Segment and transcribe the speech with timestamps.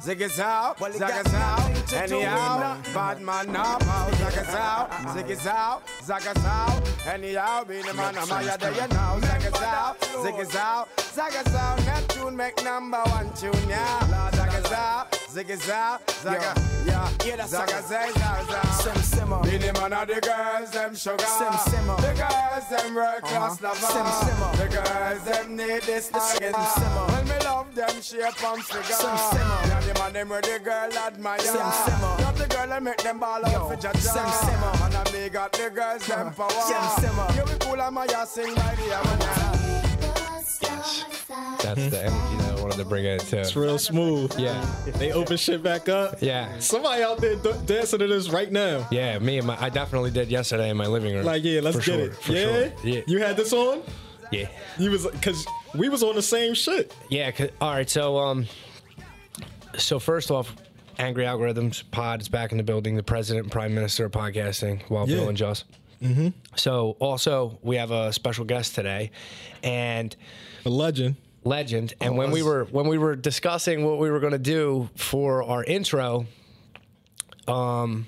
[0.00, 5.46] Zig it out, zag it out, anyhow, bad man now, zag it out, zig it
[5.46, 10.04] out, zag out, anyhow, be the man, I'm higher than you now, zag it out,
[10.22, 15.50] zig it out, zag out, Neptune make number one tune, yeah, zag it out, zig
[15.70, 19.40] out, zag it, yeah, zag it, zag it, zag Sim simmer.
[19.44, 21.96] Be the man of the girls, them sugar, Sim simmer.
[21.96, 24.56] the girls, them world class lover, Sim simmer.
[24.56, 27.13] the girls, them need this, Sim simmer.
[27.76, 29.60] When me love them shape and figure, Sim simmer.
[29.66, 31.38] yeah, the man them where the girl admire.
[31.40, 32.16] Sim simmer.
[32.20, 33.96] Not the girl that make them ball out for jaja.
[33.98, 34.72] sim simmer.
[34.84, 36.50] And I me got the girls them power.
[36.50, 37.26] Sim simmer.
[37.34, 39.60] Yeah, we cool and my sing by the hour.
[41.62, 43.38] That's the energy that I wanted to bring in too.
[43.38, 44.32] It's real smooth.
[44.38, 44.64] Yeah,
[44.98, 46.16] They open shit back up.
[46.20, 48.86] yeah, Somebody out there d- dancing to this right now.
[48.90, 49.18] yeah.
[49.18, 51.24] Me and my, I definitely did yesterday in my living room.
[51.24, 52.14] Like, yeah, let's For get sure, it.
[52.16, 52.42] for yeah?
[52.44, 52.72] sure.
[52.84, 53.82] yeah, You had this on?
[54.40, 54.48] Yeah,
[54.78, 56.94] You was cause we was on the same shit.
[57.10, 57.30] yeah.
[57.30, 58.46] 'cause- all right, so um,
[59.76, 60.54] so first off,
[60.98, 62.94] Angry Algorithms Pod is back in the building.
[62.96, 65.16] The president and prime minister of podcasting, while Yeah.
[65.16, 65.64] Bill and Joss.
[66.02, 66.28] Mm-hmm.
[66.56, 69.10] So also we have a special guest today,
[69.62, 70.14] and
[70.64, 71.16] A legend.
[71.44, 71.94] legend.
[72.00, 74.88] And Oh, when we were when we were discussing what we were going to do
[74.96, 76.26] for our intro,
[77.48, 78.06] um,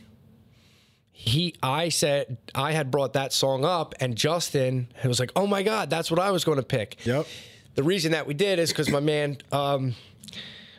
[1.27, 5.63] he I said I had brought that song up, and Justin was like, "Oh my
[5.63, 7.27] god, that's what I was going to pick." Yep.
[7.75, 9.39] The reason that we did is because my man.
[9.53, 9.95] Um,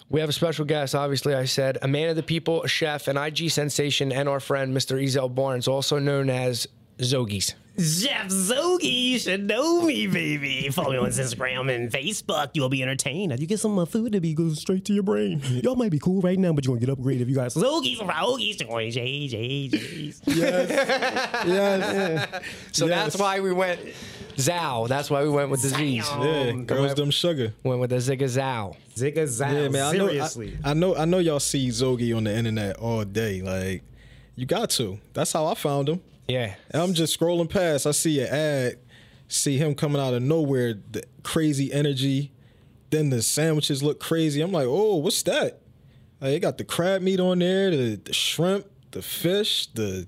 [0.09, 1.36] we have a special guest, obviously.
[1.36, 4.73] I said a man of the people, a chef, an IG sensation, and our friend
[4.73, 5.03] Mr.
[5.03, 6.66] Ezel Barnes, also known as
[7.00, 7.56] Zogies.
[7.78, 10.67] Chef Zogi, you should know me, baby.
[10.70, 12.50] Follow me on Instagram and Facebook.
[12.53, 13.31] You'll be entertained.
[13.31, 15.42] As you get some uh, food to be go straight to your brain.
[15.64, 18.00] Y'all might be cool right now, but you're gonna get upgraded if you guys Zogi's
[18.00, 20.22] Rogies, J's, J's.
[20.25, 20.69] Yes.
[21.47, 22.44] yes.
[22.72, 23.03] So Yes.
[23.03, 23.80] that's why we went
[24.39, 24.88] Zow.
[24.88, 26.09] That's why we went with the Z's.
[26.19, 27.53] yeah, girls them sugar.
[27.64, 28.75] Went with the Zigga Zow.
[28.95, 29.47] Zigga Zow.
[29.50, 29.84] Yeah, man.
[29.84, 30.58] I know, Seriously.
[30.64, 30.95] I, I know.
[30.95, 33.41] I know y'all see Zogi on the internet all day.
[33.44, 33.84] Like,
[34.36, 35.00] you got to.
[35.14, 36.02] That's how I found him.
[36.28, 36.56] Yeah.
[36.72, 37.86] And I'm just scrolling past.
[37.88, 38.79] I see an ad.
[39.29, 40.74] See him coming out of nowhere.
[40.91, 42.31] The crazy energy.
[42.90, 44.41] Then the sandwiches look crazy.
[44.41, 45.62] I'm like, oh, what's that?
[46.22, 50.07] Like, they got the crab meat on there, the, the shrimp, the fish, the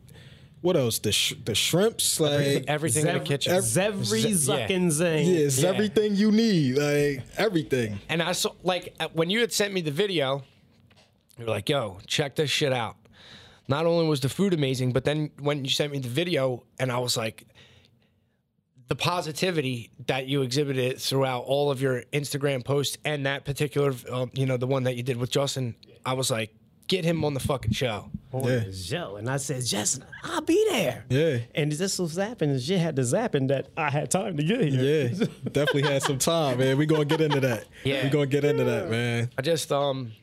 [0.62, 1.00] what else?
[1.00, 2.20] The sh- the shrimps.
[2.20, 3.54] Like, Everything in the Zev- kitchen.
[3.54, 5.28] Zevry Ze- Zuckin Zing.
[5.28, 5.70] yeah, it's Yeah.
[5.70, 6.78] everything you need.
[6.78, 8.00] Like everything.
[8.10, 10.44] And I saw, like, uh, when you had sent me the video,
[11.38, 12.96] you were like, yo, check this shit out.
[13.70, 16.92] Not only was the food amazing, but then when you sent me the video, and
[16.92, 17.46] I was like,
[18.88, 24.32] the positivity that you exhibited throughout all of your Instagram posts and that particular, um,
[24.34, 26.52] you know, the one that you did with Justin, I was like,
[26.88, 28.10] get him on the fucking show.
[28.34, 28.60] on Yeah.
[28.62, 29.18] the show.
[29.18, 31.06] And I said, Justin, I'll be there.
[31.10, 31.38] Yeah.
[31.54, 34.62] And this was zapping and shit had the zapping that I had time to get
[34.62, 35.12] here.
[35.14, 36.76] Yeah, definitely had some time, man.
[36.80, 37.66] We gonna get into that.
[37.84, 38.04] Yeah.
[38.06, 39.30] we gonna get into that, man.
[39.38, 40.14] I just um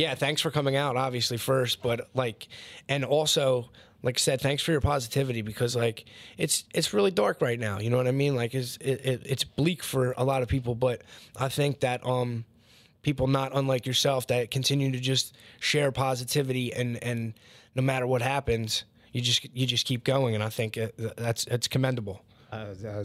[0.00, 2.48] yeah, thanks for coming out obviously first, but like
[2.88, 3.68] and also
[4.02, 6.06] like I said, thanks for your positivity because like
[6.38, 7.78] it's it's really dark right now.
[7.78, 8.34] You know what I mean?
[8.34, 11.02] Like it's it, it, it's bleak for a lot of people, but
[11.36, 12.46] I think that um
[13.02, 17.34] people not unlike yourself that continue to just share positivity and and
[17.74, 21.44] no matter what happens, you just you just keep going, and I think uh, that's
[21.44, 22.24] it's commendable.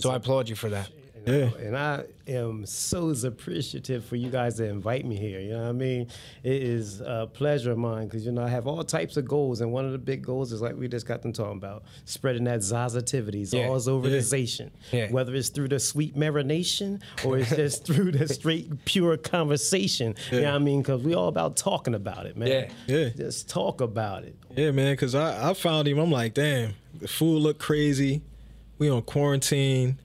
[0.01, 0.89] So I applaud you for that.
[1.25, 1.49] Yeah.
[1.59, 5.39] And I am so appreciative for you guys to invite me here.
[5.39, 6.07] You know what I mean?
[6.43, 9.61] It is a pleasure of mine because, you know, I have all types of goals.
[9.61, 12.43] And one of the big goals is like we just got them talking about spreading
[12.45, 13.67] that Zazativity, Yeah.
[13.67, 14.71] Zaz organization.
[14.91, 15.11] Yeah.
[15.11, 20.15] Whether it's through the sweet marination or it's just through the straight, pure conversation.
[20.31, 20.81] You know what I mean?
[20.81, 22.47] Because we all about talking about it, man.
[22.47, 22.69] Yeah.
[22.87, 23.09] Yeah.
[23.09, 24.35] Just talk about it.
[24.55, 24.93] Yeah, man.
[24.93, 25.97] Because I, I found him.
[25.99, 28.21] I'm like, damn, the food look crazy.
[28.77, 29.99] We on quarantine.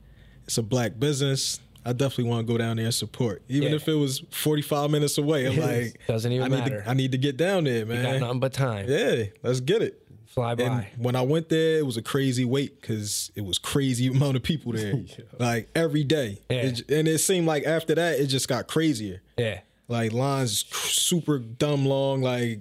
[0.50, 1.60] It's a black business.
[1.84, 3.76] I definitely want to go down there and support, even Yeah.
[3.76, 5.46] if it was 45 minutes away.
[5.46, 6.82] I'm like, Doesn't even I need matter.
[6.82, 7.98] To, I need to get down there, man.
[7.98, 8.86] You Got nothing but time.
[8.88, 10.02] Yeah, let's get it.
[10.26, 10.62] Fly by.
[10.64, 14.34] And when I went there, it was a crazy wait because it was crazy amount
[14.36, 14.94] of people there,
[15.38, 16.40] like every day.
[16.50, 16.56] Yeah.
[16.62, 19.22] It- and it seemed like after that, it just got crazier.
[19.38, 19.60] yeah.
[19.86, 22.22] Like lines super dumb long.
[22.22, 22.60] Like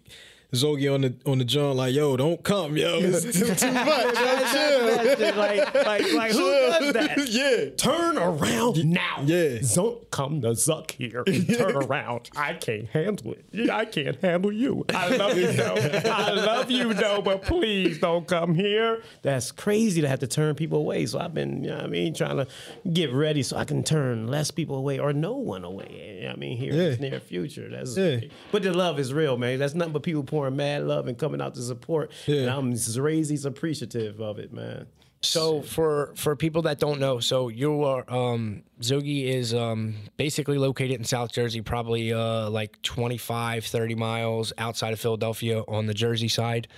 [0.54, 3.22] Zogi on the on the joint, like yo, don't come, yo, it's
[3.62, 4.16] too much.
[4.16, 5.38] Yo, chill.
[5.38, 7.28] like, like, like, who does that?
[7.30, 9.22] yeah, Turn around now.
[9.26, 9.60] yeah.
[9.76, 11.24] Don't come to Zuck here.
[11.58, 12.32] Turn around.
[12.36, 13.70] I can't handle it.
[13.70, 14.86] I can't handle you.
[14.90, 15.76] I love you though.
[16.06, 19.04] I love you though, but please don't come here.
[19.22, 21.06] That's crazy to have to turn people away.
[21.06, 22.48] So I've been, you know what I mean, trying to
[22.92, 26.16] get ready so I can turn less people away or no one away.
[26.16, 27.70] You know what I mean, here in the near future.
[27.70, 28.22] That's Yeah.
[28.52, 29.60] but the love is real, man.
[29.60, 32.12] That's nothing but people pouring mad love and coming out to support.
[32.26, 32.42] Yeah.
[32.42, 34.88] And I'm crazy appreciative of it, man.
[35.22, 40.58] So for for people that don't know, so you are um Zogi is um basically
[40.58, 45.94] located in South Jersey, probably uh like 25 30 miles outside of Philadelphia on the
[45.94, 46.70] Jersey side.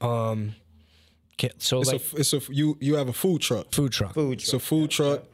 [0.00, 0.54] Um
[1.36, 3.72] ca- so It's like a, it's a you you have a food truck.
[3.72, 4.14] food truck.
[4.14, 5.24] Food It's a food truck.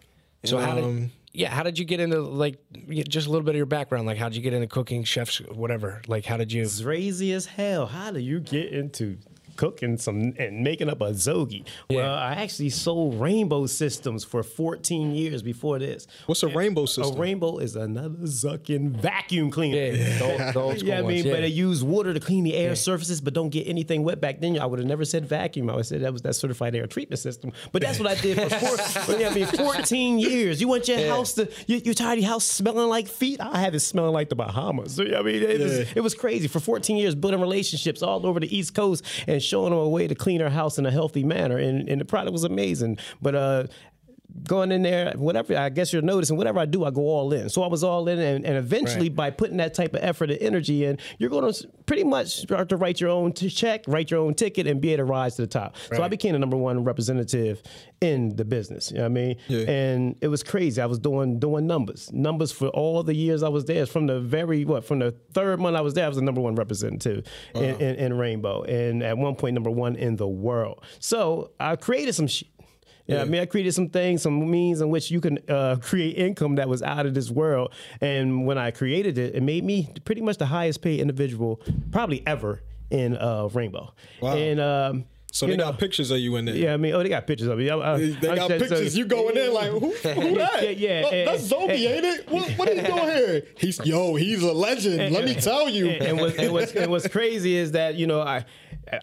[0.46, 2.58] So how did Um, yeah, how did you get into like
[3.08, 4.06] just a little bit of your background?
[4.06, 6.00] Like how did you get into cooking, chefs, whatever?
[6.08, 6.62] Like how did you?
[6.62, 7.86] It's crazy as hell.
[7.86, 9.18] How do you get into
[9.56, 11.64] cooking some and making up a zogi?
[11.90, 16.06] Well, I actually sold rainbow systems for 14 years before this.
[16.26, 17.16] What's a rainbow system?
[17.16, 19.76] A rainbow is another Zucking vacuum cleaner.
[19.76, 21.46] Yeah, the old- the old yeah, I mean, ones, but yeah.
[21.46, 24.20] it used water to clean the air surfaces, but don't get anything wet.
[24.20, 25.68] Back then, I would have never said vacuum.
[25.70, 27.52] I would have said that was that certified air treatment system.
[27.72, 30.60] But that's what I did for four, yeah, I mean, 14 years.
[30.60, 33.40] You want your house to your, your tidy house smelling like feet?
[33.40, 34.94] I have it smelling like the Bahamas.
[34.94, 38.26] So, yeah, I mean, it, was, it was crazy for 14 years, building relationships all
[38.26, 40.90] over the East Coast and showing them a way to clean our house in a
[40.90, 41.56] healthy manner.
[41.56, 42.98] And, and the product was amazing.
[43.22, 43.66] But uh,
[44.44, 47.48] going in there, whatever, I guess you're noticing, whatever I do, I go all in.
[47.48, 48.18] So I was all in.
[48.18, 51.68] And, and eventually, by putting that type of effort and energy in, you're going to
[51.86, 54.92] pretty much start to write your own t- check, write your own ticket, and be
[54.92, 55.76] able to rise to the top.
[55.94, 57.62] So I became the number one representative
[58.00, 58.90] in the business.
[58.90, 59.36] You know what I mean?
[59.48, 59.70] Yeah.
[59.70, 60.80] And it was crazy.
[60.80, 63.86] I was doing doing numbers, numbers for all the years I was there.
[63.86, 66.40] From the very what, from the third month I was there, I was the number
[66.40, 70.84] one representative in, in, in Rainbow, and at one point number one in the world.
[70.98, 72.48] So I created some shit.
[73.06, 76.16] Yeah, I mean, I created some things, some means in which you can uh, create
[76.18, 77.72] income that was out of this world.
[78.00, 81.60] And when I created it, it made me pretty much the highest paid individual
[81.92, 83.92] probably ever in uh, Rainbow.
[84.20, 84.34] Wow.
[84.36, 86.54] And um, so you they know, got pictures of you in there.
[86.56, 87.68] yeah, I mean, oh, they got pictures of me.
[87.68, 88.96] I, I, They I got said, so- pictures.
[88.96, 89.78] you going in like who?
[89.90, 89.94] Who
[90.38, 90.62] that?
[90.62, 92.30] Yeah, yeah, and- that's Zombie, and- ain't it?
[92.30, 93.42] What, what are you doing here?
[93.58, 94.14] He's yo.
[94.14, 95.12] He's a legend.
[95.14, 95.90] Let me tell you.
[95.90, 98.44] and, and, what's, and, what's, and what's crazy is that you know I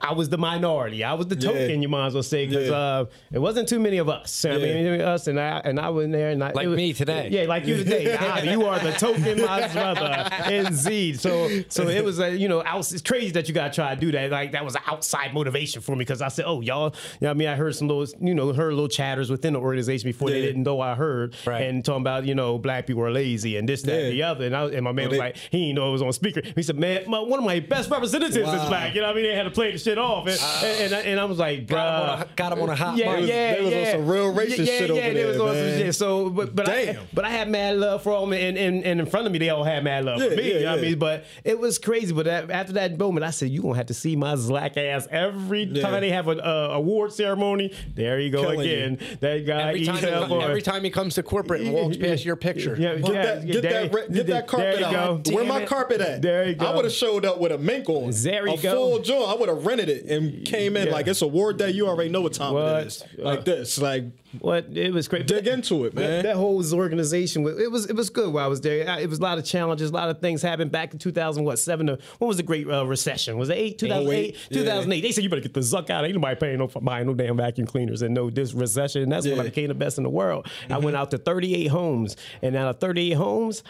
[0.01, 1.03] I was the minority.
[1.03, 1.61] I was the token.
[1.69, 1.75] Yeah.
[1.75, 2.75] You might as well say because Yeah.
[2.75, 4.45] uh, it wasn't too many of us.
[4.45, 6.77] I mean, us and I and I was in there and I, Like it was-
[6.77, 7.27] me today.
[7.31, 8.15] Yeah, like you today.
[8.19, 11.19] Ah, you are the token, my brother, indeed.
[11.19, 13.93] So so it was uh, you know out, it's crazy that you got to try
[13.95, 14.31] to do that.
[14.31, 17.31] Like that was an outside motivation for me because I said, oh y'all, you know,
[17.31, 20.29] I mean, I heard some little you know heard little chatters within the organization before
[20.29, 21.63] they didn't know I heard Right.
[21.63, 24.45] and talking about you know black people are lazy and this that and the other.
[24.45, 26.13] And, I, and my man Oh, was they- like, he didn't know it was on
[26.13, 26.41] speaker.
[26.55, 28.93] He said, man, my, one of my best representatives is black.
[28.95, 29.25] You know what I mean?
[29.29, 30.27] They had to play the shit off.
[30.27, 32.69] And, and, and, I, and I was like, Got him on a- got him on
[32.69, 33.27] a hot yeah, mic.
[33.29, 35.53] Yeah, They was on some real racist yeah, shit yeah, over they was there, on
[35.55, 35.79] some man.
[35.79, 35.95] shit.
[35.95, 37.03] So, but, but, I, Damn.
[37.13, 38.33] but I had mad love for them.
[38.33, 40.47] And, and, and in front of me, they all had mad love Yeah, for me.
[40.51, 40.99] yeah, you know what I mean?
[40.99, 42.13] But it was crazy.
[42.13, 44.77] But that, after that moment, I said, you going to have to see my black
[44.77, 45.81] ass every Yeah.
[45.83, 47.73] time they have an uh, award ceremony.
[47.95, 48.65] There you go Killing you.
[48.65, 48.99] again.
[49.19, 49.97] That guy Every time,
[50.29, 52.75] he, every time he comes to corporate and walks past your picture.
[52.79, 55.27] Yeah, Get yeah, that, get there- that, re- get that carpet there out.
[55.29, 56.21] Where my carpet at?
[56.21, 56.65] There you go.
[56.67, 58.11] I would have showed up with a mink on.
[58.11, 58.73] There you a go.
[58.73, 59.29] full joint.
[59.29, 60.93] I would have rented it and came in Yeah.
[60.93, 61.71] like it's a award day.
[61.71, 62.81] You already know what time What?
[62.83, 63.03] it is.
[63.17, 63.77] Like this.
[63.79, 64.05] Like
[64.39, 65.27] What it was great.
[65.27, 66.23] dig into it, man.
[66.23, 68.99] that whole organization, was- it was it was good while I was there.
[68.99, 71.59] It was a lot of challenges, a lot of things happened back in 2000, what
[71.59, 71.87] seven?
[71.87, 73.37] What was the Great uh, Recession?
[73.37, 73.77] Was it eight?
[73.79, 74.13] 2008?
[74.35, 74.57] 08, yeah.
[74.59, 75.01] 2008.
[75.01, 76.05] They said you better get the zuck out.
[76.05, 79.03] Ain't nobody paying no buying no damn vacuum cleaners and no this recession.
[79.03, 80.47] And that's when I became the best in the world.
[80.69, 83.63] I went out to 38 homes, and out of 38 homes,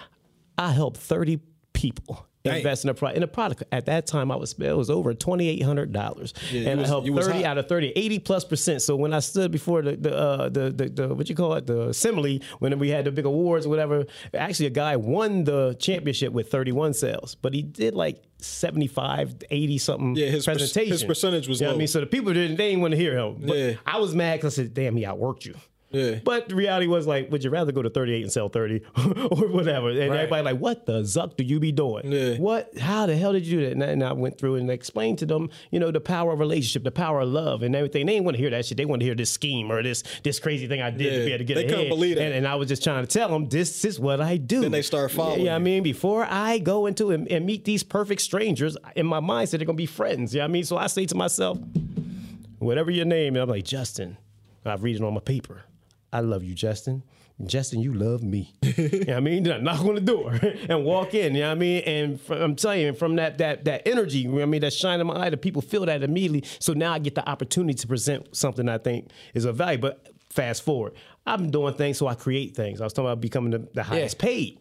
[0.58, 1.40] I helped 30
[1.74, 2.26] people.
[2.46, 3.16] Invest in a product.
[3.18, 6.34] In a product at that time, I was it was over twenty eight hundred dollars,
[6.52, 8.82] Yeah, and was- I helped thirty out of 30, 80 plus percent.
[8.82, 11.68] So when I stood before the the, uh, the, the the what you call it,
[11.68, 15.76] the assembly, when we had the big awards or whatever, actually a guy won the
[15.80, 20.92] championship with 31 sales, but he did like 75, 80 something Yeah, his per- presentation.
[20.92, 21.88] his percentage was You know what I mean?
[21.88, 23.38] So the people didn't, they didn't want to hear him.
[23.40, 23.74] But Yeah.
[23.86, 25.56] I was mad because I said, damn, he outworked you.
[25.94, 26.20] Yeah.
[26.24, 28.82] But the reality was like, would you rather go to 38 and sell 30
[29.32, 29.90] or whatever?
[29.90, 32.12] And everybody like, what the zuck do you be doing?
[32.12, 32.36] Yeah.
[32.38, 32.78] What?
[32.78, 33.72] How the hell did you do that?
[33.74, 36.40] And I, and I went through and explained to them, you know, the power of
[36.40, 38.08] relationship, the power of love, and everything.
[38.08, 38.78] They didn't want to hear that shit.
[38.78, 41.32] They want to hear this scheme or this this crazy thing I did to be
[41.32, 42.22] able to get They couldn't believe it.
[42.22, 44.62] And, and I was just trying to tell them, this is what I do.
[44.62, 47.84] Then they start following Yeah, I mean, before I go into and, and meet these
[47.84, 50.34] perfect strangers, in my mindset, they're gonna be friends.
[50.34, 51.60] Yeah, you know I mean, so I say to myself,
[52.60, 54.18] whatever your name, and I'm like Justin.
[54.66, 55.64] I read it on my paper.
[56.14, 57.04] I love you, Justin.
[57.46, 58.54] Justin, you love me.
[58.62, 59.44] you know what I mean?
[59.44, 60.40] Then I knock on the door
[60.70, 61.34] and walk in.
[61.34, 61.84] You know what I mean?
[61.84, 64.62] And from, I'm telling you, from that that that energy, you know what I mean,
[64.62, 66.48] that shine in my eye, the people feel that immediately.
[66.60, 69.80] So now I get the opportunity to present something I think is of value.
[69.80, 70.94] But fast forward,
[71.26, 72.80] I've been doing things, so I create things.
[72.80, 74.60] I was talking about becoming the, the highest paid.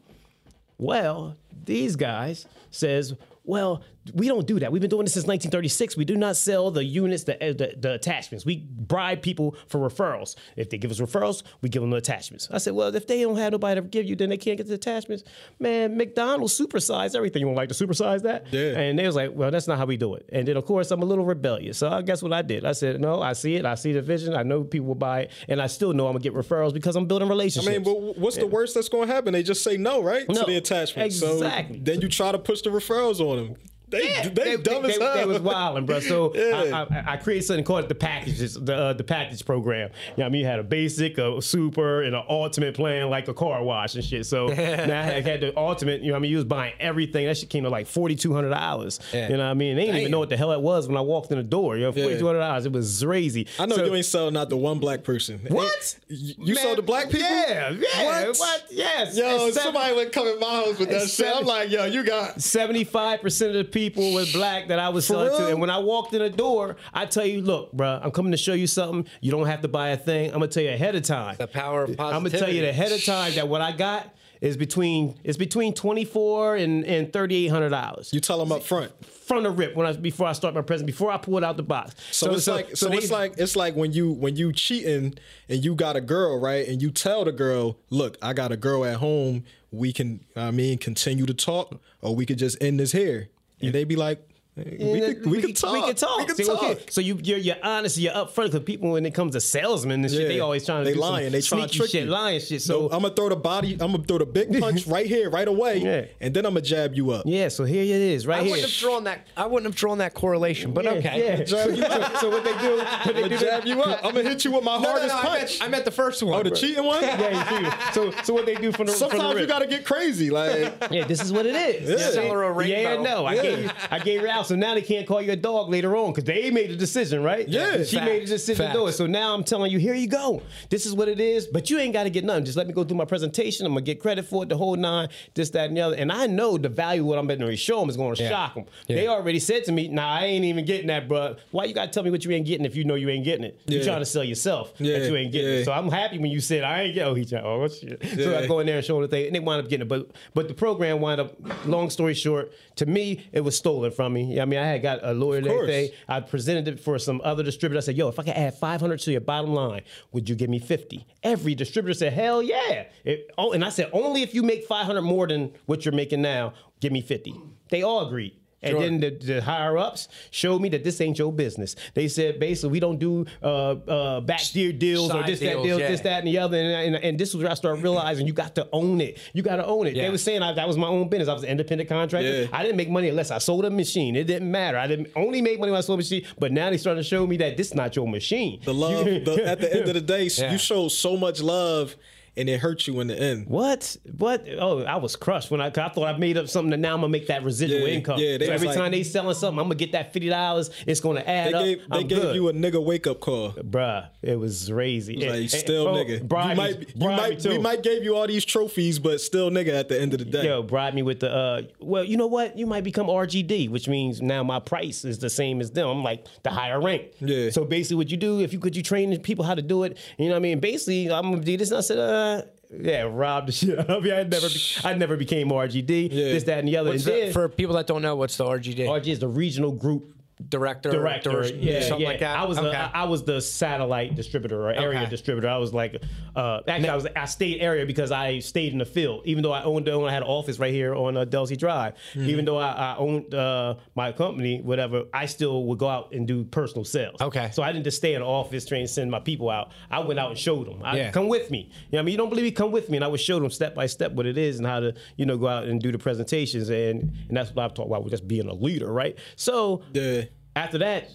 [0.79, 3.83] Well, these guys says, well,
[4.15, 4.73] we don't do that.
[4.73, 5.97] We've been doing this since 1936.
[5.97, 8.45] We do not sell the units, the, the, the attachments.
[8.45, 10.35] We bribe people for referrals.
[10.57, 12.49] If they give us referrals, we give them the attachments.
[12.51, 14.67] I said, well, if they don't have nobody to give you, then they can't get
[14.67, 15.25] the attachments.
[15.61, 17.41] Man, McDonald's supersize everything.
[17.41, 18.53] You want like to supersize that?
[18.53, 18.79] Yeah.
[18.79, 20.29] And they was like, well, that's not how we do it.
[20.33, 21.79] And then of course I'm a little rebellious.
[21.79, 22.65] So I guess what I did.
[22.65, 23.65] I said, no, I see it.
[23.65, 24.35] I see the vision.
[24.35, 26.97] I know people will buy it, and I still know I'm gonna get referrals because
[26.97, 27.69] I'm building relationships.
[27.69, 29.33] I mean, but what's the worst that's going to happen?
[29.33, 30.29] They just say no, right?
[30.29, 31.07] No, to the attachment.
[31.07, 31.79] exactly.
[31.79, 33.57] So then you try to push the referrals on them.
[33.93, 35.15] They, Yeah, they, dumb they, as hell.
[35.15, 36.01] They was wilding, bro.
[36.01, 36.87] So Yeah.
[36.91, 39.91] I, I, I created something called the packages, the uh, the package program.
[40.17, 43.29] You know, I mean, you had a basic, a super, and an ultimate plan, like
[43.29, 44.27] a car wash and shit.
[44.27, 46.01] So now I had the ultimate.
[46.03, 47.27] You know, what I mean, you was buying everything.
[47.27, 48.99] That shit came to like forty two hundred dollars.
[49.13, 49.29] Yeah.
[49.29, 50.97] You know, what I mean, they didn't even know what the hell it was when
[50.97, 51.77] I walked in the door.
[51.77, 52.67] You know, forty two hundred dollars.
[52.67, 53.47] It was crazy.
[53.59, 55.39] I know So- you ain't selling not the one black person.
[55.49, 55.99] What?
[56.09, 57.21] You, you Man, sold the black people?
[57.29, 58.27] Yeah, yeah.
[58.29, 58.39] What?
[58.39, 58.65] What?
[58.71, 59.17] Yes.
[59.17, 61.31] Yo, seven- somebody would come in my house with that shit.
[61.35, 62.37] I'm like, yo, you got.
[62.37, 65.49] 75% of the people was black that I was selling to.
[65.49, 68.39] And when I walked in the door, I tell you, look, bro, I'm coming to
[68.39, 69.07] show you something.
[69.21, 70.29] You don't have to buy a thing.
[70.29, 71.37] I'm gonna tell you ahead of time.
[71.39, 72.17] The power of positivity.
[72.17, 75.73] I'm gonna tell you ahead of time that what I got is between it's between
[75.73, 78.91] 24 and, and 3800 dollars You tell them up front.
[79.07, 81.57] from the rip when I before I start my present before I pull it out
[81.57, 81.95] the box.
[82.11, 85.15] So, it's like so, they- it's like it's like when you when you cheating
[85.49, 88.57] and you got a girl right and you tell the girl look I got a
[88.57, 92.81] girl at home we can I mean continue to talk or we could just end
[92.81, 93.29] this here
[93.63, 96.19] and they be like hey, we could we, could talk We could talk.
[96.19, 99.07] we could See, talk okay, So you you're, you're honest, you're upfront because people when
[99.07, 100.29] it comes to salesmen and shit, Yeah.
[100.29, 102.41] they always trying to they do lying some they trying to trick shit, you lying
[102.41, 102.61] shit.
[102.63, 105.31] so So I'm gonna throw the body I'm gonna throw the big punch right here
[105.31, 106.05] right away Yeah.
[106.21, 108.51] and then I'm gonna jab you up yeah, so here it is, right I here.
[108.53, 109.27] wouldn't have drawn that.
[109.37, 111.39] I wouldn't have drawn that correlation, but Yeah, okay.
[111.39, 111.45] Yeah.
[111.47, 112.77] So, so, so what they do?
[113.03, 114.83] What they I'm do gonna jab you up I'm gonna hit you with my No,
[114.83, 116.35] no, hardest no, I punch meant, I meant the first one.
[116.39, 117.93] oh the cheating one Yeah, you see.
[117.95, 120.75] So, so what they do from the from the sometimes you gotta get crazy like
[120.91, 121.89] Yeah, this is what it is.
[121.89, 122.11] Yeah.
[122.11, 125.07] Sell her Yeah, no, I gave you, I gave her out, so now they can't
[125.07, 127.49] call you a dog later on because they made the decision, right?
[127.49, 127.85] Yeah.
[127.85, 128.93] she made the decision to do it.
[128.93, 130.43] So now I'm telling you, here you go.
[130.71, 132.45] This is what it is, but you ain't got to get nothing.
[132.45, 133.67] Just let me go through my presentation.
[133.67, 135.97] I'm gonna get credit for it, the whole nine, this, that, and the other.
[135.97, 138.23] And I know the value of what I'm going to show them is going to
[138.23, 138.29] Yeah.
[138.29, 138.65] shock them.
[138.87, 138.97] Yeah.
[138.97, 141.37] They already said to me, "Nah, I ain't even getting that, bro.
[141.51, 143.25] Why you got to tell me what you ain't getting if you know you ain't
[143.25, 143.61] getting it?
[143.67, 143.85] You Yeah.
[143.85, 145.65] trying to sell yourself Yeah, that you ain't getting it.
[145.65, 147.07] So I'm happy when you said I ain't get.
[147.07, 147.45] Oh, he trying.
[147.45, 148.03] Oh shit.
[148.17, 149.87] So I go in there and show them the thing, and they wind up getting
[149.87, 149.89] it.
[149.89, 151.35] But but the program wound up.
[151.67, 154.32] Long story short, to me, it was stolen from me.
[154.41, 155.91] I mean, I had got a lawyer and everything.
[156.09, 157.79] I presented it for some other distributor.
[157.79, 160.51] I said, "Yo, if I could add 500 to your bottom line, would you give
[160.51, 164.43] me 50?" Every distributor said, "Hell yeah!" It, oh, and I said, "Only if you
[164.43, 167.35] make 500 more than what you're making now, give me 50."
[167.71, 168.37] They all agreed.
[168.63, 168.81] And Sure.
[168.81, 171.75] then the, the higher ups showed me that this ain't your business.
[171.95, 175.81] They said basically we don't do uh, uh, backdoor deals or Side this that deal,
[175.81, 175.89] yeah.
[175.89, 176.57] this that and the other.
[176.57, 179.19] And, and, and this was where I started realizing you got to own it.
[179.33, 179.97] You got to own it.
[179.97, 180.05] Yeah.
[180.05, 181.29] They were saying I, that was my own business.
[181.29, 182.43] I was an independent contractor.
[182.43, 182.47] Yeah.
[182.53, 184.17] I didn't make money unless I sold a machine.
[184.17, 184.79] It didn't matter.
[184.79, 186.25] I didn't only make money when I sold a machine.
[186.39, 188.61] But now they starting to show me that this is not your machine.
[188.65, 191.97] the love the, at the end of the day you show so much love
[192.37, 193.97] and it hurts you in the end What?
[194.19, 194.47] What?
[194.59, 197.01] Oh, I was crushed when I, I thought I made up something that now I'm
[197.01, 198.19] gonna make that residual Yeah, income.
[198.19, 200.71] yeah, they so every like- time they selling something, I'm gonna get that fifty dollars.
[200.87, 201.65] It's gonna add they up.
[201.65, 202.35] gave they I'm gave good.
[202.37, 205.17] you a nigga wake up call Bruh, it was crazy.
[205.17, 206.23] like And- still and- oh, nigga.
[206.29, 209.21] bribe you me- might, you bribe might, we might gave you all these trophies, but
[209.21, 210.45] still nigga at the end of the day.
[210.45, 212.57] Yo, bribe me with the uh well, you know what?
[212.59, 215.87] You might become RGD, which means now my price is the same as them.
[215.89, 217.13] I'm like the higher rank.
[217.21, 217.51] Yeah.
[217.51, 219.99] So basically what you do, if you could you train people how to do it,
[220.19, 220.61] you know what I mean?
[220.61, 222.22] Basically, I'm gonna do this and I said, uh
[222.71, 224.13] yeah, rob the shit out of me.
[224.13, 226.09] I never, be, I never became RGD.
[226.11, 226.25] Yeah.
[226.33, 226.91] This, that, and the other.
[226.93, 228.87] And the- then, for people that don't know, what's the RGD?
[228.87, 230.15] RGD is the regional group
[230.49, 231.43] director, director.
[231.43, 232.09] dir- yeah, something yeah.
[232.09, 232.39] like that.
[232.39, 232.71] I was okay.
[232.71, 235.11] the, I, was the satellite distributor or area Okay.
[235.11, 235.49] distributor.
[235.49, 236.03] I was like,
[236.37, 239.23] uh, actually, I was I stayed area because I stayed in the field.
[239.25, 241.95] Even though I owned, I had an office right here on uh, Delsea Drive.
[242.15, 242.29] Hmm.
[242.29, 246.27] Even though I, I owned uh, my company, whatever, I still would go out and
[246.27, 247.21] do personal sales.
[247.21, 247.51] Okay.
[247.53, 249.71] So I didn't just stay in the office, train, send my people out.
[249.91, 250.81] I went out and showed them.
[250.83, 251.11] I, Yeah.
[251.11, 251.59] Come with me.
[251.61, 252.13] You know what I mean?
[252.13, 252.51] You don't believe me?
[252.53, 254.67] Come with me, and I would show them step by step what it is and
[254.67, 256.69] how to, you know, go out and do the presentations.
[256.69, 259.19] And and that's what I've talked about with just being a leader, right?
[259.37, 260.25] So Yeah.
[260.57, 261.09] After that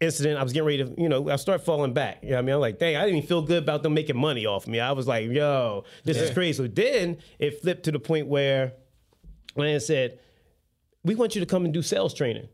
[0.00, 2.20] incident, I was getting ready to, you know, I start falling back.
[2.22, 2.54] You know what I mean?
[2.54, 4.80] I'm like, dang, I didn't even feel good about them making money off me.
[4.80, 6.56] I was like, yo, this is crazy.
[6.56, 8.72] So then it flipped to the point where
[9.56, 10.18] Lance said,
[11.04, 12.48] we want you to come and do sales training.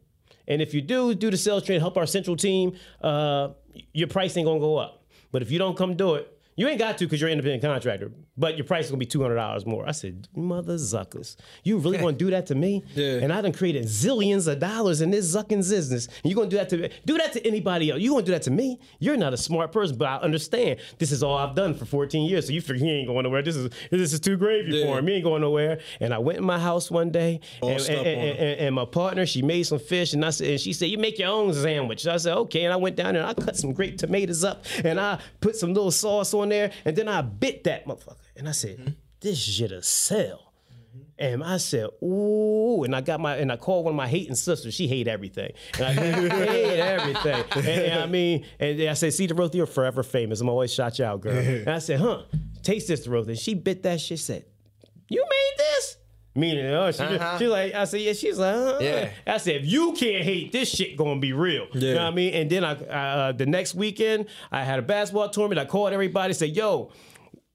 [0.49, 3.49] And if you do do the sales training, help our central team, uh,
[3.92, 5.04] your price ain't gonna go up.
[5.33, 7.63] But if you don't come do it, You ain't got to because you're an independent
[7.63, 9.87] contractor, but your price is gonna be two hundred dollars more.
[9.87, 12.83] I said, mother zuckers, you really gonna do that to me?
[12.95, 13.17] Yeah.
[13.17, 16.07] And I done created zillions of dollars in this zucking business.
[16.07, 18.01] And you gonna do that to do that to anybody else?
[18.01, 18.81] You gonna do that to me?
[19.01, 22.27] You're not a smart person, but I understand this is all I've done for 14
[22.27, 22.47] years.
[22.47, 23.43] So you figure he ain't going nowhere.
[23.43, 24.87] This is this is too gravy Yeah.
[24.87, 25.07] for him.
[25.09, 25.81] He ain't going nowhere.
[26.01, 29.43] And I went in my house one day, and, and, and, and- my partner, she
[29.43, 32.17] made some fish, and I said, and she said, "You make your own sandwich." I
[32.19, 34.99] said, "Okay." And I went down there and I cut some great tomatoes up, and
[35.01, 38.53] I put some little sauce on there, and then I bit that motherfucker, and I
[38.53, 38.91] said, Mm-hmm.
[39.21, 40.53] "This shit'll sell."
[41.19, 44.35] And I said, "Ooh!" And I got my and I called one of my hating
[44.35, 44.75] sisters.
[44.75, 45.53] She hate everything.
[45.75, 47.45] And I hate everything.
[47.55, 50.41] And, and I mean, and I said, "See, the Dorothy, you're forever famous.
[50.41, 52.23] I'm always shout you out, girl." And I said, "Huh?
[52.62, 54.19] Taste this, Dorothy." And she bit that shit.
[54.19, 54.45] Said,
[55.09, 55.97] "You made this?"
[56.37, 57.38] Meaning, oh, she, Uh-huh.
[57.38, 59.09] she like, I said, yeah, she's like, uh Yeah.
[59.26, 61.66] I said, if you can't hate this shit, gonna be real.
[61.73, 61.95] You know Yeah.
[61.95, 62.35] what I mean?
[62.35, 65.59] And then I, uh, the next weekend, I had a basketball tournament.
[65.61, 66.90] I called everybody, said, yo,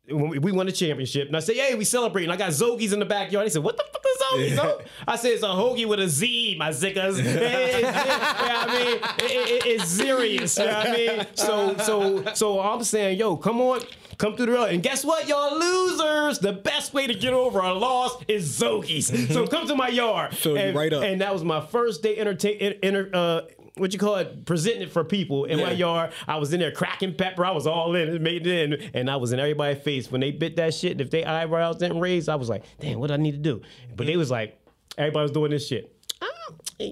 [0.09, 1.27] when we- won the championship.
[1.27, 2.31] And I said, hey, we celebrating.
[2.31, 3.45] I got Zogies in the backyard.
[3.45, 4.55] They said, what the fuck is Zogies?
[4.55, 7.19] Zo-" I said, it's a hoagie with a Z, my zickers.
[7.19, 10.57] It- it- yeah, I mean, it- it- it's serious.
[10.57, 11.25] You know what I mean?
[11.35, 13.81] So, so, so I'm saying, yo, come on.
[14.21, 14.65] Come through the road.
[14.65, 16.37] And guess what, y'all losers?
[16.37, 19.33] The best way to get over a loss is Zogies.
[19.33, 20.37] so come to my yard.
[20.45, 21.03] You and, right up.
[21.03, 23.41] And that was my first day entertain, enter, uh,
[23.77, 26.11] what you call it, presenting it for people in my yard.
[26.27, 27.43] I was in there cracking pepper.
[27.43, 30.21] I was all in, it made it in, and I was in everybody's face when
[30.21, 30.91] they bit that shit.
[30.91, 33.37] And if they eyebrows didn't raise, I was like, damn, what do I need to
[33.39, 33.61] do?
[33.95, 34.55] But they was like,
[34.99, 35.95] everybody was doing this shit.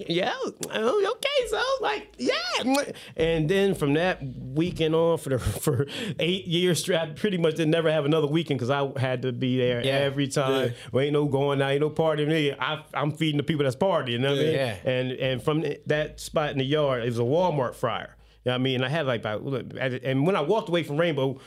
[0.08, 2.84] Yeah, oh, okay, so I was like, yeah,
[3.16, 5.86] and then from that weekend on for the for
[6.18, 9.32] eight years straight, I pretty much didn't never have another weekend because I had to
[9.32, 9.92] be there Yeah.
[9.94, 10.74] every time.
[10.92, 12.56] Well, ain't no going out, ain't no partying.
[12.58, 14.10] I, I'm feeding the people that's partying.
[14.10, 14.52] You know what I mean?
[14.54, 14.76] Yeah.
[14.84, 18.16] And and from that spot in the yard, it was a Walmart fryer.
[18.44, 18.82] You know what I mean?
[18.84, 21.40] I had like about, and when I walked away from Rainbow,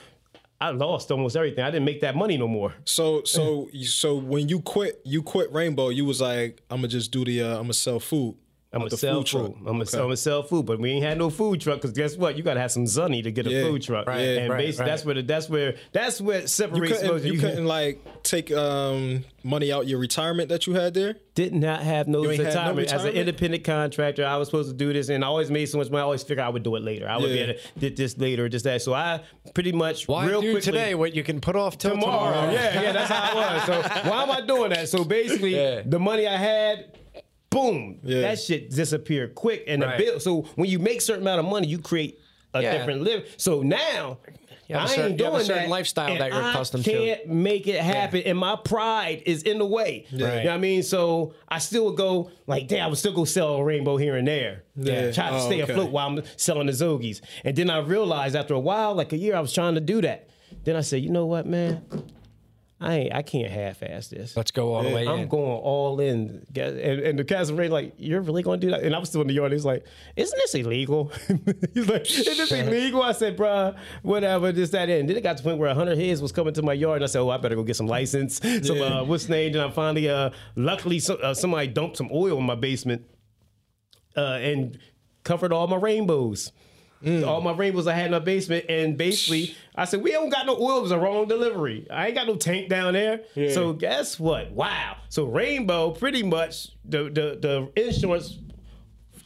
[0.63, 1.61] I lost almost everything.
[1.61, 2.73] I didn't make that money no more.
[2.85, 7.11] So so so when you quit you quit Rainbow, you was like, I'm gonna just
[7.11, 8.37] do the uh, I'm gonna sell food.
[8.73, 9.27] I'm gonna the sell food.
[9.27, 9.45] truck.
[9.59, 9.97] I'm gonna Okay.
[9.97, 12.35] I'm gonna sell food, but we ain't had no food truck because guess what?
[12.37, 13.63] You gotta have some zunny to get a Yeah.
[13.63, 14.07] food truck.
[14.07, 14.89] Right, and right, basically, right.
[14.91, 16.97] that's where the, that's where that's what You separates.
[16.97, 21.15] couldn't most- you couldn't like take um money out your retirement that you had there?
[21.35, 22.93] did not have no You ain't had no retirement.
[22.93, 25.79] As an independent contractor, I was supposed to do this, and I always made so
[25.79, 26.01] much money.
[26.01, 27.09] I always figured I would do it later.
[27.09, 27.41] I would be Yeah.
[27.45, 28.83] able to did this later, just that.
[28.83, 29.21] So I
[29.55, 32.33] pretty much Why real do quickly today what you can put off till tomorrow.
[32.33, 32.51] tomorrow?
[32.53, 33.63] Yeah, yeah, that's how it was.
[34.03, 34.89] So why am I doing that?
[34.89, 35.81] So basically, Yeah.
[35.83, 36.85] the money I had,
[37.53, 38.21] boom, Yeah.
[38.21, 39.63] that shit disappeared quick.
[39.67, 39.97] And Right.
[39.97, 40.19] the bill.
[40.19, 42.19] So when you make certain amount of money, you create
[42.53, 42.77] a Yeah.
[42.77, 43.25] different live.
[43.37, 44.17] So now.
[44.69, 46.31] You have a I certain- ain't you have a doing certain that, lifestyle and that
[46.31, 46.91] you're I accustomed to.
[46.91, 50.05] can't make it happen, and my pride is in the way.
[50.09, 50.83] You know what I mean?
[50.83, 54.15] So I still would go like, damn, I would still go sell a rainbow here
[54.15, 54.63] and there.
[54.77, 55.11] Yeah.
[55.11, 55.73] Try to Oh, stay okay.
[55.73, 57.19] afloat while I'm selling the Zogies.
[57.43, 60.01] And then I realized after a while, like a year, I was trying to do
[60.01, 60.29] that.
[60.63, 61.81] Then I said, you know what, man?
[62.83, 64.35] I ain't, I can't half-ass this.
[64.35, 65.27] Let's go all the way I'm in.
[65.29, 66.45] going all in.
[66.55, 68.83] And, and the Castle Ray, like, you're really going to do that?
[68.83, 69.53] And I was still in the yard.
[69.53, 69.85] He's like,
[70.17, 71.09] isn't this illegal?
[71.73, 73.01] He's like, is this illegal?
[73.01, 75.97] I said, bruh, whatever, this, that, and then it got to the point where 100
[75.97, 76.97] heads was coming to my yard.
[76.97, 78.37] And I said, oh, I better go get some license.
[78.43, 78.83] Some, Yeah.
[78.99, 79.53] uh, what's the name?
[79.53, 83.03] And I finally, uh, luckily, so, uh, somebody dumped some oil in my basement
[84.17, 84.77] uh, and
[85.23, 86.51] covered all my rainbows.
[87.03, 87.27] Mm.
[87.27, 90.45] All my rainbows I had in my basement, and basically I said, "We don't got
[90.45, 90.77] no oil.
[90.79, 91.85] It was a wrong delivery.
[91.91, 93.21] I ain't got no tank down there."
[93.53, 94.51] So guess what?
[94.51, 94.97] Wow.
[95.09, 97.37] So rainbow, pretty much the the
[97.75, 98.39] the insurance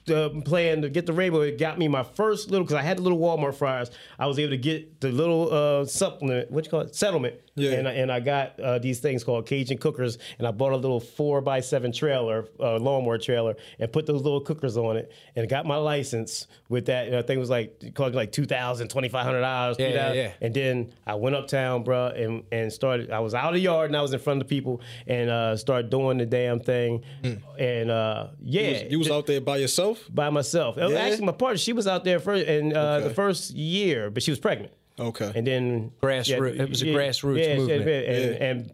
[0.07, 1.41] the plan to get the rainbow.
[1.41, 3.91] It got me my first little because I had the little Walmart fryers.
[4.17, 7.35] I was able to get the little uh, supplement, what you call it, settlement.
[7.55, 7.71] Yeah.
[7.71, 10.77] And I, and I got uh, these things called Cajun cookers, and I bought a
[10.77, 15.11] little four by seven trailer, uh, lawnmower trailer, and put those little cookers on it,
[15.35, 17.07] and got my license with that.
[17.07, 19.41] And I think it was like it cost me like two thousand, twenty five hundred
[19.41, 19.77] dollars.
[19.79, 20.31] Yeah, yeah, yeah.
[20.39, 23.09] And then I went uptown, bro, and and started.
[23.11, 25.29] I was out of the yard and I was in front of the people and
[25.29, 27.03] uh, started doing the damn thing.
[27.57, 29.96] And uh, yeah, You was, you was out there by yourself?
[30.09, 30.77] By myself.
[30.79, 30.97] Oh, Yeah?
[30.99, 33.07] Actually, my partner, she was out there first in uh, Okay.
[33.09, 34.73] the first year, but she was pregnant.
[34.99, 35.31] Okay.
[35.35, 37.81] And then Grassroot- it was a grassroots yeah, movement.
[37.87, 38.71] And, and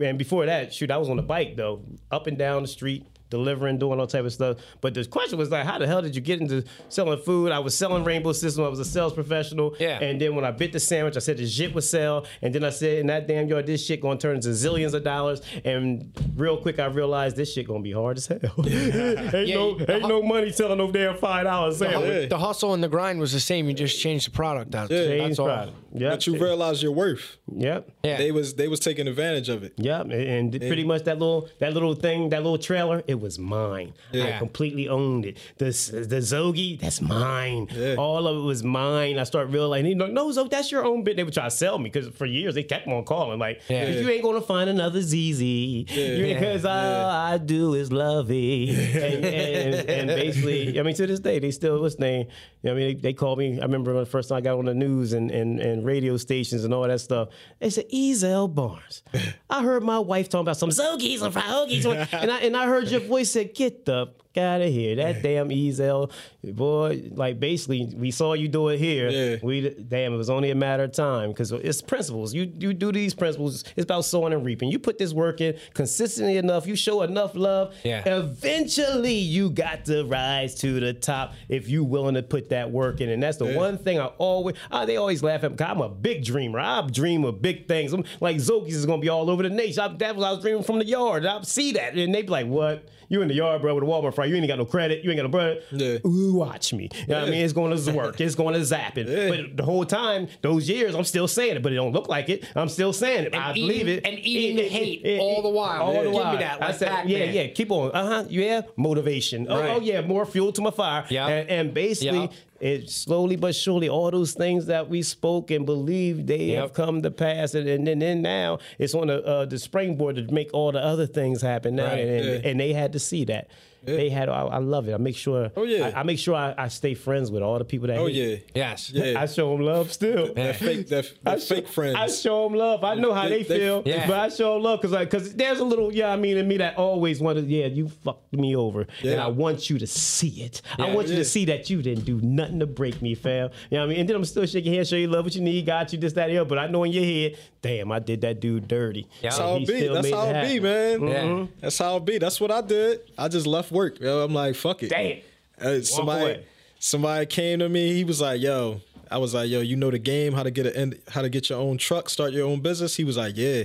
[0.00, 3.06] and before that, shoot, I was on the bike though, up and down the street.
[3.32, 4.58] Delivering, doing all type of stuff.
[4.82, 7.50] But the question was like, how the hell did you get into selling food?
[7.50, 8.62] I was selling Rainbow System.
[8.62, 9.74] I was a sales professional.
[9.80, 9.98] Yeah.
[10.00, 12.26] And then when I bit the sandwich, I said the shit would sell.
[12.42, 15.02] And then I said, in that damn yard, this shit gonna turn into zillions of
[15.02, 15.40] dollars.
[15.64, 18.38] And real quick, I realized this shit gonna be hard as hell.
[18.58, 22.28] ain't Yeah, no, ain't no money selling no damn five dollars sandwich.
[22.28, 23.66] The hustle and the grind was the same.
[23.66, 24.90] You just changed the product out.
[24.90, 25.26] Yeah.
[25.26, 25.46] That's all.
[25.46, 25.81] product.
[25.94, 26.10] Yep.
[26.12, 27.36] But you realize your worth.
[27.54, 27.90] Yep.
[28.02, 28.16] Yeah.
[28.16, 29.74] They was they was taking advantage of it.
[29.76, 30.04] Yep.
[30.06, 33.92] And and pretty much that little that little thing, that little trailer, it was mine.
[34.14, 35.38] I completely owned it.
[35.58, 37.68] The the Zogi, that's mine.
[37.98, 39.18] All of it was mine.
[39.18, 41.16] I start realizing, you know, no, Zogi, that's your own bit.
[41.16, 43.88] They would try to sell me because for years they kept on calling, like, Yeah.
[43.88, 46.70] you ain't gonna find another ZZ because all
[47.10, 48.70] I do is love it.
[49.02, 52.28] And, and, and basically, I mean, to this day, they still listening.
[52.62, 53.58] You know, I mean, they, they called me.
[53.58, 56.16] I remember when the first time I got on the news and, and, and radio
[56.16, 57.28] stations and all that stuff.
[57.60, 59.02] They said, Ezel Barnes.
[59.50, 61.82] I heard my wife talking about some Zogies and hoagies.
[62.12, 64.96] And I, and I heard your voice said, get the out of here.
[64.96, 66.10] That damn Ezel.
[66.42, 69.08] Boy, like basically, we saw you do it here.
[69.08, 69.36] Yeah.
[69.42, 72.34] We Damn, it was only a matter of time because it's principles.
[72.34, 73.64] You you do these principles.
[73.76, 74.70] It's about sowing and reaping.
[74.70, 76.66] You put this work in consistently enough.
[76.66, 77.74] You show enough love.
[77.84, 78.02] Yeah.
[78.06, 83.00] Eventually, you got to rise to the top if you willing to put that work
[83.00, 83.08] in.
[83.08, 84.56] And that's the one thing I always.
[84.70, 85.64] ah, they always laugh at me.
[85.64, 86.58] I'm a big dreamer.
[86.58, 87.92] I dream of big things.
[87.92, 89.80] I'm like Zogies is gonna be all over the nation.
[89.82, 91.24] I, that was I was dreaming from the yard.
[91.26, 92.88] I see that, and they be like, "What?
[93.12, 94.24] You in the yard, bro, with a Walmart fry?
[94.24, 95.04] You ain't got no credit.
[95.04, 95.60] You ain't got no brother.
[95.70, 95.98] Yeah.
[96.06, 96.88] Ooh, watch me.
[96.94, 97.44] You know what I mean?
[97.44, 98.18] It's going to work.
[98.22, 99.06] It's going to zap it.
[99.28, 102.30] But the whole time, those years, I'm still saying it, but it don't look like
[102.30, 102.42] it.
[102.56, 103.34] I'm still saying it.
[103.34, 104.06] I eating- believe it.
[104.06, 105.82] and eating the hate all the while.
[105.82, 105.98] All Yeah.
[105.98, 106.38] the Give me while.
[106.38, 107.10] that, I said, Pac-Man.
[107.34, 107.46] yeah, yeah.
[107.48, 107.90] Keep on.
[107.90, 108.24] Uh huh.
[108.30, 108.62] Yeah.
[108.76, 109.46] Motivation.
[109.46, 109.70] Oh, Right.
[109.76, 110.00] oh, yeah.
[110.00, 111.04] More fuel to my fire.
[111.10, 111.26] Yeah.
[111.28, 112.26] And, and basically, Yeah.
[112.62, 116.62] It slowly but surely, all those things that we spoke and believed, they Yep.
[116.62, 117.54] have come to pass.
[117.54, 120.78] And, and, then then now it's on the, uh, the springboard to make all the
[120.82, 121.86] other things happen now.
[121.86, 121.98] Right.
[122.06, 122.50] And, Yeah.
[122.50, 123.48] and they had to see that.
[123.84, 124.28] They had.
[124.28, 124.94] I, I love it.
[124.94, 125.50] I make sure.
[125.56, 125.92] Oh, yeah.
[125.94, 127.98] I, I make sure I, I stay friends with all the people that.
[127.98, 128.14] Oh hate.
[128.14, 128.36] yeah.
[128.54, 128.90] Yes.
[128.90, 129.20] Yeah.
[129.20, 130.32] I show them love still.
[130.34, 131.96] That fake that, I show- fake friends.
[131.96, 132.84] I show them love.
[132.84, 134.06] I know how they, They- they- feel, Yeah.
[134.06, 136.58] but I show them love because because there's a little yeah I mean in me
[136.58, 140.62] that always wanted yeah you fucked me over and I want you to see it.
[140.78, 140.84] Yeah.
[140.86, 141.18] I want you Yeah.
[141.20, 143.50] to see that you didn't do nothing to break me, fam.
[143.70, 144.00] You know what I mean?
[144.00, 146.12] And then I'm still shaking hands, show you love what you need, got you this
[146.14, 146.44] that and the.
[146.44, 149.08] But I know in your head, damn, I did that dude dirty.
[149.20, 149.30] Yeah.
[149.30, 149.88] That's And how it be.
[149.88, 150.62] That's made how it be, happen.
[150.62, 151.00] man.
[151.08, 151.22] Yeah.
[151.22, 151.52] Mm-hmm.
[151.60, 152.18] That's how it be.
[152.18, 153.00] That's what I did.
[153.18, 154.00] I just left work.
[154.00, 154.90] Yo, I'm like, fuck it.
[154.90, 155.18] Damn.
[155.60, 156.46] Uh, somebody, away.
[156.78, 157.92] somebody came to me.
[157.94, 158.80] He was like, "Yo,"
[159.10, 161.48] I was like, "Yo, you know the game, how to get a, how to get
[161.50, 163.64] your own truck, start your own business." He was like, "Yeah,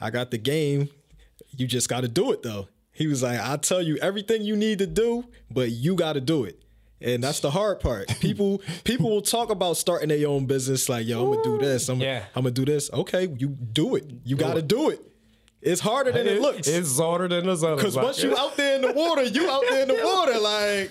[0.00, 0.88] I got the game.
[1.56, 4.54] You just got to do it though." He was like, "I tell you everything you
[4.54, 6.58] need to do, but you got to do it."
[7.00, 8.06] And that's the hard part.
[8.20, 11.88] People people will talk about starting their own business like, "Yo, I'm gonna do this.
[11.88, 12.24] I'm, Yeah.
[12.36, 14.04] I'm gonna do this." Okay, you do it.
[14.24, 15.00] You got to do it.
[15.62, 16.66] It's harder than it, looks.
[16.66, 17.76] It's harder than the sun.
[17.76, 20.38] Because once you out there in the water, you out there in the water.
[20.40, 20.90] Like,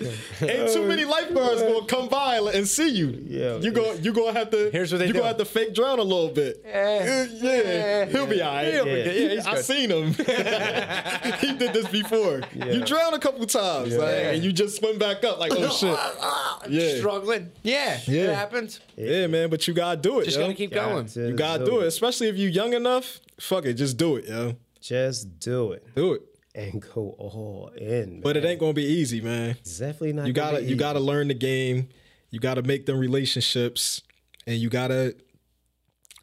[0.50, 3.22] ain't too many lifeguards gonna come by and see you.
[3.26, 3.56] Yeah.
[3.58, 4.70] you go, you gonna have to.
[4.70, 5.18] Here's what they you do.
[5.18, 6.62] gonna have to fake drown a little bit.
[6.64, 7.26] Yeah.
[7.30, 8.72] Uh, yeah, he'll be all right.
[8.72, 8.86] He'll.
[8.86, 9.64] Yeah, he's I good.
[9.66, 10.12] seen him.
[10.14, 12.40] he did this before.
[12.54, 15.38] You drown a couple times, like, and you just swim back up.
[15.38, 15.68] Like, oh
[16.68, 16.70] shit.
[16.70, 16.98] Yeah.
[16.98, 17.50] Struggling.
[17.62, 18.00] Yeah.
[18.06, 18.22] Yeah.
[18.22, 18.80] It happens.
[18.96, 20.24] Yeah, man, but you gotta do it.
[20.24, 20.44] Just yo.
[20.44, 21.10] gotta keep going.
[21.14, 23.20] You gotta do it, especially if you young enough.
[23.42, 24.56] Fuck it, just do it, yo.
[24.80, 26.22] Just do it Do it.
[26.54, 28.20] and go all in.
[28.20, 29.50] But it ain't gonna be easy, man.
[29.60, 30.26] It's definitely not.
[30.26, 31.88] you gotta you gotta learn the game
[32.32, 34.02] you gotta make them relationships
[34.46, 35.14] and you gotta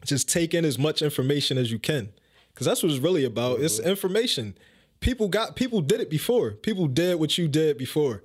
[0.03, 2.09] just take in as much information as you can
[2.53, 3.89] because that's what it's really about it's mm-hmm.
[3.89, 4.57] information
[4.99, 8.23] people got people did it before people did what you did before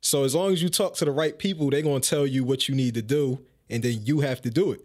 [0.00, 2.68] so as long as you talk to the right people they're gonna tell you what
[2.68, 4.84] you need to do and then you have to do it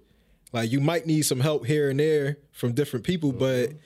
[0.51, 3.77] like you might need some help here and there from different people but mm-hmm.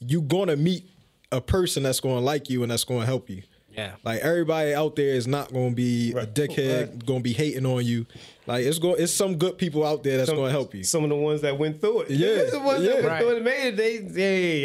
[0.00, 0.88] you're gonna meet
[1.32, 3.42] a person that's gonna like you and that's gonna help you
[3.76, 3.94] Yeah.
[4.04, 7.84] like everybody out there is not to be a dickhead, going to be hating on
[7.84, 8.06] you.
[8.50, 10.82] Like it's going, it's some good people out there that's going to help you.
[10.82, 12.10] Some of the ones that went through it.
[12.10, 12.88] Yeah, the ones yeah.
[12.88, 13.20] that went Right.
[13.20, 13.76] through it and made.
[13.76, 13.96] They,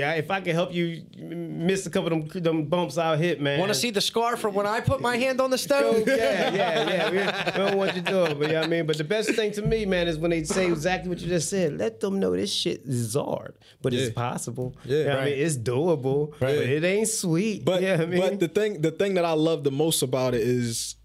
[0.02, 3.40] hey, if I can help you miss a couple of them, them bumps, I'll hit,
[3.40, 3.60] man.
[3.60, 6.04] Want to see the scar from when I put my hand on the stove?
[6.08, 7.10] yeah, yeah, yeah.
[7.12, 7.18] We,
[7.52, 8.88] we don't want you doing, but you know what I mean.
[8.88, 11.50] But the best thing to me, man, is when they say exactly what you just
[11.50, 11.78] said.
[11.78, 14.06] Let them know this shit is hard, but Yeah.
[14.06, 14.76] it's possible.
[14.84, 14.98] Yeah.
[14.98, 17.64] You know what I mean, it's doable, but it ain't sweet.
[17.64, 20.34] But yeah, I mean, but the thing the thing that I love the most about
[20.34, 20.96] it is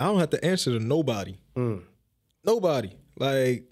[0.00, 1.36] I don't have to answer to nobody.
[1.56, 1.82] Mm.
[2.48, 2.90] Nobody.
[3.18, 3.64] Like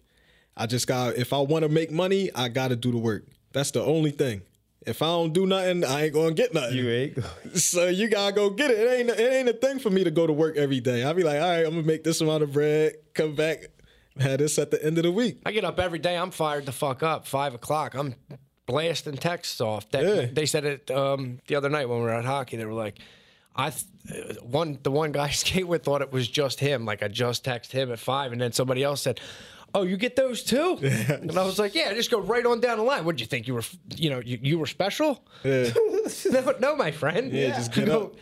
[0.54, 3.24] I just got if I want to make money, I got to do the work.
[3.52, 4.42] That's the only thing.
[4.86, 6.76] If I don't do nothing, I ain't gonna get nothing.
[6.76, 7.18] you ain't.
[7.56, 8.78] So you gotta go get it.
[8.78, 11.02] It ain't it ain't a thing for me to go to work every day.
[11.02, 13.64] I'll be like, all right, I'm gonna make this amount of bread, come back,
[14.20, 15.40] have this at the end of the week.
[15.46, 16.16] I get up every day.
[16.16, 17.26] I'm fired the fuck up.
[17.26, 17.94] Five o'clock.
[17.94, 18.14] I'm
[18.66, 19.90] blasting texts off.
[19.90, 20.26] That, Yeah.
[20.30, 22.58] They said it um, the other night when we were at hockey.
[22.58, 22.98] They were like,
[23.56, 26.84] I th- uh, one the one guy I skate with thought it was just him.
[26.84, 29.20] Like I just texted him at five, and then somebody else said.
[29.74, 30.78] Oh, you get those too?
[30.82, 33.04] And I was like, yeah, just go right on down the line.
[33.04, 33.64] What did you think you were,
[33.94, 35.22] you know, you, you were special?
[35.44, 35.68] Yeah.
[36.30, 37.30] no, no, my friend.
[37.30, 38.14] Yeah, just get I go, up.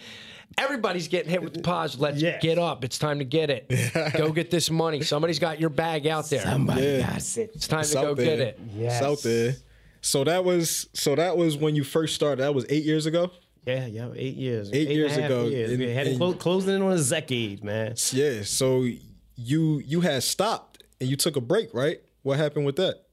[0.59, 1.97] Everybody's getting hit with the pause.
[1.99, 2.43] Let's Yes.
[2.43, 2.83] get up.
[2.83, 3.71] It's time to get it.
[4.17, 5.03] go get this money.
[5.03, 6.41] Somebody's got your bag out there.
[6.43, 7.01] Somebody Yeah.
[7.13, 7.51] got it.
[7.55, 8.25] It's time It's to go there.
[8.25, 8.61] get it.
[8.75, 8.95] Yes.
[9.01, 9.55] It's out there.
[10.01, 12.43] So that was so that was when you first started.
[12.43, 13.31] That was eight years ago.
[13.67, 14.71] Yeah, yeah, eight years.
[14.73, 15.71] Eight and years ago, Years.
[15.71, 17.95] and- we had and- clo- closing in on a decade, man.
[18.13, 18.43] Yeah.
[18.45, 18.87] So
[19.37, 22.01] you you had stopped and you took a break, right?
[22.23, 23.05] What happened with that?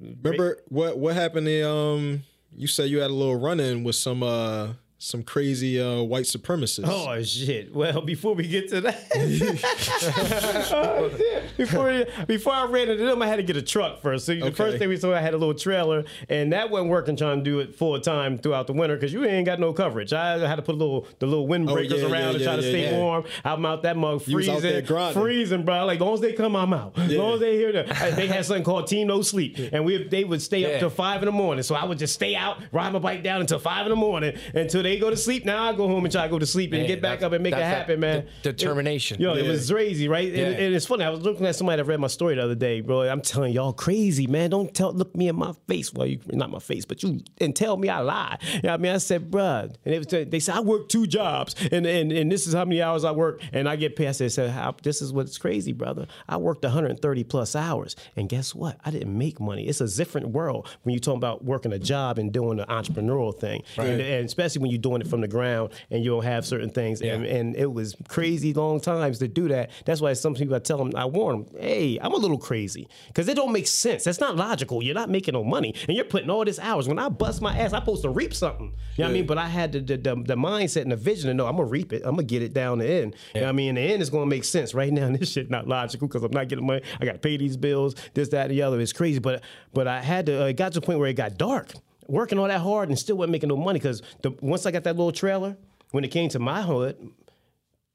[0.00, 1.48] Remember what what happened?
[1.48, 2.22] In, um,
[2.54, 6.24] you said you had a little run in with some uh some crazy uh white
[6.24, 6.84] supremacists.
[6.88, 7.74] Oh shit!
[7.74, 8.96] Well, before we get to that,
[10.72, 11.56] Oh, shit.
[11.56, 14.26] before before I ran into them, I had to get a truck first.
[14.26, 17.16] So the first thing we saw, I had a little trailer, and that wasn't working.
[17.16, 20.12] Trying to do it full time throughout the winter because you ain't got no coverage.
[20.12, 22.54] I had to put a little the little windbreakers Oh, yeah, around yeah, to try
[22.54, 22.98] yeah, to yeah, stay yeah.
[22.98, 23.24] warm.
[23.44, 25.22] I'm out that mug You was out there freezing, grinding.
[25.22, 25.84] freezing, bro.
[25.86, 26.98] Like as long as they come, I'm out.
[26.98, 30.08] As long as they hear that, they had something called Team No Sleep, and we
[30.08, 30.78] they would stay up Yeah.
[30.80, 31.62] till five in the morning.
[31.62, 34.36] So I would just stay out, ride my bike down until five in the morning
[34.54, 35.44] until they go to sleep.
[35.44, 37.32] Now I go home and try to go to sleep and Man, get back up
[37.32, 38.26] and make it happen, man.
[38.42, 39.20] de- determination.
[39.20, 40.28] Yo, it was crazy, right?
[40.28, 40.44] And, Yeah.
[40.64, 41.04] and it's funny.
[41.04, 43.02] I was looking at somebody that read my story the other day, bro.
[43.02, 44.50] I'm telling y'all, crazy, man.
[44.50, 45.92] Don't tell, look me in my face.
[45.92, 48.38] Well, you not my face, but you and tell me I lie.
[48.42, 48.92] You know what I mean?
[48.94, 49.74] I said, bruh.
[49.84, 52.64] And it was, they said I work two jobs, and, and and this is how
[52.64, 54.08] many hours I work, and I get paid.
[54.08, 56.06] I said, how, this is what's crazy, brother.
[56.28, 58.78] I worked 130 plus hours, and guess what?
[58.84, 59.66] I didn't make money.
[59.66, 63.36] It's a different world when you talk about working a job and doing the entrepreneurial
[63.36, 66.44] thing, and, and especially when you're doing it from the ground and you don't have
[66.46, 67.00] certain things.
[67.00, 67.34] And, Yeah.
[67.36, 69.70] and it was crazy long times to do that.
[69.84, 72.88] That's why some people I tell them, I warn them, hey, I'm a little crazy
[73.08, 74.04] because it don't make sense.
[74.04, 74.82] That's not logical.
[74.82, 76.88] You're not making no money, and you're putting all this hours.
[76.88, 78.66] When I bust my ass, I'm supposed to reap something.
[78.96, 79.26] You know what I mean?
[79.26, 81.68] But I had the, the, the, the mindset and the vision to know I'm gonna
[81.68, 82.02] reap it.
[82.04, 83.14] I'm gonna get it down the end.
[83.34, 83.68] You know what I mean?
[83.70, 84.74] In the end is gonna make sense.
[84.74, 86.82] Right now, this shit not logical because I'm not getting money.
[87.00, 88.80] I got to pay these bills, this, that, and the other.
[88.80, 89.18] It's crazy.
[89.18, 90.42] But but I had to.
[90.42, 91.72] Uh, it got to the point where it got dark.
[92.08, 94.02] Working all that hard and still wasn't making no money because
[94.40, 95.56] once I got that little trailer,
[95.90, 96.96] when it came to my hood,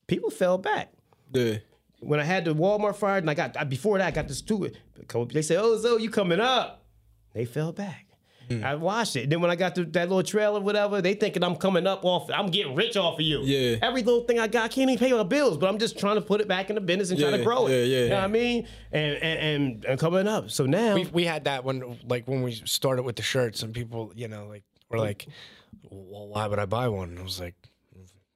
[0.07, 0.91] people fell back
[1.33, 1.57] Yeah.
[1.99, 4.41] when I had the Walmart fired, and I got I- before that I got this
[4.41, 4.69] too.
[5.29, 6.83] They said, "Oh, Zo, you coming up?"
[7.33, 8.07] They fell back.
[8.59, 8.63] Hmm.
[8.65, 9.29] I watched it.
[9.29, 12.29] Then when I got to that little trailer, whatever, they thinking I'm coming up off.
[12.33, 13.41] I'm getting rich off of you.
[13.41, 13.77] Yeah.
[13.81, 16.15] Every little thing I got, I can't even pay my bills, but I'm just trying
[16.15, 17.71] to put it back in the business and try Yeah, to grow it.
[17.71, 18.03] yeah, yeah.
[18.03, 18.67] You know what I mean?
[18.91, 20.49] And and and, and coming up.
[20.51, 23.73] So now, we, we had that when like when we started with the shirts and
[23.73, 25.27] people you know like were like
[25.89, 27.55] well why would i buy one and i was like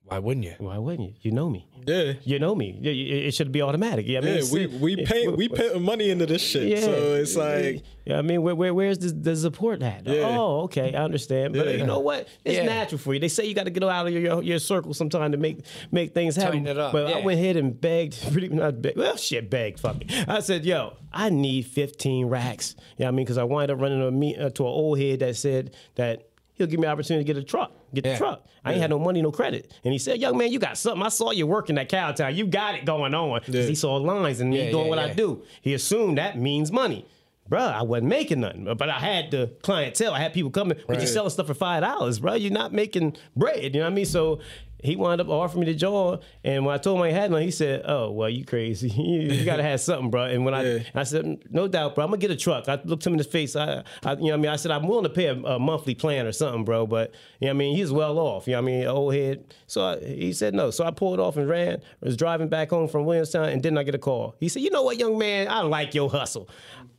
[0.08, 1.16] why wouldn't you why wouldn't you?
[1.22, 1.68] You know me.
[1.88, 2.14] Yeah.
[2.24, 2.78] You know me.
[2.82, 4.08] Yeah, It it should be automatic.
[4.08, 6.68] Yeah, I mean, Yeah, we we it- pay we putting money into this shit.
[6.68, 10.06] Yeah, So it's like yeah, I mean, where, where where's the, the support at?
[10.06, 10.28] Yeah.
[10.38, 11.54] Oh, okay, I understand.
[11.54, 11.74] But Yeah.
[11.78, 12.28] you know what?
[12.44, 12.66] It's Yeah.
[12.66, 13.20] natural for you.
[13.20, 15.58] They say you got to get out of your your circle sometime to make
[15.92, 16.64] make things happen.
[16.64, 18.98] Tighten it up, But I went ahead and begged, pretty not begged.
[18.98, 19.80] Well, shit, begged.
[19.80, 20.12] Fuck it.
[20.30, 22.76] I said, yo, I need 15 racks.
[22.98, 25.20] Yeah, I mean, because I wind up running a me, uh, to an old head
[25.20, 26.30] that said that.
[26.58, 28.46] He'll give me an opportunity to get a truck, get the truck.
[28.64, 29.72] I ain't had no money, no credit.
[29.84, 31.04] And he said, Young man, you got something.
[31.04, 32.36] I saw you working at Cowtown.
[32.36, 33.40] You got it going on.
[33.42, 33.62] 'Cause Yeah.
[33.64, 35.44] He saw lines and Yeah, me doing yeah, what I do.
[35.62, 37.06] He assumed that means money.
[37.50, 40.14] Bruh, I wasn't making nothing, but I had the clientele.
[40.14, 42.34] I had people coming, but you're selling stuff for five dollars, bro.
[42.34, 43.64] You're not making bread.
[43.64, 44.06] You know what I mean?
[44.06, 44.40] So
[44.86, 47.42] he wound up offering me the job, and when I told him I had none,
[47.42, 48.90] he said, "Oh, well, you crazy.
[48.96, 50.80] you, gotta have something, bro." And when Yeah.
[50.96, 52.04] I I said, "No doubt, bro.
[52.04, 53.56] I'm gonna get a truck." I looked him in the face.
[53.56, 55.60] I, I you know, what I mean, I said, "I'm willing to pay a, a
[55.60, 58.48] monthly plan or something, bro." But you know, what I mean, he's well off.
[58.48, 59.54] You know, what I mean, old head.
[59.68, 60.72] So I, he said no.
[60.72, 61.76] So I pulled off and ran.
[62.02, 64.36] I Was driving back home from Williamstown, and then I get a call.
[64.40, 65.48] He said, "You know what, young man?
[65.48, 66.48] I like your hustle."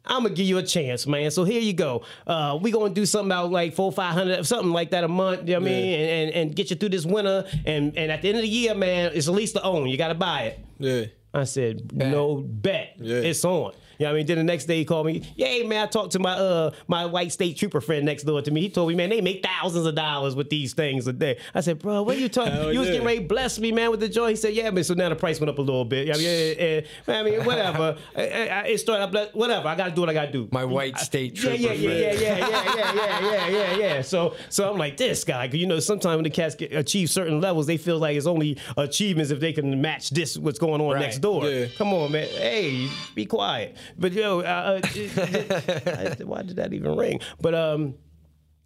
[0.07, 1.31] I'm gonna give you a chance, man.
[1.31, 2.03] So here you go.
[2.27, 5.41] Uh, we gonna do something about like four, five hundred, something like that a month.
[5.49, 6.01] You know what I mean?
[6.01, 7.45] And, and and get you through this winter.
[7.65, 9.89] And and at the end of the year, man, it's at least to own.
[9.89, 10.61] You gotta buy it.
[10.79, 11.05] yeah.
[11.35, 12.95] I said, no bet.
[12.99, 13.17] Yeah.
[13.19, 13.75] It's on.
[13.99, 14.27] You know what I mean?
[14.27, 15.23] Then the next day he called me.
[15.37, 18.51] Yeah, man, I talked to my uh my white state trooper friend next door to
[18.51, 18.61] me.
[18.63, 21.39] He told me, man, they make thousands of dollars with these things a day.
[21.55, 22.53] I said, bro, what are you talking?
[22.53, 24.31] Hell you was getting ready to bless me, man, with the joint.
[24.31, 24.85] He said, yeah, man.
[24.85, 26.09] So now the price went up a little bit.
[26.11, 27.19] I mean, yeah, yeah, yeah.
[27.19, 27.97] I mean, whatever.
[28.17, 29.35] I, I, it started up.
[29.35, 29.69] Whatever.
[29.69, 30.49] I got to do what I got to do.
[30.53, 32.21] my white state Yeah, trooper yeah, yeah, friend.
[32.21, 34.03] yeah, yeah, yeah, yeah, yeah, yeah, yeah, yeah.
[34.03, 37.11] So, so I'm like this guy, 'cause you know, sometimes when the cats get, achieve
[37.11, 40.81] certain levels, they feel like it's only achievements if they can match this what's going
[40.81, 41.01] on Right.
[41.01, 41.47] next door.
[41.49, 41.67] Yeah.
[41.77, 42.29] Come on, man.
[42.29, 43.77] Hey, be quiet.
[43.99, 47.21] But yo, uh, uh, I- why did that even ring?
[47.41, 47.95] But um,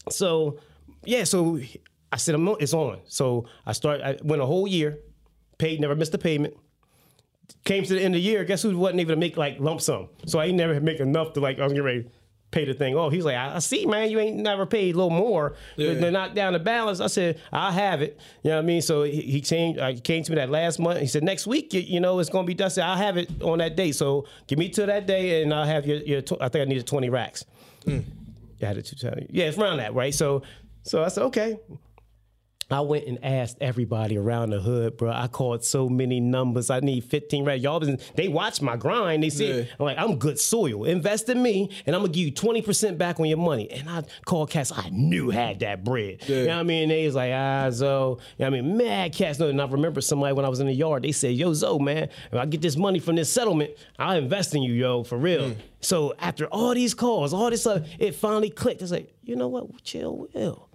[0.09, 0.59] so
[1.05, 1.61] yeah, so
[2.13, 3.01] I said I'm on, it's on.
[3.07, 4.01] So I start.
[4.01, 4.99] I went a whole year,
[5.59, 6.55] paid, never missed a payment.
[7.65, 9.81] Came to the end of the year, guess who wasn't able to make like lump
[9.81, 10.09] sum?
[10.27, 12.09] So I ain't never make enough to like I was getting ready
[12.51, 12.97] pay the thing.
[12.97, 15.95] Oh, he's like, I I see, man, you ain't never paid a little more Yeah.
[15.95, 17.01] to knock down the balance.
[17.01, 18.19] I said, I'll have it.
[18.43, 18.83] You know what I mean?
[18.83, 20.99] So he, he came, uh, he came to me that last month.
[21.01, 22.81] He said, next week, you, you know, it's gonna be dusty.
[22.83, 23.93] I have it on that day.
[23.93, 26.65] So give me to that day, and I'll have your, your tw- I think I
[26.69, 27.45] needed twenty racks.
[27.87, 28.01] Yeah,
[28.63, 29.27] I had it two times.
[29.31, 30.13] Yeah, it's around that, right?
[30.15, 30.43] So,
[30.83, 31.59] so I said, okay.
[32.73, 35.11] I went and asked everybody around the hood, bro.
[35.11, 36.71] I called so many numbers.
[36.71, 37.61] I need 15 right.
[37.61, 39.23] Y'all been, they watch my grind.
[39.23, 39.53] They see.
[39.53, 39.65] Yeah.
[39.79, 40.85] I'm like, I'm good soil.
[40.85, 43.71] Invest in me, and I'm gonna give you 20% back on your money.
[43.71, 46.19] And I called cats I knew had that bread.
[46.29, 46.89] You know what I mean?
[46.89, 48.19] They was like, ah, Zo.
[48.39, 48.77] You know what I mean?
[48.77, 49.39] Mad cats.
[49.39, 51.79] No, and I remember somebody when I was in the yard, they said, Yo, Zo,
[51.79, 55.19] man, if I get this money from this settlement, I'll invest in you, yo, for
[55.19, 55.55] real.
[55.81, 58.83] So after all these calls, all this stuff, it finally clicked.
[58.83, 59.83] It's like, you know what?
[59.83, 60.69] Chill, Will.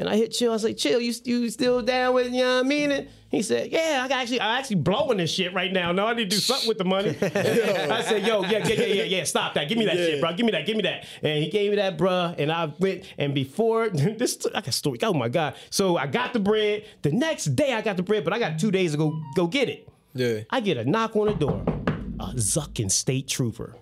[0.00, 0.52] And I hit Chill.
[0.52, 2.32] I say, Chill, you you still down with?
[2.32, 2.90] You know what I mean?
[2.90, 5.92] And he said, Yeah, I got actually I actually blowing this shit right now.
[5.92, 7.10] No, I need to do something with the money.
[7.22, 9.24] I said, Yo, yeah, yeah, yeah, yeah, yeah.
[9.24, 9.68] Stop that.
[9.68, 10.06] Give me that Yeah.
[10.06, 10.32] shit, bro.
[10.32, 10.64] Give me that.
[10.66, 11.04] Give me that.
[11.22, 12.34] And he gave me that, bruh.
[12.38, 13.04] And I went.
[13.18, 14.98] And before this, I got story.
[15.02, 15.54] Oh my god.
[15.68, 16.84] So I got the bread.
[17.02, 19.46] The next day I got the bread, but I got two days to go go
[19.46, 19.86] get it.
[20.14, 20.40] Yeah.
[20.48, 21.62] I get a knock on the door.
[22.18, 23.76] A Zuckin state trooper.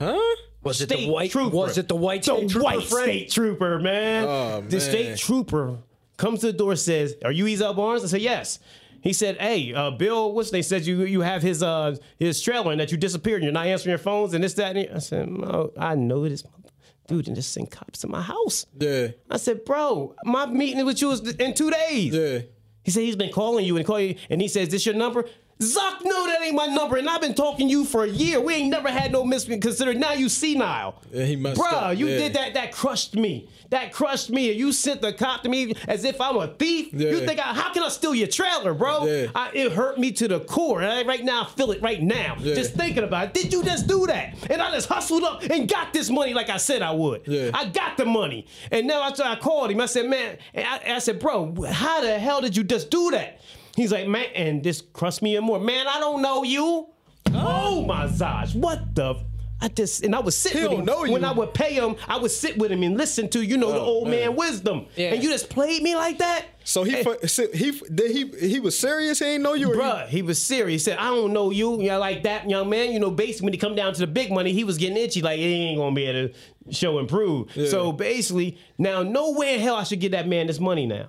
[0.00, 0.18] Huh?
[0.62, 1.30] Was it the white?
[1.30, 1.56] trooper.
[1.56, 2.22] Was it the white?
[2.22, 3.04] The state trooper white friend?
[3.10, 4.24] state trooper, man.
[4.28, 4.80] Oh, The man.
[4.80, 5.78] state trooper
[6.16, 8.58] comes to the door, says, "Are you Ezel Barnes?" I said, "Yes."
[9.00, 12.70] He said, "Hey, uh, Bill, what's they said you you have his uh his trailer
[12.70, 14.98] and that you disappeared and you're not answering your phones and this that." And I
[15.00, 16.44] said, "No, I know this."
[17.08, 18.64] Dude, and just send cops to my house.
[18.78, 19.08] Yeah.
[19.28, 22.14] I said, bro, my meeting with you is in two days.
[22.14, 22.38] Yeah.
[22.84, 25.24] He said he's been calling you and calling you, and he says, "This your number?"
[25.62, 28.40] Zuck, no, that ain't my number, and I've been talking to you for a year.
[28.40, 29.96] We ain't never had no mis considered.
[29.96, 31.00] Now you senile.
[31.12, 32.18] Yeah, he messed Bruh, up, you yeah.
[32.18, 32.54] did that.
[32.54, 33.48] That crushed me.
[33.70, 34.50] That crushed me.
[34.50, 36.92] And you sent the cop to me as if I'm a thief.
[36.92, 37.10] Yeah.
[37.10, 39.06] You think I, how can I steal your trailer, bro?
[39.06, 39.28] Yeah.
[39.34, 40.82] I, it hurt me to the core.
[40.82, 42.36] And I, right now, I feel it right now.
[42.36, 43.34] Just thinking about it.
[43.34, 44.34] Did you just do that?
[44.50, 47.22] And I just hustled up and got this money like I said I would.
[47.54, 48.46] I got the money.
[48.70, 52.18] And now after I called him, I said, man, I, I said, bro, how the
[52.18, 53.40] hell did you just do that?
[53.76, 55.58] He's like, man, and this crushed me even more.
[55.60, 56.88] Man, I don't know you.
[57.34, 57.84] Oh, oh.
[57.86, 59.14] my gosh, what the?
[59.60, 61.24] I just and I would sit He with don't him know when.
[61.24, 61.94] I would pay him.
[62.08, 64.86] I would sit with him and listen to you know the Oh, old man, wisdom.
[64.96, 65.14] Yeah.
[65.14, 66.46] And you just played me like that.
[66.64, 67.16] So he fu-
[67.54, 69.20] he did he he was serious.
[69.20, 69.70] He ain't know you.
[69.70, 70.84] Or he- Bruh, he was serious.
[70.84, 71.80] He said, I don't know you.
[71.80, 74.06] You know, like that young man, you know, basically when he come down to the
[74.08, 77.08] big money, he was getting itchy, like he ain't gonna be able to show and
[77.08, 77.52] prove.
[77.68, 81.06] So basically, now no way in hell I should give that man this money now.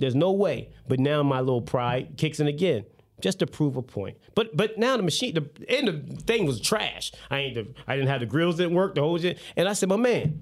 [0.00, 0.70] There's no way.
[0.88, 2.84] But now my little pride kicks in again.
[3.20, 6.46] Just to prove a point, but but now the machine, the end of the thing
[6.46, 7.12] was trash.
[7.30, 9.38] I ain't, the, I didn't have the grills didn't work, the whole shit.
[9.58, 10.40] And I said, my man,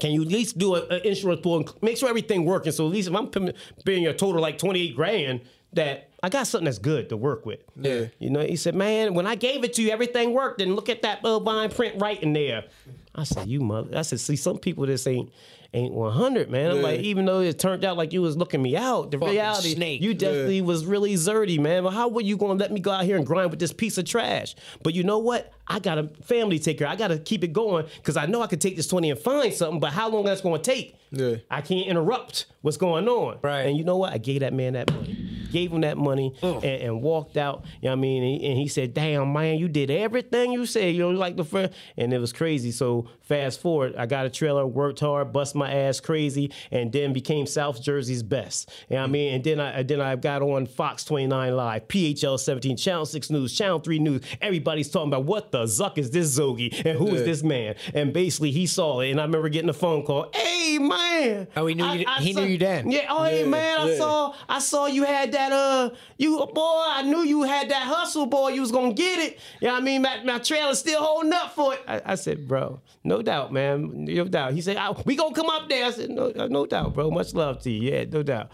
[0.00, 2.72] can you at least do an insurance pool and make sure everything working?
[2.72, 5.42] So at least if I'm paying- a total like 28 grand,
[5.74, 7.60] that I got something that's good to work with.
[7.76, 8.06] Yeah.
[8.18, 10.60] You know, he said, man, when I gave it to you, everything worked.
[10.60, 12.64] And look at that little fine print right in there.
[13.14, 13.96] I said, you mother.
[13.96, 15.30] I said, see, some people just ain't
[15.74, 16.70] ain't 100, man.
[16.70, 16.82] I'm Yeah.
[16.82, 19.74] like, even though it turned out like you was looking me out, the Fucking reality,
[19.74, 20.02] snake.
[20.02, 21.82] you definitely was really zerty, man.
[21.84, 23.72] But how were you going to let me go out here and grind with this
[23.72, 24.54] piece of trash?
[24.82, 25.50] But you know what?
[25.66, 26.86] I got a family to take care.
[26.88, 29.18] I got to keep it going because I know I could take this 20 and
[29.18, 30.94] find something, but how long that's going to take?
[31.10, 31.36] Yeah.
[31.50, 33.38] I can't interrupt what's going on.
[33.40, 33.62] Right.
[33.62, 34.12] And you know what?
[34.12, 35.31] I gave that man that money.
[35.52, 37.64] Gave him that money and, and walked out.
[37.80, 38.22] You know what I mean?
[38.22, 40.94] And he, and he said, Damn, man, you did everything you said.
[40.94, 41.72] You know, like the first.
[41.96, 42.70] And it was crazy.
[42.70, 47.12] So fast forward, I got a trailer, worked hard, bust my ass crazy, and then
[47.14, 48.70] became South Jersey's best.
[48.90, 49.34] You know what I mean?
[49.34, 53.56] And then I then I got on Fox 29 Live, PHL 17, Channel 6 News,
[53.56, 54.20] Channel 3 News.
[54.42, 57.26] Everybody's talking about what the zuck is this Zogi and who is Yeah.
[57.26, 57.74] this man?
[57.94, 59.10] And basically he saw it.
[59.10, 60.30] And I remember getting a phone call.
[60.34, 61.48] Hey man.
[61.56, 62.90] Oh, he knew I- you- I he knew you then.
[62.90, 66.82] Yeah, oh hey Yeah, man, I saw I saw you had that uh you boy,
[66.86, 68.48] I knew you had that hustle, boy.
[68.50, 69.38] You was gonna get it.
[69.60, 70.02] You know what I mean?
[70.02, 71.80] My, my trailer's still holding up for it.
[71.88, 74.04] I, I said, bro, no doubt, man.
[74.04, 74.52] No doubt.
[74.52, 75.84] He said, "Ah, we gonna come up there.
[75.86, 77.10] I said, no, no doubt, bro.
[77.10, 77.90] Much love to you.
[77.90, 78.50] Yeah, no doubt.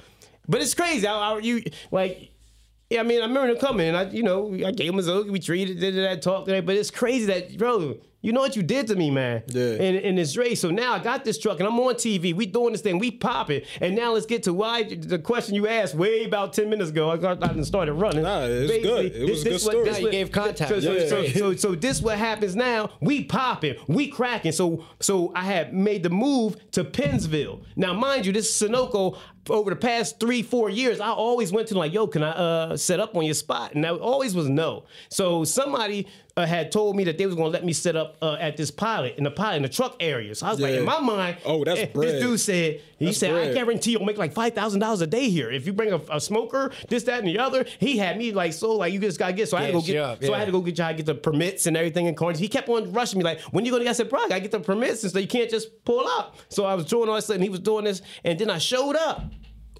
[0.46, 1.06] But it's crazy.
[1.06, 2.30] I, I, you like
[2.90, 5.02] yeah, I mean, I remember them coming, and I, you know, I gave him a
[5.02, 8.56] zook, we treated, did that, talk today, but it's crazy that, bro, you know what
[8.56, 9.42] you did to me, man.
[9.46, 9.74] Yeah.
[9.74, 10.60] In, in this race.
[10.60, 12.34] So now I got this truck, and I'm on TV.
[12.34, 15.68] We doing this thing, we popping, and now let's get to why the question you
[15.68, 17.10] asked way about ten minutes ago.
[17.10, 18.22] I got I done started running.
[18.24, 19.22] Nah, it's Basically, good.
[19.22, 19.84] It was a good what- story.
[19.84, 20.70] this Nah, you what- gave contact.
[20.70, 21.08] So, so, Yeah.
[21.08, 22.90] so, so, so this what happens now.
[23.00, 24.52] We popping, we cracking.
[24.52, 27.60] So, so I had made the move to Pennsville.
[27.76, 29.16] Now, mind you, this is Sunoco.
[29.50, 32.76] Over the past three, four years, I always went to like, yo, can I uh,
[32.76, 33.72] set up on your spot?
[33.72, 34.84] And that always was no.
[35.08, 36.06] So somebody
[36.38, 38.70] uh, had told me that they was gonna let me set up uh, at this
[38.70, 40.32] pilot in the pilot in the truck area.
[40.36, 42.14] So I was like, in my mind, Oh, that's eh, bread.
[42.14, 45.06] This dude said, he That's said, I guarantee you'll make like five thousand dollars a
[45.06, 47.66] day here if you bring a, a smoker, this, that, and the other.
[47.80, 49.48] He had me like so like you just gotta get.
[49.48, 49.94] So I had to go get.
[49.94, 52.06] you up, So I had to go get try to get the permits and everything
[52.06, 52.40] in Carnegie.
[52.40, 53.90] He kept on rushing me like, when you gonna get?
[53.90, 56.36] I said, bro, I gotta get the permits and so you can't just pull up.
[56.50, 58.94] So I was doing all this and he was doing this, and then I showed
[58.94, 59.22] up.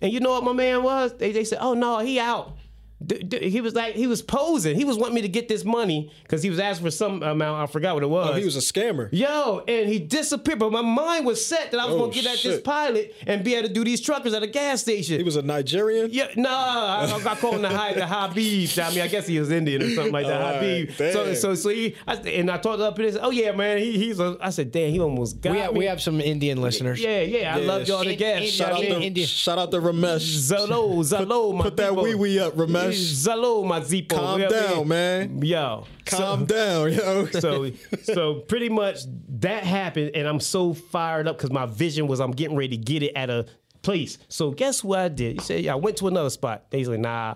[0.03, 1.17] And you know what my man was?
[1.17, 2.57] They, they said, oh no, he out.
[3.05, 4.75] D- d- he was like he was posing.
[4.77, 7.63] He was wanting me to get this money because he was asking for some amount.
[7.63, 8.31] I forgot what it was.
[8.31, 9.09] Oh, he was a scammer.
[9.13, 10.59] Yo, and he disappeared.
[10.59, 13.45] But my mind was set that I was Oh, gonna get at this pilot and
[13.45, 15.17] be able to do these truckers at a gas station.
[15.17, 16.11] He was a Nigerian.
[16.11, 18.69] Yeah, no, I, I call him the, high, the Habib.
[18.79, 20.41] I mean, I guess he was Indian or something like that.
[20.43, 20.89] All Habib.
[20.89, 21.35] right, So, damn.
[21.37, 23.97] so, so he, I, and I talked up and he said, "Oh yeah, man, he,
[23.97, 26.61] he's a." I said, "Damn, he almost got We have, me." we have some Indian
[26.61, 27.01] listeners.
[27.01, 28.41] yeah, yeah, I Yeah, love y'all to in- gas.
[28.43, 29.25] in- Shout out to India.
[29.27, 30.27] shout out to Ramesh.
[30.51, 32.03] Zalo, Zalo, my put that people.
[32.03, 32.88] wee wee up, Ramesh.
[32.91, 34.11] Zalo, my Zipo.
[34.11, 35.43] Calm You know what I down, man.
[35.43, 37.27] Yo, Calm so, down, yo.
[37.41, 37.71] so
[38.03, 42.31] so pretty much that happened and i'm so fired up because my vision was i'm
[42.33, 43.47] getting ready to get it at a
[43.83, 46.85] place so guess what i did he said yeah i went to another spot they
[46.85, 47.35] like nah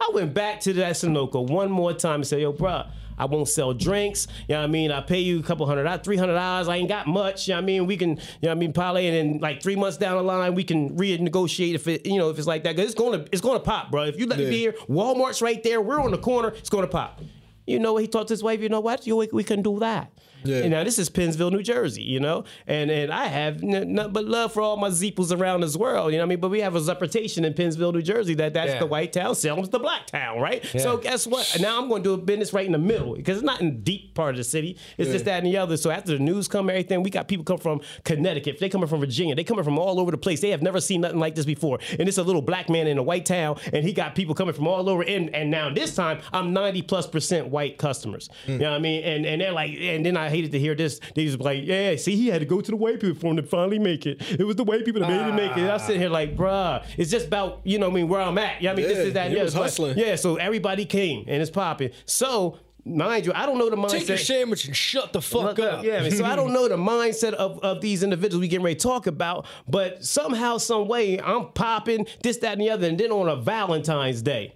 [0.00, 3.48] i went back to that Sunoco one more time and said yo bruh I won't
[3.48, 4.26] sell drinks.
[4.48, 4.90] You know what I mean?
[4.90, 6.68] I pay you a couple hundred dollars, three hundred dollars.
[6.68, 7.48] I ain't got much.
[7.48, 7.86] You know what I mean?
[7.86, 10.22] We can, you know what I mean, parlay and then like three months down the
[10.22, 12.76] line, we can renegotiate if it, you know, if it's like that.
[12.76, 14.04] Cause it's gonna, it's gonna pop, bro.
[14.04, 15.80] If you let me be here, Walmart's right there.
[15.80, 16.48] We're on the corner.
[16.48, 17.20] It's gonna pop.
[17.66, 18.60] You know what he talked to his wife.
[18.60, 19.06] You know what?
[19.06, 20.10] You, we, we can do that.
[20.44, 20.58] Yeah.
[20.58, 22.02] And now this is Pennsville, New Jersey.
[22.02, 25.76] You know, and and I have nothing but love for all my Zeeples around this
[25.76, 26.12] world.
[26.12, 26.40] You know what I mean?
[26.40, 28.78] But we have a reputation in Pennsville, New Jersey that that's Yeah.
[28.80, 30.64] the white town, Salem's the black town, right?
[30.78, 31.56] So guess what?
[31.60, 33.66] Now I'm going to do a business right in the middle because it's not in
[33.68, 34.76] the deep part of the city.
[34.98, 35.76] It's just that and the other.
[35.76, 38.58] So after the news come, everything we got people come from Connecticut.
[38.58, 39.34] They coming from Virginia.
[39.34, 40.40] They coming from all over the place.
[40.40, 41.78] They have never seen nothing like this before.
[41.98, 44.54] And it's a little black man in a white town, and he got people coming
[44.54, 45.02] from all over.
[45.02, 48.28] And and now this time I'm 90 plus percent white customers.
[48.46, 48.52] Mm.
[48.52, 49.04] You know what I mean?
[49.04, 51.00] And and they're like, and then I hated to hear this.
[51.14, 53.36] They was like, yeah, see, he had to go to the white people for him
[53.36, 54.20] to finally make it.
[54.38, 55.58] It was the white people that made him make it.
[55.58, 58.20] And I'm sitting here like, bruh, it's just about you know, what I mean, where
[58.20, 58.60] I'm at.
[58.60, 59.30] You know what I mean, this is that.
[59.30, 59.98] he yeah, was hustling.
[59.98, 61.90] Yeah, so everybody came and it's popping.
[62.04, 62.58] So.
[62.84, 63.90] Mind you, I don't know the mindset.
[63.90, 65.84] Take your sandwich and shut the fuck Look up.
[65.84, 66.10] Yeah, man.
[66.10, 69.06] so I don't know the mindset of, of these individuals we getting ready to talk
[69.06, 73.28] about, but somehow, some way, I'm popping this, that, and the other, and then on
[73.28, 74.54] a Valentine's Day,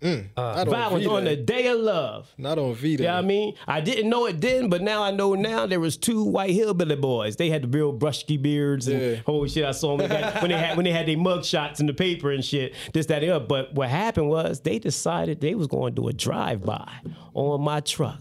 [0.00, 0.26] Mm.
[0.36, 1.66] Uh, Not on Valentine's on the V-Day.
[1.68, 2.32] of love.
[2.38, 3.04] Not on V Day.
[3.04, 5.66] Yeah, I mean, I didn't know it then, but now I know now.
[5.66, 7.34] There was two white hillbilly boys.
[7.36, 9.16] They had the real brushy beards and Yeah.
[9.26, 9.64] holy shit.
[9.64, 11.80] I saw them when they had when they had, when they had their mug shots
[11.80, 12.74] in the paper and shit.
[12.92, 13.44] This, that, and the other.
[13.46, 16.88] But what happened was they decided they was going to do a drive by
[17.34, 18.20] on my truck.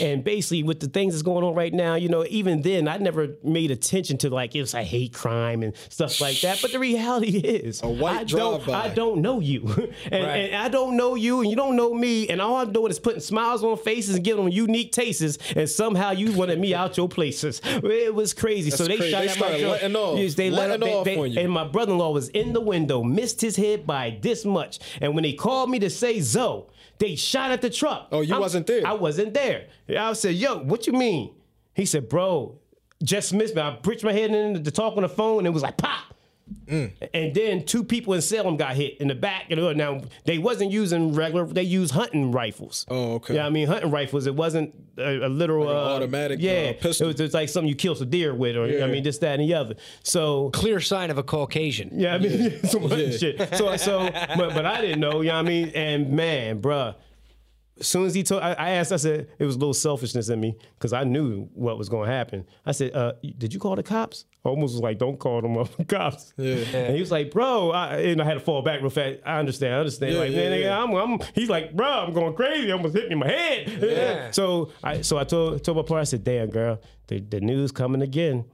[0.00, 2.96] And basically, with the things that's going on right now, you know, even then, I
[2.96, 6.60] never made attention to like it was like hate crime and stuff like that.
[6.62, 8.68] But the reality is, A white I don't.
[8.70, 9.62] I don't know you,
[10.10, 10.36] and, Right.
[10.50, 12.98] and I don't know you, and you don't know me, and all I'm doing is
[12.98, 16.96] putting smiles on faces and giving them unique tastes, and somehow you wanted me out
[16.96, 17.60] your places.
[17.64, 18.70] It was crazy.
[18.70, 19.10] so they crazy.
[19.12, 20.18] shot They at my letting off.
[20.18, 21.40] Yes, they let up, off they- on you.
[21.40, 25.22] And my brother-in-law was in the window, missed his head by this much, and when
[25.22, 26.64] they called me to say Zoe,
[26.98, 28.08] they shot at the truck.
[28.12, 28.86] Oh, you wasn't there?
[28.86, 29.66] I wasn't there.
[29.98, 31.34] I said, "Yo, what you mean?"
[31.74, 32.58] He said, "Bro,
[33.02, 33.62] just missed me.
[33.62, 36.13] I preached my head in to talk on the phone, and it was like pop."
[36.66, 36.92] Mm.
[37.14, 39.46] And then two people in Salem got hit in the back.
[39.50, 42.84] And uh, now they wasn't using regular; they used hunting rifles.
[42.88, 43.36] Oh, okay.
[43.36, 44.26] Yeah, I mean hunting rifles.
[44.26, 47.06] It wasn't a, a literal Like uh, automatic, Yeah, uh, pistol.
[47.06, 48.84] It was just like something you kill some deer with, or Yeah.
[48.84, 49.74] I mean this, that, and the other.
[50.02, 51.90] So Clear sign of a Caucasian.
[51.92, 53.16] yeah, I mean, some other Yeah.
[53.16, 53.54] shit.
[53.56, 55.68] So, so, but, but I didn't know, you know what I mean?
[55.70, 56.94] And man, bruh,
[57.80, 60.28] as soon as he told, I, I asked, I said, it was a little selfishness
[60.28, 62.46] in me because I knew what was going to happen.
[62.64, 64.26] I said, uh, did you call the cops?
[64.44, 66.34] I almost was like, don't call them up cops.
[66.36, 66.56] Yeah.
[66.56, 69.20] And he was like, bro, I, and I had to fall back real fast.
[69.24, 70.12] I understand, I understand.
[70.12, 70.82] Yeah, like, man, yeah.
[70.82, 72.70] I'm, I'm, he's like, bro, I'm going crazy.
[72.70, 73.68] Almost hit me in my head.
[73.80, 74.30] Yeah.
[74.32, 77.72] So I, so I told, told my partner, I said, damn, girl, the, the news
[77.72, 78.44] coming again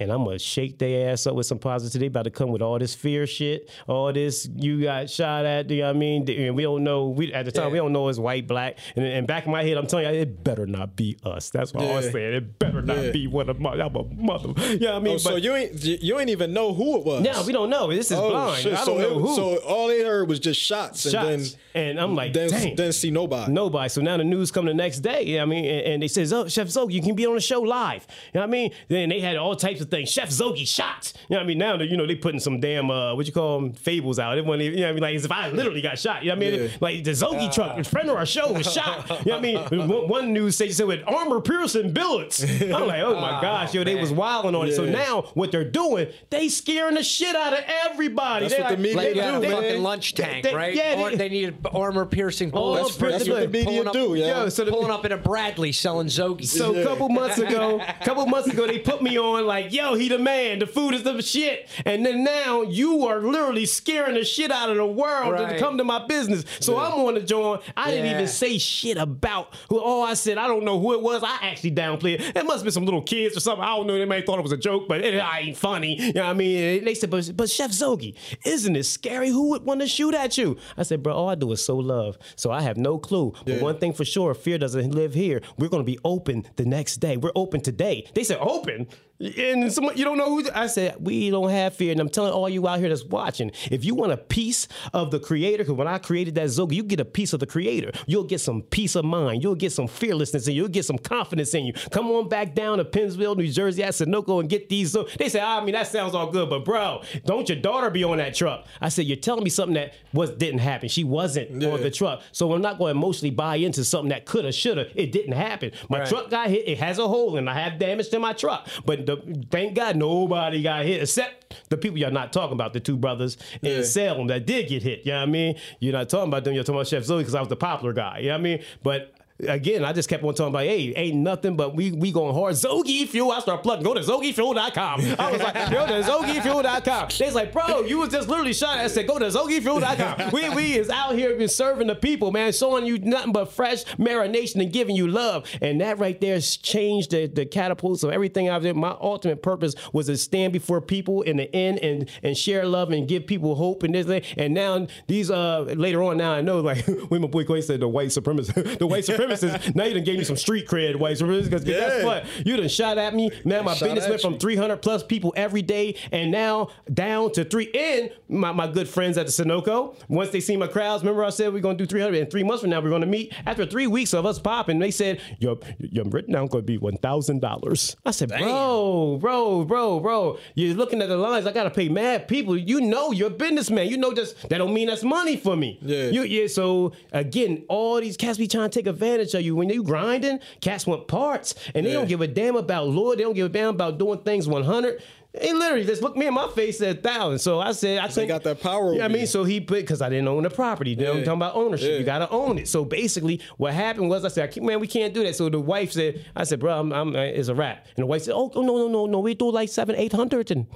[0.00, 2.04] and I'm gonna shake their ass up with some positivity.
[2.04, 5.70] They about to come with all this fear shit, all this you got shot at.
[5.70, 6.28] You know what I mean?
[6.30, 7.08] And we don't know.
[7.10, 8.78] We at the time we don't know it's white, black.
[8.96, 11.50] And, and back in my head, I'm telling you, it better not be us.
[11.50, 12.12] That's what I was Yeah.
[12.12, 12.34] saying.
[12.34, 13.10] It better not Yeah.
[13.12, 13.72] be one of my.
[13.74, 14.52] I'm a mother.
[14.74, 15.14] You know what I mean?
[15.14, 17.22] Oh, so you ain't you ain't even know who it was.
[17.22, 17.90] no, we don't know.
[17.92, 18.62] This is Oh blind.
[18.62, 18.72] shit!
[18.74, 19.36] I so don't know it- who.
[19.36, 21.14] so all they heard was just shots, Shots.
[21.14, 21.50] and then
[21.90, 22.74] and I'm like, then dang.
[22.76, 23.52] then see nobody.
[23.52, 23.88] Nobody.
[23.88, 25.22] So now the news come the next day.
[25.22, 27.26] you know what I mean, and, and they says, "Oh, Chef Zogi, you can be
[27.26, 28.70] on the show live." You know what I mean?
[28.88, 30.10] Then they had all types of things.
[30.10, 31.12] Chef Zogi shot.
[31.28, 31.58] You know what I mean?
[31.58, 34.38] Now they you know they putting some damn uh, what you call them fables out.
[34.38, 35.02] It wasn't even, you know what I mean?
[35.02, 36.22] Like as if I literally got shot.
[36.22, 36.60] You know what I mean?
[36.62, 36.68] Yeah.
[36.80, 39.08] Like the Zogi truck, a friend of our show was shot.
[39.24, 39.88] You know what I mean?
[39.88, 42.42] One, one news station said with armor piercing bullets.
[42.42, 44.74] I'm like, oh my gosh, yo, they was wilding on it.
[44.76, 48.46] So now what they're doing, they scaring the shit out of everybody.
[48.48, 50.54] That's They what the media Like they you got they- fucking they- lunch tank, they-
[50.54, 50.74] right?
[50.74, 52.96] Yeah, Or they, they needed armor piercing Oh, bullets.
[52.96, 54.42] that's- that's what the media pulling up, do, yeah.
[54.44, 56.44] Yo, so the- pulling up in a Bradley selling Zogi.
[56.46, 59.94] So a couple months ago, a couple months ago, they put me on like, yo,
[59.94, 60.60] he the man.
[60.60, 61.68] The food is the shit.
[61.84, 65.78] And then now you are literally scaring the shit out of the world to come
[65.78, 66.44] to my business.
[66.60, 67.62] So I'm on the joint.
[67.76, 69.80] I didn't even say shit about who.
[69.82, 71.22] Oh, I said I don't know who it was.
[71.22, 72.20] I actually downplayed.
[72.20, 72.36] it.
[72.36, 73.64] It must have been some little kids or something.
[73.64, 73.98] I don't know.
[73.98, 76.00] They may have thought it was a joke, but it ain't funny.
[76.00, 76.84] You know what I mean?
[76.84, 78.14] They said, but, but Chef Zogi,
[78.44, 79.28] isn't it scary?
[79.28, 80.56] Who would want to shoot at you?
[80.76, 82.16] I said, bro, all I do is sow love.
[82.36, 83.32] So I have no clue.
[83.44, 85.40] But one thing for sure, fear doesn't live here.
[85.58, 87.16] We're going to be open the next day.
[87.16, 88.06] We're open today.
[88.14, 88.86] They said, open?
[89.20, 90.44] And someone, you don't know who.
[90.52, 91.92] I said, we don't have fear.
[91.92, 95.12] And I'm telling all you out here that's watching, if you want a piece of
[95.12, 97.92] the creator, because when I created that Zogi, you get a piece of the creator.
[98.08, 99.42] You'll get some peace of mind.
[99.44, 101.72] You'll get some fearlessness and you'll get some confidence in you.
[101.92, 104.88] Come on back down to Pennsville, New Jersey, at Sunoco and get these.
[104.90, 107.90] Zo- They say, ah, I mean, that sounds all good, but bro, don't your daughter
[107.90, 108.66] be on that truck?
[108.80, 110.88] I said, you're telling me something that was didn't happen.
[110.88, 112.20] She wasn't on the truck.
[112.32, 114.88] So I'm not going to emotionally buy into something that coulda, shoulda.
[115.00, 115.70] It didn't happen.
[115.88, 116.08] My Right.
[116.08, 116.66] truck got hit.
[116.66, 118.66] It has a hole and I have damage to my truck.
[118.84, 122.80] But the, thank God nobody got hit except the people y'all not talking about, the
[122.80, 123.82] two brothers in Yeah.
[123.82, 125.00] Salem that did get hit.
[125.06, 125.56] You know what I mean?
[125.80, 126.54] You're not talking about them.
[126.54, 128.18] You're talking about Chef Zoe because I was the popular guy.
[128.18, 128.62] You know what I mean?
[128.82, 132.34] But Again, I just kept on talking about, hey, ain't nothing but we we going
[132.34, 132.54] hard.
[132.54, 133.32] Zogi Fuel.
[133.32, 133.82] I start plugging.
[133.82, 135.00] Go to ZogiFuel.com.
[135.18, 137.08] I was like, go to ZogiFuel.com.
[137.18, 138.78] They was like, bro, you was just literally shot.
[138.78, 140.30] I said, go to ZogiFuel.com.
[140.30, 143.84] We we is out here been serving the people, man, showing you nothing but fresh
[143.96, 145.50] marination and giving you love.
[145.60, 148.78] And that right there has changed the, the catapults of everything I've done.
[148.78, 152.92] My ultimate purpose was to stand before people in the end and and share love
[152.92, 154.24] and give people hope and this.
[154.36, 157.80] And now these uh later on now I know like when my boy Quay said
[157.80, 161.16] the white supremacists, the white supremacists, now you done gave me some street cred white
[161.18, 162.04] supremacists because guess Yeah.
[162.04, 162.24] what?
[162.44, 163.30] You done shot at me.
[163.44, 167.44] Man, my Shot business went from 300 plus people every day and now down to
[167.44, 167.70] three.
[167.74, 171.30] And my, my good friends at the Sunoco, once they see my crowds, remember I
[171.30, 173.32] said we're going to do 300 and three months from now we're going to meet.
[173.46, 176.78] After three weeks of us popping, they said, your, your written down going to be
[176.78, 177.96] $1,000.
[178.06, 181.46] I said, bro, bro, bro, bro, you're looking at the lines.
[181.46, 182.56] I got to pay mad people.
[182.56, 183.88] You know you're a businessman.
[183.88, 185.78] You know just, that don't mean that's money for me.
[185.82, 186.04] Yeah.
[186.10, 189.54] You, yeah, so again, all these cats be trying to take advantage of you.
[189.56, 191.96] When you grinding, cats want parts, and they Yeah.
[191.98, 193.18] don't give a damn about Lord.
[193.18, 195.02] They don't give a damn about doing things 100.
[195.40, 197.40] They literally just looked me in my face said thousand.
[197.40, 200.00] So I said, I think got that power Yeah, I mean, so he put because
[200.00, 200.90] I didn't own the property.
[200.92, 201.90] You know, I'm talking about ownership.
[201.90, 201.96] Yeah.
[201.98, 202.68] You got to own it.
[202.68, 205.34] So basically, what happened was I said, I keep- man, we can't do that.
[205.34, 207.84] So the wife said, I said, bro, I'm, I'm, uh, it's a wrap.
[207.96, 210.52] And the wife said, oh no, no, no, no, we do like seven, eight hundred,
[210.52, 210.66] and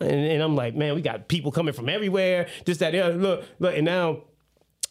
[0.00, 2.48] and, and I'm like, man, we got people coming from everywhere.
[2.66, 4.22] Just that, yeah, look, look, and now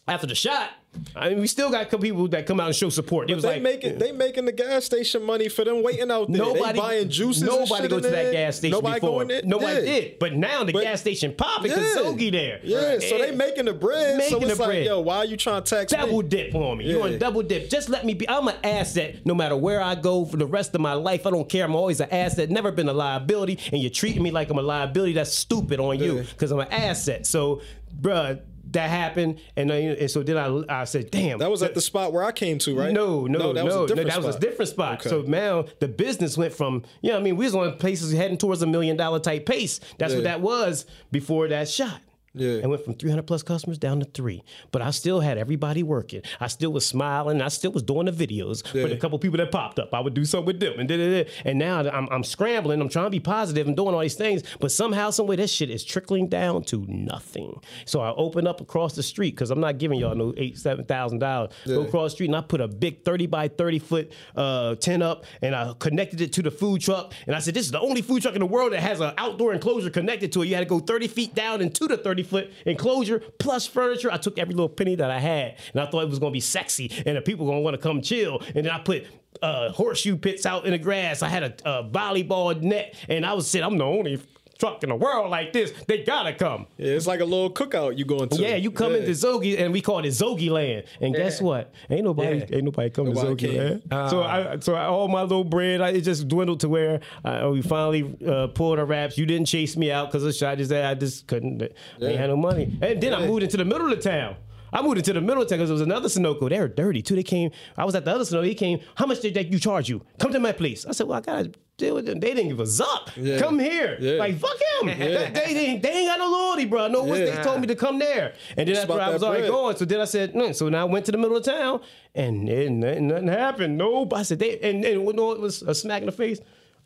[0.06, 0.70] after the shot,
[1.14, 3.30] I mean, we still got people that come out and show support.
[3.30, 6.28] It was They like making they making the gas station money for them waiting out
[6.28, 6.38] there.
[6.38, 7.42] Nobody they buying juices.
[7.44, 9.24] Nobody shit go to that gas station Nobody before.
[9.24, 9.48] going.
[9.48, 9.80] Nobody Yeah.
[10.00, 10.18] did.
[10.18, 12.02] But now the But- gas station popping because Yeah.
[12.02, 12.60] Zogi there.
[12.64, 14.12] Yeah, so they making the bread.
[14.24, 14.86] so Making it's the like, bread.
[14.86, 15.98] yo, why are you trying to tax me?
[15.98, 16.28] double me?
[16.28, 16.84] dip on me.
[16.86, 17.00] You Yeah.
[17.00, 17.70] want to double dip?
[17.70, 18.28] Just let me be.
[18.28, 21.26] I'm an asset no matter where I go for the rest of my life.
[21.26, 21.64] I don't care.
[21.64, 22.50] I'm always an asset.
[22.50, 23.58] Never been a liability.
[23.72, 25.12] And you're treating me like I'm a liability.
[25.12, 27.26] That's stupid on you because I'm an asset.
[27.26, 27.60] So,
[28.00, 28.40] bruh,
[28.72, 31.38] that happened, and, then, and so then I, I said, damn.
[31.38, 32.92] That was at the spot where I came to, right?
[32.92, 34.40] No, no, no, that was no, a different that was a spot.
[34.40, 35.00] different spot.
[35.00, 35.08] Okay.
[35.08, 38.38] So now the business went from, you know, I mean, we was on places heading
[38.38, 39.80] towards a million dollar type pace.
[39.98, 42.00] That's what that was before that shot.
[42.34, 42.58] Yeah.
[42.58, 44.44] And went from 300 plus customers down to three.
[44.70, 46.22] But I still had everybody working.
[46.40, 47.40] I still was smiling.
[47.40, 48.86] I still was doing the videos Yeah.
[48.86, 49.92] the couple people that popped up.
[49.94, 50.78] I would do something with them.
[50.78, 51.30] And da, da, da.
[51.44, 52.80] And now I'm, I'm scrambling.
[52.80, 54.42] I'm trying to be positive and doing all these things.
[54.60, 57.60] But somehow, some way, that shit is trickling down to nothing.
[57.86, 60.84] So I open up across the street because I'm not giving y'all no eight, seven
[60.84, 61.52] thousand dollars.
[61.64, 61.76] Yeah.
[61.76, 65.02] Go across the street and I put a big 30 by 30 foot uh, tent
[65.02, 67.12] up and I connected it to the food truck.
[67.26, 69.14] And I said, This is the only food truck in the world that has an
[69.18, 70.48] outdoor enclosure connected to it.
[70.48, 74.10] You had to go 30 feet down and into the 30 foot enclosure plus furniture.
[74.12, 76.40] I took every little penny that I had and I thought it was gonna be
[76.40, 78.42] sexy and the people gonna wanna come chill.
[78.54, 79.06] And then I put
[79.42, 81.22] uh, horseshoe pits out in the grass.
[81.22, 84.20] I had a, a volleyball net and I was saying, I'm the only
[84.58, 85.72] truck in the world like this.
[85.86, 86.66] They gotta come.
[86.76, 88.42] Yeah, it's like a little cookout you going to.
[88.42, 88.98] Yeah, you come Yeah.
[88.98, 90.84] into Zogi, and we call it Zogi Land.
[91.00, 91.72] And guess what?
[91.88, 92.56] Ain't nobody, Yeah.
[92.56, 93.58] ain't nobody coming to Zogi came.
[93.58, 93.82] Land.
[94.10, 97.48] so I, so I, all my little bread, I, it just dwindled to where uh,
[97.52, 99.16] we finally uh, pulled our wraps.
[99.16, 100.58] You didn't chase me out because of shot.
[100.58, 101.62] Just that I just couldn't.
[101.62, 102.76] I ain't had no money.
[102.82, 104.36] And then I moved into the middle of the town.
[104.72, 106.48] I moved into the middle of town because there was another Sunoco.
[106.48, 107.14] They were dirty too.
[107.16, 107.50] They came.
[107.76, 108.44] I was at the other Sunoco.
[108.44, 108.80] He came.
[108.96, 110.02] How much did they, you charge you?
[110.18, 110.84] Come to my place.
[110.86, 112.18] I said, well, I gotta deal with them.
[112.20, 113.10] They didn't give us zuck.
[113.16, 113.38] Yeah.
[113.38, 113.96] Come here.
[114.00, 114.14] Yeah.
[114.18, 114.88] Like fuck him.
[114.98, 116.88] They, they, didn't- they ain't got no loyalty, bro.
[116.88, 117.36] No, what Yeah.
[117.36, 118.34] they told me to come there.
[118.56, 119.52] And then after I was already bread.
[119.52, 120.52] going, so then I said, no.
[120.52, 121.80] So now I went to the middle of town,
[122.14, 123.78] and then nothing, nothing happened.
[123.78, 126.40] No, I said they, and and you know it was a smack in the face.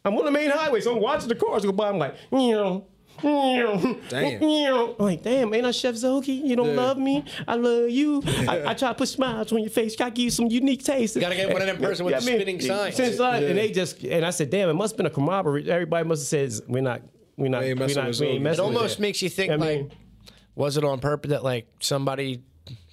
[0.05, 1.89] I'm on the main highway, so I'm watching the cars go by.
[1.89, 2.87] I'm like, you know.
[3.21, 4.97] Damn.
[4.99, 6.43] Like, damn, ain't I Chef Zoki?
[6.45, 6.75] You don't Yeah.
[6.81, 7.25] love me.
[7.47, 8.23] I love you.
[8.27, 9.97] I, I try to put smiles on your face.
[9.97, 11.19] Gotta give you some unique taste.
[11.21, 13.19] Gotta get one of them person with Yeah, the I mean, spitting signs.
[13.19, 13.35] Yeah.
[13.49, 15.71] And they just and I said, damn, it must have been a camaraderie.
[15.71, 17.03] Everybody must have said, we're not,
[17.37, 18.37] we're not, We ain't we're not, with we ain't.
[18.37, 19.03] It messing with almost that.
[19.03, 19.91] makes you think I like,
[20.55, 22.43] was it on purpose that like somebody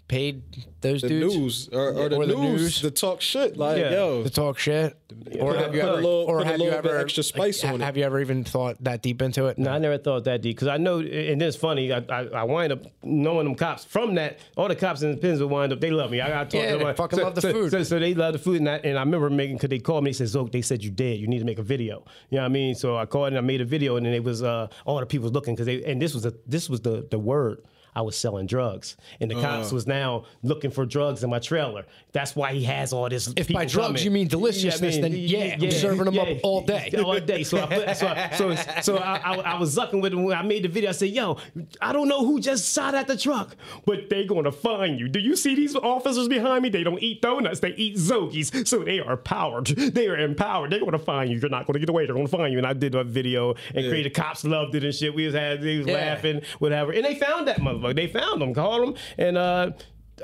[0.10, 0.42] paid
[0.82, 2.82] those The dudes news or, or the Or the news, news.
[2.82, 3.92] to talk shit like Yeah.
[3.92, 4.24] yo.
[4.24, 4.98] to talk shit?
[5.40, 7.82] Or have you ever, little- or a have you little ever extra spice like, on
[7.82, 7.84] it.
[7.86, 9.58] Have you ever even thought that deep into it?
[9.60, 11.92] No, I never thought that deep because I know, and it's funny.
[11.94, 14.40] I, I I wind up knowing them cops from that.
[14.58, 15.80] All the cops in the pins will wind up.
[15.80, 16.22] They love me.
[16.22, 16.96] I got to talk Yeah, to them.
[16.96, 17.72] fucking so, love the so- food.
[17.72, 20.04] So, so they love the food, and I, and I remember making because they called
[20.04, 20.10] me.
[20.10, 21.20] They said, "Zoke, they said you dead.
[21.20, 22.74] You need to make a video." You know what I mean?
[22.74, 25.06] So I called and I made a video, and then it was uh, all the
[25.06, 27.62] people was looking because they and this was a this was the the word.
[27.96, 29.42] I was selling drugs, and the Uh.
[29.42, 31.86] cops was now looking for drugs in my trailer.
[32.12, 33.32] That's why he has all this.
[33.36, 34.04] If by drugs coming.
[34.04, 36.92] you mean deliciousness, then yeah, I'm serving 'em up all day.
[37.04, 37.44] all day.
[37.44, 40.38] So I put, so I, so, so I, I, I was zucking with him when
[40.38, 40.90] I made the video.
[40.90, 41.38] I said, "Yo,
[41.82, 45.08] I don't know who just shot at the truck, but they gonna find you.
[45.08, 46.70] Do you see these officers behind me?
[46.70, 47.60] They don't eat donuts.
[47.60, 48.68] They eat Zogies.
[48.68, 49.68] So they are powered.
[49.68, 50.72] They are empowered.
[50.72, 51.38] They're gonna find you.
[51.40, 52.06] You're not gonna get away.
[52.06, 54.14] They're gonna find you." And I did a video and created.
[54.14, 55.14] Cops loved it and shit.
[55.14, 55.94] We was had they was Yeah.
[55.94, 56.92] laughing, whatever.
[56.92, 57.96] And they found that motherfucker.
[57.96, 59.72] They found him, called him, and uh.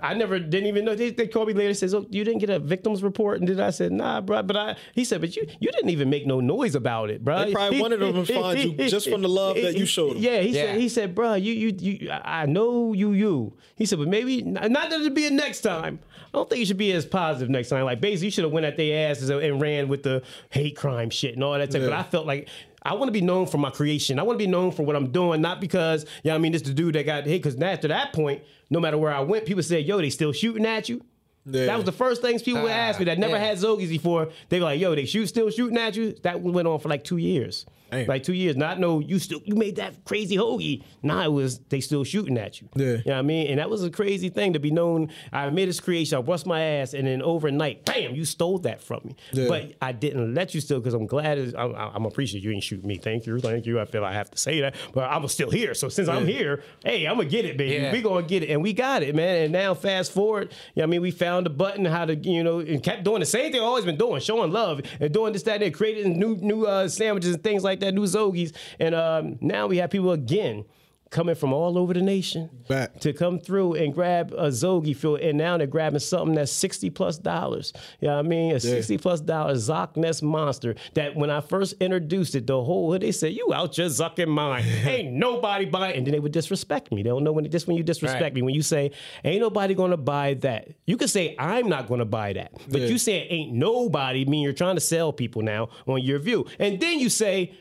[0.03, 0.93] I never didn't even know.
[0.93, 1.73] They, they called me later.
[1.73, 4.57] Says, "Oh, you didn't get a victims report?" And did I said, "Nah, bro." But
[4.57, 7.53] I, he said, "But you, you didn't even make no noise about it, bro." They
[7.53, 10.21] probably wanted them to find you just from the love that you showed them.
[10.23, 10.63] Yeah, he Yeah.
[10.63, 12.11] said, he said, "Bro, you, you, you.
[12.11, 15.61] I I know you, you." He said, "But maybe not that it'll be a next
[15.61, 15.99] time.
[16.27, 17.85] I don't think you should be as positive next time.
[17.85, 21.09] Like basically, you should have went at their asses and ran with the hate crime
[21.09, 21.71] shit and all that.
[21.71, 21.83] Stuff.
[21.83, 22.49] But I felt like."
[22.85, 24.19] I want to be known for my creation.
[24.19, 26.61] I want to be known for what I'm doing, not because, yeah, I mean, this
[26.61, 27.41] the dude that got hit.
[27.41, 30.65] Because after that point, no matter where I went, people said, yo, they still shooting
[30.65, 31.03] at you.
[31.47, 31.65] Yeah.
[31.67, 33.43] That was the first things people would Ah, ask me that never yeah.
[33.45, 34.29] had Zogies before.
[34.49, 36.15] They were like, yo, they shoot still shooting at you.
[36.23, 37.65] That went on for like two years.
[37.95, 38.07] Damn.
[38.07, 38.55] Like two years.
[38.55, 40.83] Not no, you still you made that crazy hoagie.
[41.03, 42.69] Nah, it was they still shooting at you.
[42.75, 42.85] Yeah.
[42.85, 43.47] You know what I mean?
[43.47, 45.09] And that was a crazy thing to be known.
[45.31, 48.81] I made this creation, I bust my ass, and then overnight, bam, you stole that
[48.81, 49.15] from me.
[49.31, 49.47] Yeah.
[49.47, 52.87] But I didn't let you steal because I'm glad I'm, I'm appreciative you ain't shooting
[52.87, 52.97] me.
[52.97, 53.79] Thank you, thank you.
[53.79, 54.75] I feel I have to say that.
[54.93, 55.73] But I'm still here.
[55.73, 57.83] So since I'm here, hey, I'm gonna get it, baby.
[57.83, 57.91] Yeah.
[57.91, 58.49] We gonna get it.
[58.49, 59.43] And we got it, man.
[59.43, 62.15] And now fast forward, you know what I mean, we found the button how to,
[62.15, 65.13] you know, and kept doing the same thing I've always been doing, showing love and
[65.13, 68.03] doing this, that, and that, creating new new uh, sandwiches and things like that, new
[68.03, 68.55] Zogies.
[68.79, 70.65] And um, now we have people again
[71.11, 72.99] coming from all over the nation Back.
[73.01, 75.21] to come through and grab a Zogie field.
[75.21, 77.71] And now they're grabbing something that's 60 plus dollars.
[78.01, 78.53] You know what I mean?
[78.55, 83.01] A 60 plus dollars Zockness Monster that when I first introduced it, the whole hood,
[83.01, 84.65] they said, you out your zucking mind.
[84.85, 85.95] Ain't nobody buying.
[85.95, 87.01] And then they would disrespect me.
[87.03, 88.33] They don't know when, just when you disrespect Right.
[88.33, 88.91] me, when you say,
[89.23, 90.69] ain't nobody gonna buy that.
[90.85, 92.51] You can say, I'm not gonna buy that.
[92.67, 92.87] But Yeah.
[92.87, 96.45] you say ain't nobody, mean you're trying to sell people now on your view.
[96.59, 97.53] And then you say,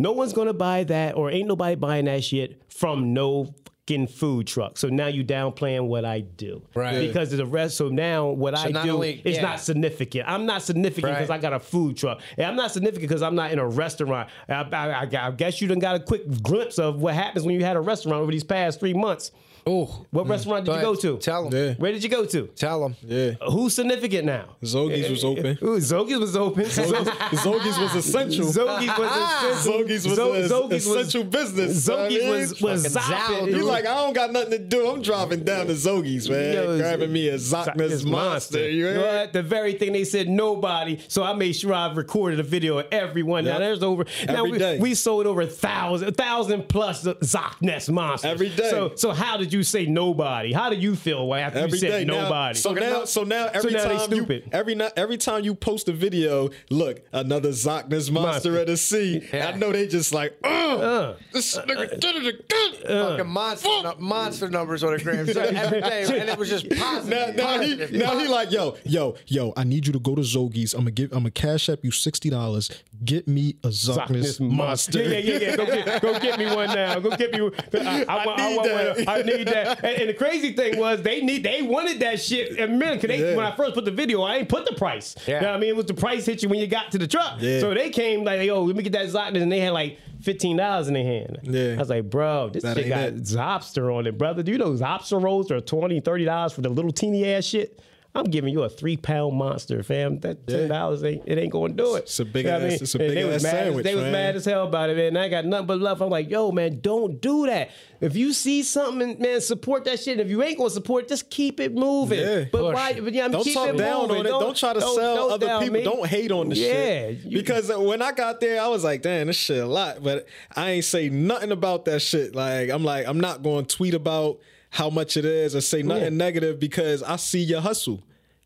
[0.00, 3.54] no one's gonna buy that, or ain't nobody buying that shit from no
[3.88, 4.78] fucking food truck.
[4.78, 7.00] So now you downplaying what I do, Right.
[7.08, 7.76] Because the rest.
[7.76, 9.42] So now what I do only- is yeah.
[9.42, 10.28] not significant.
[10.28, 11.38] I'm not significant because Right.
[11.38, 14.28] I got a food truck, and I'm not significant because I'm not in a restaurant.
[14.48, 17.54] I, I, I- I guess you done got a quick glimpse of what happens when
[17.56, 19.32] you had a restaurant over these past three months.
[19.70, 21.16] Oh, What restaurant did you go to?
[21.18, 21.58] Tell them.
[21.68, 21.74] Yeah.
[21.74, 22.46] Where did you go to?
[22.48, 22.96] Tell them.
[23.02, 23.32] Yeah.
[23.48, 24.56] Who's significant now?
[24.62, 25.58] Zogies was open.
[25.62, 26.64] Ooh, Zogies was open.
[26.64, 28.46] Zogies was essential.
[28.46, 29.72] Zogies was essential.
[29.72, 31.88] Zogies was Zo- a- Zogies was- business.
[31.88, 33.36] Zogies I was was Fucking zopping.
[33.52, 34.88] Zow, You like I don't got nothing to do.
[34.88, 36.54] I'm driving down to Zogies, man.
[36.54, 38.68] Yo, grabbing me a Zockness monster.
[38.68, 38.96] You heard?
[39.00, 40.98] But the very thing they said nobody.
[41.08, 43.44] So I made sure I've recorded a video of everyone.
[43.44, 44.04] Now there's over.
[44.26, 44.78] now we, day.
[44.78, 48.68] we sold over a thousand, a thousand plus Zockness monsters Every day.
[48.70, 50.52] So so how did you say nobody?
[50.52, 52.04] How do you feel after Every you said day.
[52.04, 52.58] Now- nobody?
[52.58, 55.92] so now, so now every now they time you every every time you post a
[55.92, 58.58] video, look another Zockness monster Monster.
[58.58, 59.28] at the sea.
[59.32, 59.48] Yeah.
[59.48, 61.16] I know they just like, oh, Uh.
[61.32, 62.90] this nigga uh, uh, did it again.
[62.96, 63.10] Uh.
[63.16, 66.68] Fucking monster, nu- monster numbers on the gram so every day, and it was just
[66.70, 67.36] positive.
[67.36, 69.52] Now, now he positive, now he like yo yo yo.
[69.56, 70.74] I need you to go to Zogies.
[70.74, 71.12] I'm gonna give.
[71.12, 72.70] I'm gonna cash up you sixty dollars.
[73.02, 75.02] Get me a Zockness Zockness monster.
[75.02, 75.56] Yeah, yeah, yeah, yeah.
[75.56, 76.98] Go get, go get me one now.
[77.00, 77.38] Go get me.
[77.80, 78.96] I, I, want- I need want that.
[78.98, 79.08] one.
[79.08, 79.84] I need that.
[79.84, 82.94] And, and the crazy thing was they need they wanted that shit And man.
[83.00, 83.36] Cause they, Yeah.
[83.36, 85.14] when I first put the video, I ain't put the price.
[85.26, 85.36] Yeah.
[85.36, 85.70] You know what I mean?
[85.70, 87.38] It was the price hit you when you got to the truck.
[87.40, 87.60] Yeah.
[87.60, 90.58] So they came like, yo, let me get that Zockness, and they had like fifteen
[90.58, 91.38] dollars in their hand.
[91.44, 91.74] Yeah.
[91.76, 93.22] I was like, bro, this That shit got it.
[93.22, 94.42] Zopster on it, brother.
[94.42, 97.80] Do you know Zopster rolls are 20 30 dollars for the little teeny ass shit?
[98.12, 100.18] I'm giving you a three pound monster, fam.
[100.20, 102.00] That ten dollars ain't it ain't gonna do it.
[102.04, 102.78] It's a big You know ass- I mean?
[102.82, 104.90] it's a big they was ass mad as- sandwich, They was mad as hell about
[104.90, 105.06] it, man.
[105.08, 106.02] And I got nothing but love.
[106.02, 107.70] I'm like, yo, man, don't do that.
[108.00, 110.18] If you see something, man, support that shit.
[110.18, 112.18] If you ain't gonna support, just keep it moving.
[112.18, 112.44] Yeah.
[112.50, 112.74] but Push.
[112.74, 113.00] why?
[113.00, 114.16] But yeah, Don't keep talk it down moving.
[114.20, 114.28] on it.
[114.30, 114.94] Don't, try to sell
[115.28, 115.74] don't other people.
[115.74, 115.82] me.
[115.84, 116.66] Don't hate on the yeah,
[117.10, 117.18] shit.
[117.26, 120.02] you- because uh, when I got there, I was like, damn, this shit a lot.
[120.02, 122.34] But I ain't say nothing about that shit.
[122.34, 124.40] Like, I'm like, I'm not going to tweet about
[124.70, 126.08] how much it is or say nothing Yeah.
[126.10, 128.02] negative because I see your hustle.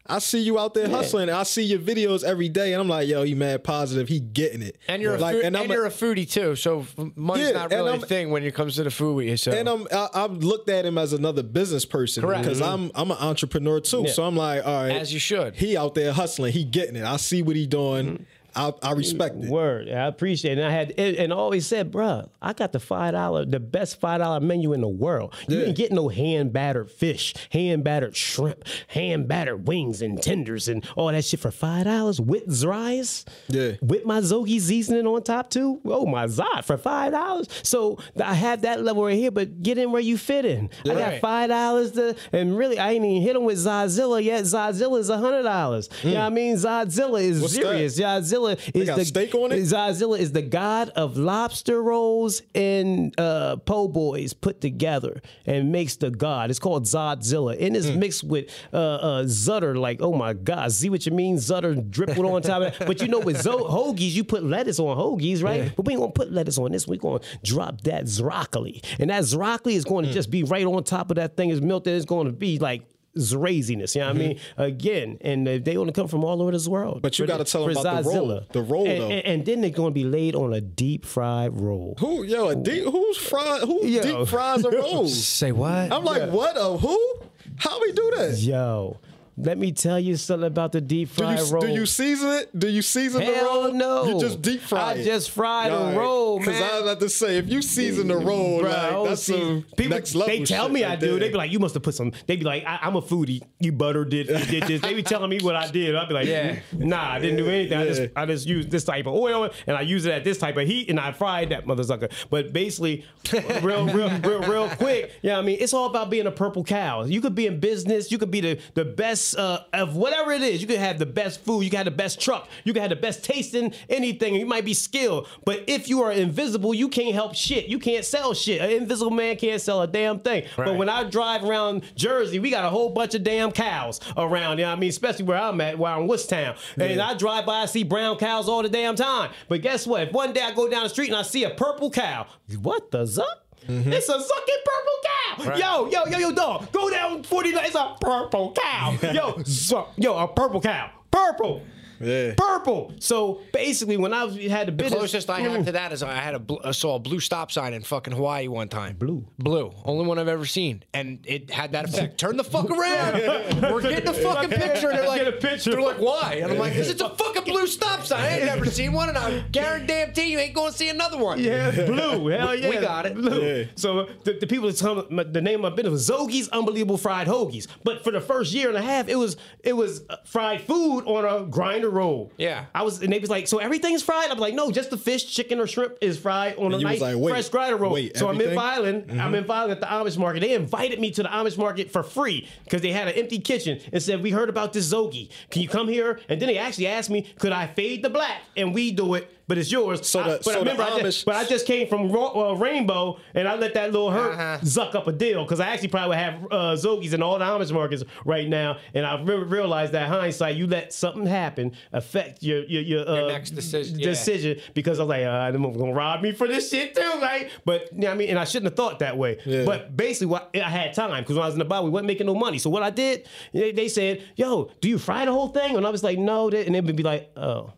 [0.07, 1.31] I see you out there hustling.
[1.31, 4.07] I see your videos every day, and I'm like, yo, he mad positive.
[4.07, 4.77] He getting it.
[4.87, 7.71] And you're like, a food, and, I'm you're a foodie too, so money's Yeah, not
[7.71, 9.41] really a I'm- thing when it comes to the food we eat.
[9.41, 12.85] So and I'm I, I've looked at him as another business person because mm-hmm.
[12.85, 14.07] I'm I'm an entrepreneur too.
[14.09, 15.55] So I'm like, all right, As you should.
[15.55, 16.53] He out there hustling.
[16.53, 17.05] He getting it.
[17.05, 18.07] I see what he doing.
[18.07, 18.23] Mm-hmm.
[18.57, 19.51] I, I respect it.
[19.51, 20.63] Word, I appreciate it.
[20.63, 23.61] And I had and and I always said, bruh, I got the five dollar, the
[23.61, 25.35] best five dollar menu in the world.
[25.49, 25.67] You Yeah.
[25.67, 30.85] ain't get no hand battered fish, hand battered shrimp, hand battered wings and tenders and
[30.97, 33.25] all that shit for five dollars with rice.
[33.49, 33.73] Yeah.
[33.83, 35.81] with my zogi seasoning on top too.
[35.85, 37.49] Oh my god, for five dollars.
[37.63, 40.71] So I have that level right here, but get in where you fit in.
[40.85, 44.45] I got five dollars to, and really I ain't even hit them with Zazilla yet.
[44.45, 45.89] Zazilla is a hundred dollars.
[46.03, 46.57] You know what I mean?
[46.57, 47.43] Zazilla is Hmm.
[47.43, 47.63] What's that?
[47.63, 47.99] serious.
[48.45, 49.61] Zazilla is got the steak on it?
[49.61, 55.97] Zazilla is the god of lobster rolls and uh, po' boys put together and makes
[55.97, 56.51] the god.
[56.51, 59.77] It's called Zodzilla, and it's mixed with uh, uh, Zutter.
[59.77, 61.37] Like, oh my god, see what you mean?
[61.37, 62.87] Zutter drippled on top of it.
[62.87, 65.75] But you know, with zo- hoagies, you put lettuce on hoagies, right?
[65.75, 66.87] But we ain't gonna put lettuce on this.
[66.87, 70.85] We're gonna drop that broccoli, and that broccoli is going to just be right on
[70.85, 71.51] top of that thing.
[71.51, 71.95] Is melted.
[71.95, 72.83] It's going to be like.
[73.17, 74.41] Craziness, you know what I mean?
[74.57, 76.97] Again, and they want to come from all over this world.
[76.97, 77.03] Mm-hmm.
[77.03, 78.41] But you gotta tell them about the roll.
[78.53, 79.11] The roll, and, though.
[79.11, 81.95] and, and then they're going to be laid on a deep fried roll.
[81.99, 83.63] Who yo a deep, who's fried?
[83.63, 84.03] Who Yo.
[84.03, 85.25] deep fries a rolls?
[85.27, 85.93] say what?
[85.93, 87.23] I'm like, what a who?
[87.57, 88.39] How we do that?
[88.39, 88.99] Yo,
[89.37, 91.63] let me tell you something about the deep Do fried you, roll.
[91.63, 92.57] do you season it?
[92.57, 93.63] Do you season the roll?
[93.63, 94.05] Hell no.
[94.07, 95.05] You just deep fry I it.
[95.05, 96.49] just fried a roll, man.
[96.49, 96.63] Because.
[96.63, 99.65] I was about to say, if you season the mm, roll, Bruh, like, that's some
[99.77, 101.19] people, next level They tell me I do.
[101.19, 102.13] They be like, you must have put some.
[102.27, 103.43] They be like, I, I'm a foodie.
[103.59, 104.29] You buttered it.
[104.29, 104.81] You did this.
[104.81, 105.97] They be telling me what I did.
[105.97, 106.61] I'd be like, Yeah.
[106.73, 107.79] nah, I didn't do anything.
[107.79, 110.39] I just I just used this type of oil and I use it at this
[110.39, 112.13] type of heat and I fried that motherfucker.
[112.31, 113.05] But basically,
[113.63, 115.13] real, real, real, real quick.
[115.23, 117.03] Yeah, I mean, it's all about being a purple cow.
[117.05, 118.13] You could be in business.
[118.13, 120.61] You could be the the best uh, of whatever it is.
[120.61, 121.63] You could have the best food.
[121.63, 122.49] You could have the best truck.
[122.65, 124.35] You could have the best tasting anything.
[124.35, 127.67] You might be skilled, but if you are invisible, you can't help shit.
[127.67, 128.61] You can't sell shit.
[128.61, 130.45] An invisible man can't sell a damn thing.
[130.57, 134.59] But when I drive around Jersey, we got a whole bunch of damn cows around.
[134.59, 134.91] You know what I mean?
[134.91, 136.57] Especially where I'm at, where I'm in Woodstown.
[136.79, 139.31] And I drive by, I see brown cows all the damn time.
[139.49, 140.03] But guess what?
[140.03, 142.27] If one day I go down the street and I see a purple cow,
[142.61, 143.25] what the zuck?
[143.69, 143.93] Mm-hmm.
[143.93, 145.51] It's a sucking purple cow.
[145.51, 145.59] Right.
[145.59, 146.71] Yo, yo, yo, yo, dog.
[146.73, 147.65] Go down 49.
[147.65, 148.91] It's a purple cow.
[149.13, 149.89] Yo, zuck.
[149.97, 150.91] yo, a purple cow.
[151.11, 151.63] Purple.
[152.05, 152.35] Yeah.
[152.37, 152.93] Purple.
[153.01, 156.03] So basically, when I was, had the The business, closest I have to that is
[156.03, 158.97] I had a bl- I saw a blue stop sign in fucking Hawaii one time.
[158.97, 159.27] Blue?
[159.39, 162.19] blue, only one I've ever seen, and it had that effect.
[162.25, 163.15] Turn the fuck around.
[163.63, 164.89] We're getting a fucking picture.
[164.91, 165.71] And they're like, Get a picture.
[165.71, 166.41] They're like, why?
[166.43, 168.21] And I'm like, because it's a fucking blue stop sign.
[168.21, 171.41] I ain't never seen one, and I guarantee you ain't going to see another one.
[171.41, 172.29] Yeah, blue.
[172.29, 172.69] Hell yeah.
[172.69, 173.15] we got it.
[173.15, 173.41] Blue.
[173.43, 173.65] Yeah.
[173.77, 176.97] So the, the people that tell me the name of my business was Zogie's Unbelievable
[176.99, 177.67] Fried Hoagies.
[177.83, 181.05] But for the first year and a half, it was it was uh, fried food
[181.07, 182.33] on a grinder roll.
[182.37, 182.67] Yeah.
[182.75, 184.31] I was and they was like, so everything's fried.
[184.31, 186.89] I'm like, no, just the fish, chicken, or shrimp is fried on a And you
[186.89, 187.93] was nice like, wait, fresh grinder roll.
[187.93, 188.59] wait, so I'm in everything?
[188.59, 189.05] Vineland.
[189.11, 189.35] I'm mm-hmm.
[189.37, 190.41] in Vineland at the Amish market.
[190.41, 193.81] They invited me to the Amish market for free because they had an empty kitchen
[193.93, 195.31] and said, we heard about this Zogie.
[195.51, 196.21] Can you come here?
[196.29, 199.31] And then they actually asked me, could I fade the black and we do it?
[199.47, 200.09] But it's yours.
[200.09, 202.51] So I- the- but so remember, I Amish- just, but I just came from Ro-
[202.53, 204.59] uh, Rainbow, and I let that little hurt Uh-huh.
[204.63, 207.45] zuck up a deal because I actually probably would have uh, Zogies in all the
[207.45, 212.43] Amish markets right now, and I re- realized that hindsight, you let something happen affect
[212.43, 214.07] your your, your, uh, next decision, yeah.
[214.07, 217.51] decision because I was like, uh, they're gonna rob me for this shit too, right?
[217.67, 219.39] But you know what I mean, and I shouldn't have thought that way.
[219.45, 219.65] Yeah.
[219.65, 222.07] But basically, what I had time because when I was in the bar, we wasn't
[222.07, 222.59] making no money.
[222.59, 225.87] So what I did, they, they said, "Yo, do you fry the whole thing?" And
[225.87, 227.73] I was like, "No," and they would be like, "Oh."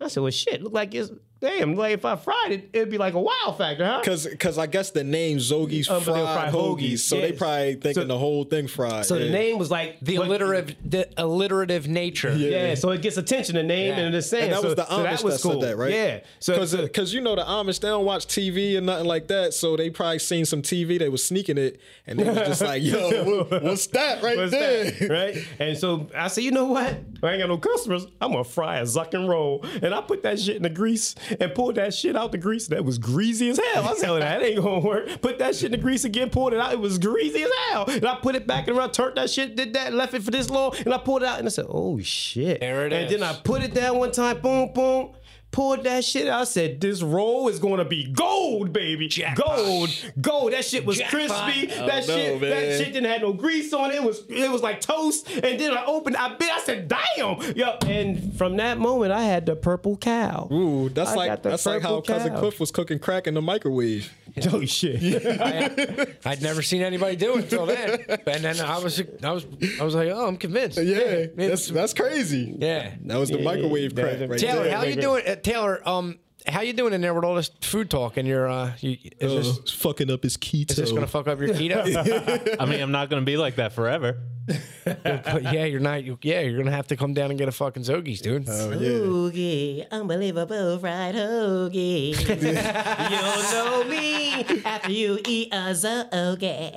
[0.00, 1.10] I said, "Well, shit, look like it's."
[1.40, 4.02] Damn, like if I fried it, it'd be like a wow factor, huh?
[4.04, 7.74] Cause, cause I guess the name Zogi's Unbelievable fried, fried hoagies, hoagies, so they probably
[7.74, 9.06] thinking So- the whole thing fried.
[9.06, 12.34] So the name was like The alliterative, the alliterative nature.
[12.34, 13.98] Yeah, so it gets attention, the name Yeah.
[14.00, 14.44] and the saying.
[14.44, 15.60] And that so, was the so Amish that was that cool.
[15.60, 15.92] said that, right?
[15.92, 16.20] Yeah.
[16.40, 19.06] So, Cause, so- uh, cause you know the Amish they don't watch TV and nothing
[19.06, 20.98] like that, so they probably seen some TV.
[20.98, 24.50] They was sneaking it, and they was just like, "Yo, what- what's that right What's
[24.50, 25.08] there?" that?
[25.08, 25.36] Right?
[25.60, 26.96] And so I said, you know what?
[27.22, 28.06] I ain't got no customers.
[28.20, 29.64] I'm gonna fry a zuck and roll.
[29.82, 32.66] And I put that shit in the grease and pulled that shit out the grease.
[32.68, 33.88] That was greasy as hell.
[33.88, 35.20] I said, "Oh, that ain't gonna work.
[35.20, 36.72] Put that shit in the grease again, pulled it out.
[36.72, 37.84] It was greasy as hell.
[37.88, 40.50] And I put it back around, turned that shit, did that, left it for this
[40.50, 42.60] long, and I pulled it out and I said, oh shit.
[42.60, 43.12] There it and is.
[43.12, 45.12] then I put it down one time, boom, boom.
[45.50, 46.42] Pulled that shit out.
[46.42, 49.08] I said, this roll is gonna be gold, baby.
[49.08, 49.46] Jackpot.
[49.56, 49.90] Gold.
[50.20, 50.52] Gold.
[50.52, 51.10] That shit was Jackpot.
[51.28, 51.72] crispy.
[51.80, 53.96] Oh, that no, shit, that shit didn't have no grease on it.
[53.96, 55.28] It was it was like toast.
[55.30, 57.40] And then I opened, I bit, I said, damn.
[57.56, 60.48] Yo, and from that moment I had the purple cow.
[60.52, 62.36] Ooh, that's I like that's like how purple cousin.
[62.36, 64.12] Cliff was cooking crack in the microwave.
[64.52, 65.02] Oh shit.
[66.24, 69.44] I'd never seen anybody do it until then, and then I was I was
[69.80, 70.78] I was like, oh, I'm convinced.
[70.78, 72.54] Yeah, Maybe that's that's crazy.
[72.56, 72.92] yeah.
[73.06, 74.26] That was the Yeah, microwave yeah, crack yeah.
[74.26, 74.76] right Taylor, there.
[74.76, 75.24] how you doing?
[75.26, 76.18] Uh, Taylor, um,
[76.48, 79.32] how you doing in there with all this food talk and your uh, you, is,
[79.32, 80.70] Uh, this, it's fucking up his keto.
[80.70, 82.56] is this gonna fuck up your keto?
[82.60, 84.18] I mean, I'm not going to be like that forever.
[84.84, 86.02] but yeah, you're not.
[86.04, 88.46] You, yeah, you're gonna have to come down and get a fucking Zogies, dude.
[88.48, 88.88] Oh yeah.
[88.88, 92.16] Hoagie, unbelievable fried hoagie.
[93.10, 96.72] You'll know me after you eat a zogie.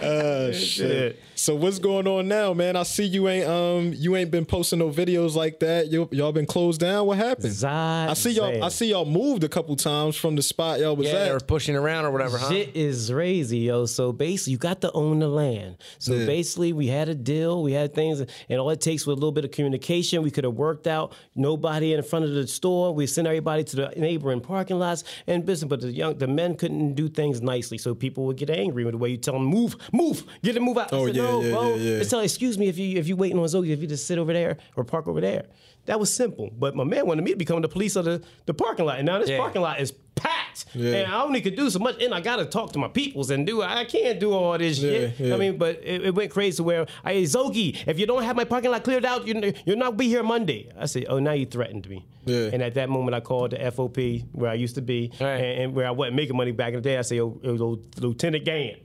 [0.00, 1.20] Uh, shit.
[1.34, 2.76] So what's going on now, man?
[2.76, 5.88] I see you ain't um you ain't been posting no videos like that.
[5.90, 7.06] You, y'all been closed down.
[7.06, 7.52] What happened?
[7.52, 8.62] Zod I see y'all.
[8.64, 11.36] I see y'all moved a couple times from the spot y'all was Yeah, they were
[11.36, 11.46] at.
[11.46, 12.50] pushing around or whatever, huh?
[12.50, 13.86] Shit is crazy, yo.
[13.86, 15.76] So basically, you got to own the land.
[15.98, 16.26] So Yeah.
[16.26, 19.32] basically, we had a deal, we had things, and all it takes was a little
[19.32, 20.22] bit of communication.
[20.22, 21.12] We could have worked out.
[21.34, 22.94] Nobody in front of the store.
[22.94, 25.68] We sent everybody to the neighboring parking lots and business.
[25.68, 28.92] But the young, the men couldn't do things nicely, so people would get angry with
[28.92, 30.92] the way you tell them move, move, get it, move out.
[30.92, 31.68] I Oh, said, yeah, no, yeah, bro.
[31.70, 31.98] yeah, yeah.
[32.00, 34.18] It's like, excuse me, if you if you waiting on Zoe, if you just sit
[34.18, 35.46] over there or park over there.
[35.86, 36.50] That was simple.
[36.58, 38.98] But my man wanted me to become the police of the, the parking lot.
[38.98, 39.38] And now this Yeah.
[39.38, 40.64] parking lot is packed.
[40.74, 40.94] Yeah.
[40.94, 42.02] And I only could do so much.
[42.02, 44.78] And I got to talk to my peoples and do, I can't do all this
[44.80, 45.14] shit.
[45.18, 45.34] Yeah, yeah.
[45.34, 48.44] I mean, but it, it went crazy where I, Zogi, if you don't have my
[48.44, 50.70] parking lot cleared out, you're, you're not be here Monday.
[50.78, 52.06] I said, oh, now you threatened me.
[52.26, 55.26] And at that moment, I called the FOP where I used to be Right.
[55.36, 56.96] and, and where I wasn't making money back in the day.
[56.96, 58.76] I said, yo, yo, Lieutenant Gann,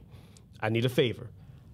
[0.61, 1.27] I need a favor.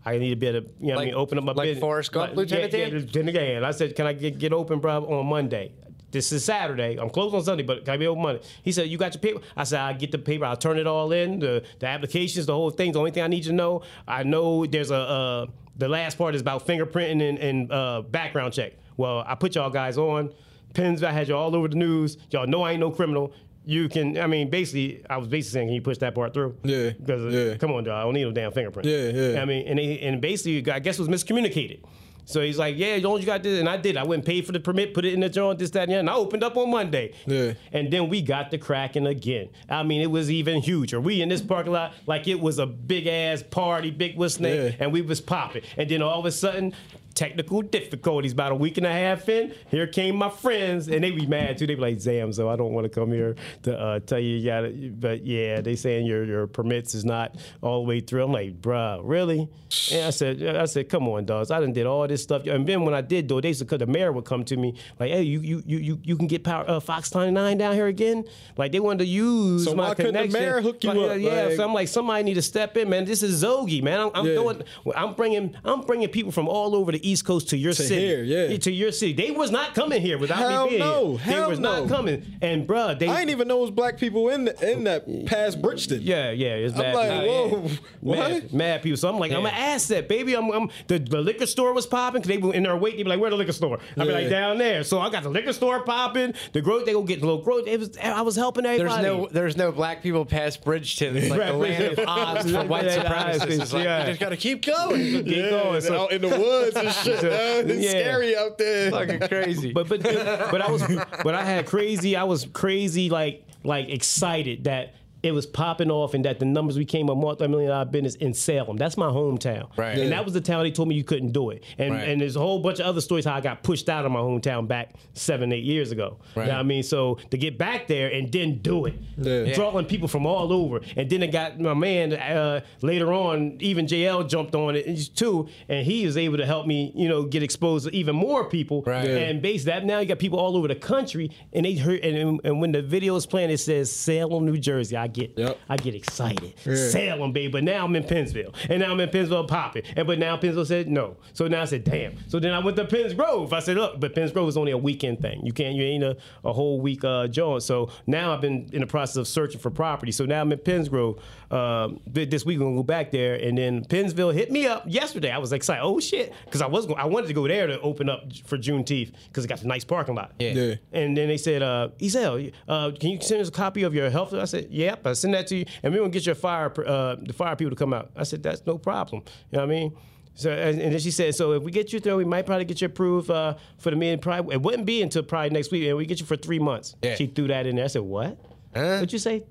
[0.06, 1.66] I need to be able to, you know what I mean, open up my like
[1.66, 1.82] business.
[1.82, 3.00] Forrest Gump, Lieutenant yeah, yeah, Dan?
[3.00, 3.64] Lieutenant Gann.
[3.64, 5.74] I said, can I get, get open, bro, on Monday?
[6.12, 6.98] This is Saturday.
[6.98, 8.42] I'm closed on Sunday, but can I be open Monday?
[8.64, 9.42] He said, You got your paper?
[9.58, 10.46] I said, I get the paper.
[10.46, 12.94] I'll turn it all in, the, the applications, the whole thing.
[12.94, 15.46] The only thing I need to know, I know there's a, uh,
[15.76, 18.74] the last part is about fingerprinting and, and uh, background check.
[18.96, 20.34] Well, I put y'all guys on.
[20.74, 22.18] Pins, I had y'all all over the news.
[22.32, 23.34] Y'all know I ain't no criminal.
[23.66, 26.56] You can, I mean, basically, I was basically saying, can you push that part through?
[26.64, 27.58] Yeah, Because, uh, yeah.
[27.58, 28.88] come on, dog, I don't need no damn fingerprint.
[28.88, 29.42] Yeah, yeah.
[29.42, 31.82] I mean, and, they, and basically, I guess it was miscommunicated.
[32.28, 33.60] So he's like, yeah, don't you got this?
[33.60, 33.98] And I did.
[33.98, 35.92] I went and paid for the permit, put it in the joint, this, that, and
[35.92, 36.00] the.
[36.00, 37.14] And I opened up on Monday.
[37.28, 37.54] Yeah.
[37.72, 39.50] And then we got the cracking again.
[39.70, 41.00] I mean, it was even huger.
[41.00, 44.56] We in this parking lot like it was a big ass party, big what's name,
[44.72, 44.72] Yeah.
[44.80, 45.62] and we was popping.
[45.78, 46.74] And then all of a sudden,
[47.16, 48.34] technical difficulties.
[48.34, 51.58] About a week and a half in, here came my friends, and they be mad
[51.58, 51.66] too.
[51.66, 54.38] They be like, "Zam, so I don't want to come here to uh, tell you
[54.38, 58.00] you got to But yeah, they saying your your permits is not all the way
[58.02, 58.24] through.
[58.26, 59.50] I'm like, bruh, really?
[59.92, 61.52] And I said, I said, come on, dogs.
[61.52, 62.46] I done did all this stuff.
[62.46, 64.76] And then when I did it, they said, cause the mayor would come to me
[65.00, 67.88] like, hey, you you you you, you can get power uh, Fox 99 down here
[67.88, 68.24] again.
[68.58, 71.20] Like they wanted to use So my why couldn't the mayor hook you Like, up?
[71.20, 73.06] Yeah, Like- so I'm like, somebody need to step in, man.
[73.06, 74.00] This is Zogi, man.
[74.00, 74.34] I'm, I'm Yeah.
[74.36, 74.62] doing.
[74.96, 75.56] I'm bringing.
[75.64, 77.96] I'm bringing people from all over the East Coast to your city.
[78.00, 78.58] here, yeah.
[78.58, 79.14] To your city.
[79.14, 81.20] They was not coming here without Hell me being no, here.
[81.36, 81.80] hell they was no.
[81.82, 82.26] not coming.
[82.42, 83.08] And bruh, they.
[83.08, 86.02] I ain't even know it was black people in the, in that past Bridgeton.
[86.02, 87.60] Yeah, yeah, it's I'm like, people.
[87.60, 87.70] whoa,
[88.02, 88.18] what?
[88.18, 88.98] Mad, mad people.
[88.98, 90.34] So I'm like, I'm an asset, baby.
[90.36, 92.98] I'm, I'm the, the liquor store was popping because they were in their wait.
[92.98, 93.80] They be like, where the liquor store?
[93.98, 94.14] I be Yeah.
[94.14, 94.84] like, down there.
[94.84, 96.34] So I got the liquor store popping.
[96.54, 97.68] The growth, they go get the little growth.
[97.68, 98.90] It was, I was helping everybody.
[99.04, 99.34] There's everybody.
[99.34, 101.16] no, there's no black people past Bridgeton.
[101.18, 103.62] It's like Right, the land of Oz for white Yeah, supremacists.
[103.62, 104.00] It's like, yeah.
[104.02, 105.24] you just gotta keep going.
[105.24, 105.82] Keep going.
[105.82, 107.24] So- out in the woods and shit.
[107.24, 107.70] man.
[107.70, 107.90] It's Yeah.
[107.92, 108.92] scary out there.
[108.92, 109.74] Fucking crazy.
[109.74, 110.84] but but but I was
[111.24, 112.16] but I had crazy.
[112.16, 114.94] I was crazy like like excited that
[115.26, 118.78] it was popping off and that the numbers became a multi-million dollar business in Salem.
[118.78, 119.76] That's my hometown.
[119.76, 119.98] Right.
[119.98, 121.64] And that was the town they told me you couldn't do it.
[121.78, 122.08] And Right.
[122.08, 124.20] and there's a whole bunch of other stories how I got pushed out of my
[124.20, 126.18] hometown back seven, eight years ago.
[126.36, 126.44] Right.
[126.46, 126.84] You know what I mean?
[126.84, 128.94] So to get back there and then do it.
[129.18, 129.44] Yeah.
[129.46, 129.54] Yeah.
[129.56, 130.82] Drawing people from all over.
[130.96, 135.48] And then it got my man uh, later on, even JL jumped on it too,
[135.68, 138.84] and he was able to help me, you know, get exposed to even more people.
[138.86, 139.10] Right.
[139.10, 139.18] Yeah.
[139.18, 142.02] And based that now you got people all over the country, and they heard.
[142.06, 144.96] And, and when the video is playing, it says Salem, New Jersey.
[144.98, 145.60] I get Yep.
[145.70, 146.54] I get excited.
[146.66, 146.76] Yeah.
[146.76, 147.52] Sell them, baby.
[147.52, 148.54] But now I'm in Pennsville.
[148.70, 149.84] And now I'm in Pennsville popping.
[149.96, 151.18] And but now Pennsville said no.
[151.34, 152.16] So now I said, damn.
[152.28, 153.54] So then I went to Penns Grove.
[153.54, 155.46] I said, look, but Penns Grove is only a weekend thing.
[155.46, 157.64] You can't, you ain't a, a whole week uh joint.
[157.64, 160.12] So now I've been in the process of searching for property.
[160.12, 161.20] So now I'm in Penns Grove.
[161.52, 164.84] Um, th- this week we're gonna go back there, and then Pennsville hit me up
[164.88, 165.32] yesterday.
[165.32, 165.84] I was excited.
[165.84, 168.58] Oh shit, because I was going, I wanted to go there to open up for
[168.58, 170.34] Juneteenth because it got a nice parking lot.
[170.40, 170.52] Yeah.
[170.54, 170.76] Yeah.
[170.92, 174.10] And then they said, uh, Ezel, uh, can you send us a copy of your
[174.10, 174.34] health?
[174.34, 177.16] I said, Yep, I send that to you, and we're gonna get your fire, uh,
[177.22, 178.12] the fire people to come out.
[178.16, 179.24] I said, That's no problem.
[179.52, 179.98] You know what I mean?
[180.36, 182.66] So and, and then she said, so if we get you through, we might probably
[182.66, 184.20] get you approved uh, for the meeting.
[184.20, 186.96] Probably it wouldn't be until probably next week, and we get you for three months.
[187.02, 187.16] Yeah.
[187.16, 187.86] She threw that in there.
[187.86, 188.38] I said, what?
[188.76, 188.96] Huh?
[188.98, 189.46] What'd you say?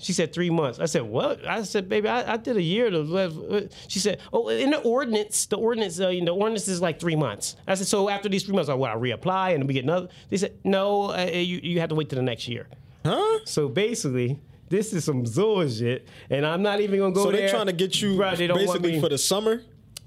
[0.00, 0.78] She said three months.
[0.78, 1.46] I said, what?
[1.46, 2.90] I said, baby, I, I did a year.
[2.90, 7.16] To, she said, oh, in the ordinance, the ordinance, uh, the ordinance is like three
[7.16, 7.56] months.
[7.66, 8.90] I said, so after these three months, I what?
[8.90, 10.08] I reapply and we get another.
[10.30, 12.66] They said, no, uh, you you have to wait till the next year.
[13.04, 13.40] Huh?
[13.44, 14.40] So basically,
[14.70, 17.72] this is some Zola shit, and I'm not even gonna go So they're trying to
[17.72, 19.62] get you Bruh, they don't want basically for the summer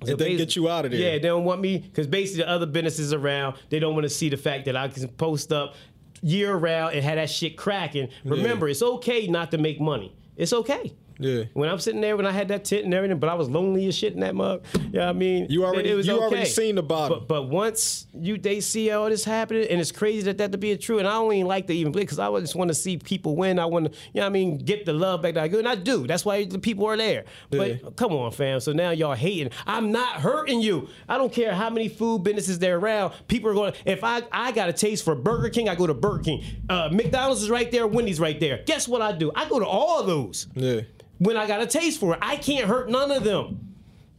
[0.05, 0.99] so and then get you out of there.
[0.99, 4.09] Yeah, they don't want me because basically the other businesses around they don't want to
[4.09, 5.75] see the fact that I can post up
[6.23, 8.09] year round and have that shit cracking.
[8.23, 10.15] Remember, it's okay not to make money.
[10.35, 10.93] It's okay.
[11.19, 11.43] Yeah.
[11.53, 13.87] When I'm sitting there, when I had that tent and everything, but I was lonely
[13.87, 14.63] as shit in that mug.
[14.73, 17.19] Yeah, you know I mean, You already- it was you already seen the bottom.
[17.19, 20.57] But, but once you they see all this happening, and it's crazy that that to
[20.57, 22.75] be true, and I don't even like to even play because I just want to
[22.75, 23.59] see people win.
[23.59, 25.59] I want to, you know, what I mean, get the love back that I good,
[25.59, 26.07] and I do.
[26.07, 27.25] That's why the people are there.
[27.49, 28.59] But come on, fam.
[28.59, 29.51] So now y'all hating.
[29.67, 30.89] I'm not hurting you.
[31.07, 33.13] I don't care how many food businesses there around.
[33.27, 33.73] People are going.
[33.85, 36.43] If I I got a taste for Burger King, I go to Burger King.
[36.69, 37.85] Uh, McDonald's is right there.
[37.87, 38.63] Wendy's right there.
[38.65, 39.31] Guess what I do?
[39.35, 40.81] I go to all of those Yeah.
[41.23, 42.19] When I got a taste for it.
[42.21, 43.59] I can't hurt none of them.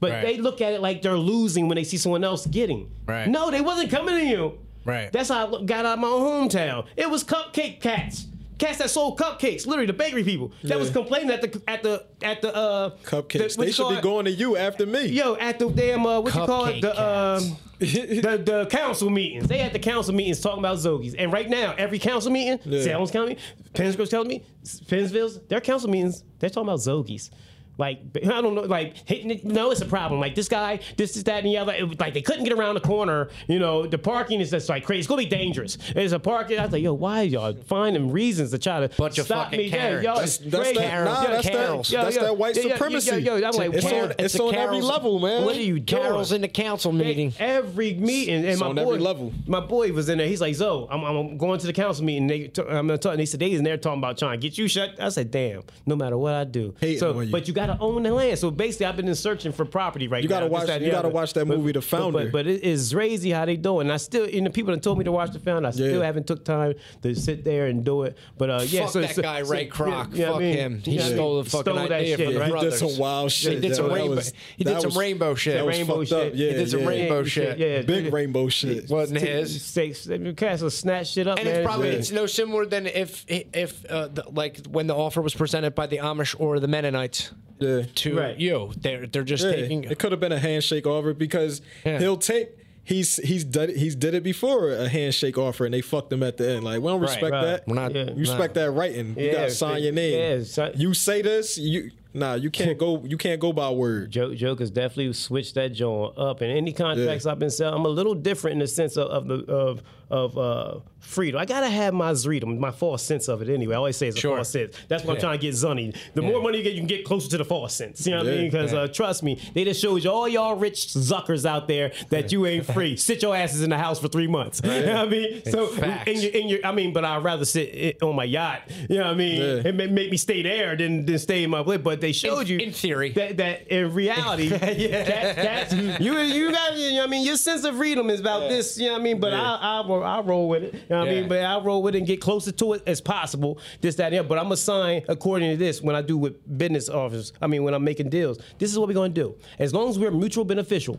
[0.01, 0.23] But Right.
[0.23, 2.91] they look at it like they're losing when they see someone else getting.
[3.07, 3.29] Right.
[3.29, 4.59] No, they wasn't coming to you.
[4.85, 5.11] Right.
[5.13, 6.85] That's how I got out of my hometown.
[6.97, 8.27] It was cupcake cats.
[8.65, 12.07] Cats that sold cupcakes, literally the bakery people that was complaining at the at the
[12.23, 13.57] at the uh Cupcakes.
[13.57, 14.03] the- they should be it?
[14.03, 15.07] going to you after me.
[15.07, 16.77] Yo, at the damn uh, what you call it?
[16.77, 17.45] Cupcake The cats.
[17.51, 19.49] um the, the council meetings.
[19.49, 21.15] They had the council meetings talking about Zogies.
[21.19, 22.83] And right now, every council meeting, Yeah.
[22.83, 23.37] Salem County,
[23.75, 24.45] Pennsville's telling me,
[24.89, 27.31] Pennsville's, their council meetings, they're talking about Zogies.
[27.77, 30.21] Like I don't know, like hitting it, no, it's a problem.
[30.21, 31.73] Like this guy, this is that and the other.
[31.73, 33.29] It like they couldn't get around the corner.
[33.49, 35.01] You know, the parking is just like crazy.
[35.01, 35.77] It's gonna be dangerous.
[35.93, 36.59] There's a parking.
[36.59, 39.59] I was like, yo, why y'all finding reasons to try to Bunch of stop fucking
[39.59, 39.65] me?
[39.67, 40.05] Yeah, Karens.
[40.05, 40.79] y'all, That's- it's That's crazy.
[40.79, 41.89] that, nah, Yo, that's Carols.
[41.91, 43.11] that, that's Yo, yo, that white yo, yo, yo, supremacy.
[43.23, 45.45] yo, yo, I'm like, it's Karen, on, it's it's the on every level, man.
[45.45, 46.03] What are you doing?
[46.03, 47.33] Carol's in the council meeting.
[47.39, 49.33] Every meeting, and It's my on boy, every level.
[49.47, 50.29] my boy was in there.
[50.29, 52.27] He's like, "Zo, I'm, I'm going to the council meeting.
[52.29, 54.43] They, t- I'm gonna talk." And they said they in there talking about trying to
[54.49, 55.01] get you shut.
[55.01, 57.33] I said, "Damn, no matter what I do." Hating so, you.
[57.33, 58.39] but you got to own the land.
[58.39, 60.37] So basically, I've been in searching for property right You now.
[60.37, 62.19] gotta this, watch- that, you gotta watch that But- movie, The but- Founder.
[62.25, 63.85] But, but it is crazy how they do it.
[63.85, 65.99] And I still, and the people that told me to watch the founder, I still
[66.01, 66.05] Yeah.
[66.07, 68.17] haven't took time to sit there and do it.
[68.39, 69.87] But uh, yeah, Fuck so that so- guy, so- Ray Kroc.
[69.89, 70.57] yeah, you know what Fuck I mean?
[70.57, 70.83] him.
[70.85, 72.55] He You know what I stole the fucking Stole that idea shit, from the right?
[72.65, 73.53] he did some wild shit.
[73.55, 74.21] He did some that rainbow.
[74.57, 75.55] he did some was- rainbow shit.
[75.55, 76.27] That was Rainbow fucked shit.
[76.27, 76.33] up.
[76.35, 76.87] Yeah, He did some yeah.
[76.87, 77.59] rainbow shit.
[77.59, 78.89] Yeah, Big rainbow shit.
[78.91, 79.63] Wasn't his.
[79.63, 79.93] Say,
[80.37, 81.57] Castle snatch shit up, And man.
[81.57, 85.75] it's probably it's no similar than if if uh, like when the offer was presented
[85.75, 87.31] by the Amish or the Mennonites
[87.65, 87.83] Yeah.
[87.95, 88.39] to Right.
[88.39, 88.73] you.
[88.81, 89.85] They're they're just Yeah, taking.
[89.85, 91.99] it could have been a handshake offer because Yeah.
[91.99, 92.49] he'll take.
[92.87, 96.23] He's he's done it, he's did it before a handshake offer and they fucked him
[96.23, 96.65] at the end.
[96.65, 97.43] Like we don't respect right.
[97.45, 97.67] that.
[97.67, 98.11] We're not- Yeah.
[98.11, 99.15] You respect that writing.
[99.19, 100.13] You Yeah, gotta sign your name.
[100.19, 101.57] yeah, si- you say this.
[101.57, 102.35] You nah.
[102.35, 103.03] You can't go.
[103.03, 104.11] You can't go by word.
[104.11, 106.43] Joke, Joker's definitely switched that joint up.
[106.43, 107.33] And any contracts Yeah.
[107.33, 109.83] I've been selling, I'm a little different in the sense of, of the of
[110.15, 111.41] of uh, freedom.
[111.41, 113.75] I gotta have my freedom, my false sense of it anyway.
[113.75, 114.37] I always say it's a Sure.
[114.37, 114.77] false sense.
[114.89, 115.95] That's what I'm trying to get Zunny.
[116.15, 118.07] The more money you get, you can get closer to the false sense.
[118.07, 118.51] You know what I mean?
[118.51, 118.81] Because Yeah.
[118.81, 122.47] uh, trust me, they just showed you all y'all rich zuckers out there that you
[122.47, 122.97] ain't free.
[123.09, 124.61] sit your asses in the house for three months.
[124.75, 125.43] You know what I mean?
[125.51, 126.11] So Facts.
[126.11, 128.63] in your, in your, I mean, but I'd rather sit on my yacht.
[128.89, 129.41] You know what I mean?
[129.41, 129.69] Yeah.
[129.69, 131.81] It may make me stay there than, than stay in my place.
[131.83, 133.11] But they showed you in theory.
[133.13, 134.49] that that in reality,
[134.79, 138.21] that, that's you you got you know what I mean your sense of freedom is
[138.21, 139.21] about this, you know what I mean?
[139.21, 140.75] But I I I roll with it.
[140.75, 141.29] You know what I mean?
[141.29, 143.59] But I roll with it and get closer to it as possible.
[143.81, 144.29] This, that, and.
[144.29, 147.33] But I'm sign according to this when I do with business offers.
[147.41, 148.39] I mean when I'm making deals.
[148.59, 149.37] This is what we're gonna do.
[149.59, 150.99] As long as we're mutual beneficial.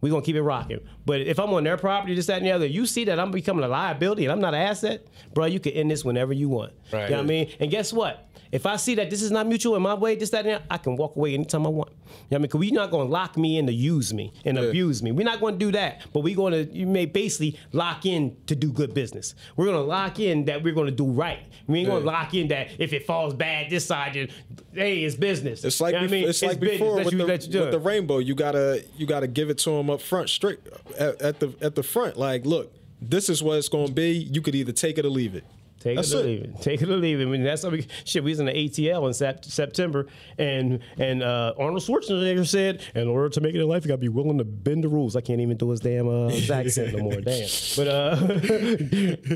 [0.00, 0.80] We're gonna keep it rocking.
[1.06, 3.30] But if I'm on their property, this, that, and the other, you see that I'm
[3.30, 6.48] becoming a liability and I'm not an asset, bro, you can end this whenever you
[6.48, 6.72] want.
[6.92, 7.04] Right.
[7.04, 7.50] You know what I mean?
[7.60, 8.26] And guess what?
[8.52, 10.54] If I see that this is not mutual in my way, this, that, and the
[10.56, 11.90] other, I can walk away anytime I want.
[11.90, 12.42] You know what I mean?
[12.42, 15.12] Because we're not gonna lock me in to use me and abuse me.
[15.12, 16.00] We're not gonna do that.
[16.12, 19.36] But we're gonna you may basically lock in to do good business.
[19.56, 21.38] We're gonna lock in that we're gonna do right.
[21.68, 22.06] We ain't gonna Yeah.
[22.10, 24.28] lock in that if it falls bad this side, then
[24.72, 25.62] hey, it's business.
[25.64, 26.28] It's like You know what I mean?
[26.28, 28.18] it's like business before with you- the, you with the rainbow.
[28.18, 30.60] You gotta you gotta give it to them up front, straight
[30.98, 32.16] at, at the at the front.
[32.16, 34.12] Like, look, this is what it's gonna be.
[34.12, 35.44] You could either take it or leave it.
[35.80, 36.26] Take That's it or it.
[36.26, 36.56] leave it.
[36.62, 37.22] Take it or leave it.
[37.22, 38.22] I mean, that's how we, shit.
[38.22, 40.06] We was in the ATL in sep- September,
[40.38, 43.94] and and uh, Arnold Schwarzenegger said, "In order to make it in life, you got
[43.94, 46.94] to be willing to bend the rules." I can't even do his damn uh, accent
[46.96, 47.20] no more.
[47.20, 47.48] Damn.
[47.76, 48.16] But uh,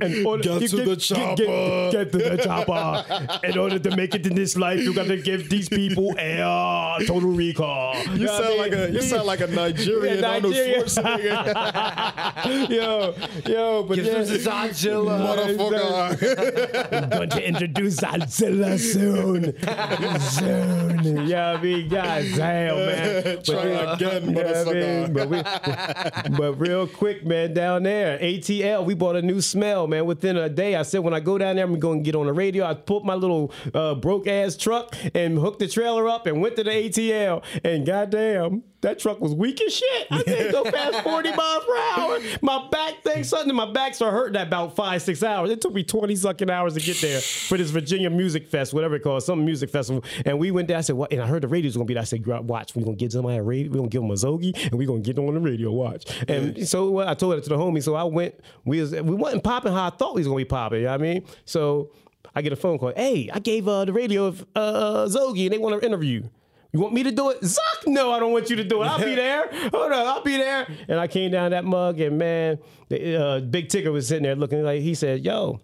[0.05, 1.37] in order, Get to the chopper.
[1.37, 3.39] Get, get to the chopper.
[3.47, 6.41] In order to make it in this life, you got to give these people a
[6.43, 7.97] uh, total recall.
[8.15, 11.55] You sound like a you sound like a Nigerian Yeah, Arnold Schwarzenegger
[12.71, 13.15] yo,
[13.47, 14.15] yo, but Give yeah.
[14.15, 15.19] Godzilla.
[15.25, 16.34] motherfucker.
[16.39, 19.55] I'm going to introduce Godzilla soon.
[20.21, 21.27] soon.
[21.27, 23.23] Yeah, I mean, god damn, man.
[23.25, 25.03] But, Try yeah, again, yeah, I motherfucker.
[25.03, 29.87] mean, but, we, but real quick, man, down there, ATL, we bought a new smell,
[29.87, 30.07] man.
[30.07, 32.27] Within a day, I said, when I go down there, I'm going to get on
[32.27, 32.65] the radio.
[32.65, 36.57] I pulled my little uh, broke ass truck and hooked the trailer up and went
[36.57, 37.43] to the ATL.
[37.65, 40.07] And goddamn, that truck was weak as shit.
[40.11, 42.19] I didn't go past 40 miles per hour.
[42.41, 45.51] My back thing, something, my back started hurting at about five, six hours.
[45.51, 48.97] It took me 20 sucking hours to get there for this Virginia Music Fest, whatever
[48.97, 50.05] it calls, some music festival.
[50.25, 50.79] And we went there.
[50.79, 51.13] I said, what?
[51.13, 52.03] And I heard the radio's gonna be there.
[52.03, 54.55] I said, watch, we're gonna get somebody a radio, we're gonna give them a Zogi,
[54.65, 55.71] and we're gonna get them on the radio.
[55.71, 56.05] Watch.
[56.29, 57.83] And so well, I told it to the homie.
[57.83, 60.45] So I went, we was we wasn't popping how I thought we was gonna be
[60.45, 61.27] popping, you know what I mean?
[61.45, 61.91] So
[62.35, 62.93] I get a phone call.
[62.95, 66.29] Hey, I gave uh, the radio of uh, Zogi and they want to interview.
[66.75, 67.41] You want me to do it?
[67.41, 68.87] Zuck, no, I don't want you to do it.
[68.87, 69.49] I'll be there.
[69.73, 70.67] Hold on, I'll be there.
[70.89, 72.59] And I came down that mug, and man,
[72.89, 75.61] the uh, Big Tigger was sitting there looking like he said, "Yo,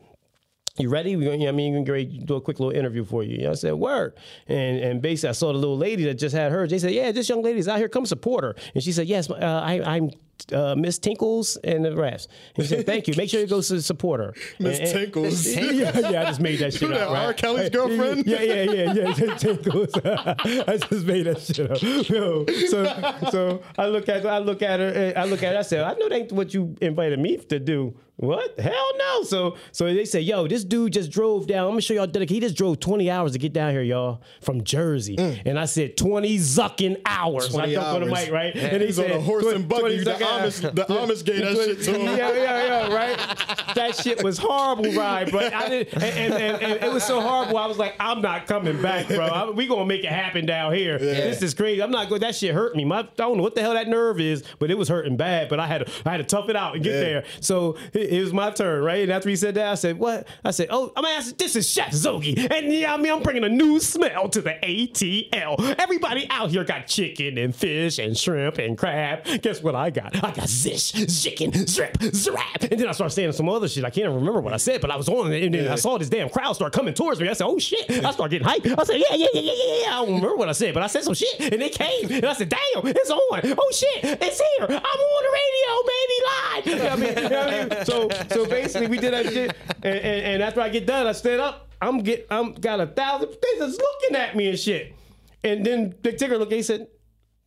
[0.78, 1.16] you ready?
[1.16, 3.38] We gonna, I mean, we're going do a quick little interview for you.
[3.38, 4.14] You know, I said, word.
[4.46, 6.70] And and basically, I saw the little lady that just had hers.
[6.70, 7.88] They said, yeah, this young lady's out here.
[7.88, 8.54] Come support her.
[8.74, 10.11] And she said, yes, uh, I, I'm
[10.53, 12.28] uh, Miss Tinkles and the rest.
[12.57, 13.14] And she said, thank you.
[13.16, 14.34] Make sure you go to support her.
[14.59, 15.47] Miss And- and- Tinkles.
[15.57, 17.01] yeah, yeah, I just made that shit Who up.
[17.01, 17.24] that, right?
[17.26, 17.32] R.
[17.34, 18.26] Kelly's girlfriend?
[18.26, 19.34] Yeah, yeah, yeah, yeah.
[19.36, 19.91] Tinkles.
[20.05, 21.80] I just made that shit up.
[22.09, 25.59] Yo, so, so I look at, I look at her, I look at her.
[25.59, 27.95] I said, I know that ain't what you invited me to do.
[28.21, 28.61] What?
[28.61, 29.23] Hell no.
[29.23, 31.64] So, so they say, yo, this dude just drove down.
[31.64, 32.07] I'm gonna show y'all.
[32.07, 32.35] dedication.
[32.35, 35.16] He just drove 20 hours to get down here, y'all, from Jersey.
[35.16, 35.43] Mm.
[35.47, 37.49] And I said, 20 zucking hours.
[37.49, 38.25] 20 I jumped on the hours.
[38.27, 38.55] mic, right?
[38.55, 38.62] Yeah.
[38.66, 39.81] And he He's on a horse and buggy.
[40.03, 42.03] 20 The Amish- the Amish gave that shit to him.
[42.18, 43.75] Yeah, yeah, yeah, right.
[43.75, 45.31] That shit was horrible, right?
[45.31, 47.57] But I did, and, and, and, and it was so horrible.
[47.57, 49.27] I was like, I'm not coming back, bro.
[49.27, 50.99] I, we gonna make it happen down here.
[50.99, 51.83] This is crazy.
[51.83, 52.21] I'm not going.
[52.21, 52.85] That shit hurt me.
[52.85, 55.49] My, I don't know what the hell that nerve is, but it was hurting bad.
[55.49, 57.01] But I had to, I had to tough it out and get Yeah.
[57.01, 57.25] there.
[57.41, 59.02] So it, it was my turn, right?
[59.02, 61.36] And after he said that, I said, "What?" I said, "Oh, I'm asking.
[61.38, 64.54] This is Chef Zogi, and yeah, I mean, I'm bringing a new smell to the
[64.62, 65.76] ATL.
[65.78, 69.24] Everybody out here got chicken and fish and shrimp and crab.
[69.42, 70.16] Guess what I got?
[70.16, 70.92] I got zish,
[71.22, 72.70] chicken, zrip, zrap.
[72.70, 73.84] And then I started saying some other shit.
[73.84, 75.76] I can't even remember what I said, but I was on it, and then I
[75.76, 77.28] saw this damn crowd start coming towards me.
[77.28, 78.78] I said, "Oh shit!" I started getting hyped.
[78.78, 80.82] I said, "Yeah, yeah, yeah, yeah, yeah." yeah." I don't remember what I said, but
[80.82, 83.40] I said some shit, and they came, and I said, "Damn, it's on!
[83.44, 84.66] Oh shit, it's here!
[84.66, 87.24] I'm on the radio, baby, live." You know what I mean?
[87.24, 87.85] You know what I mean?
[87.85, 91.12] So, so basically, we did that shit, and, and, and after I get done, I
[91.12, 91.68] stand up.
[91.83, 94.95] I'm get, I'm got a thousand they just looking at me and shit,
[95.43, 96.53] and then Big Tigger looked.
[96.53, 96.89] He said.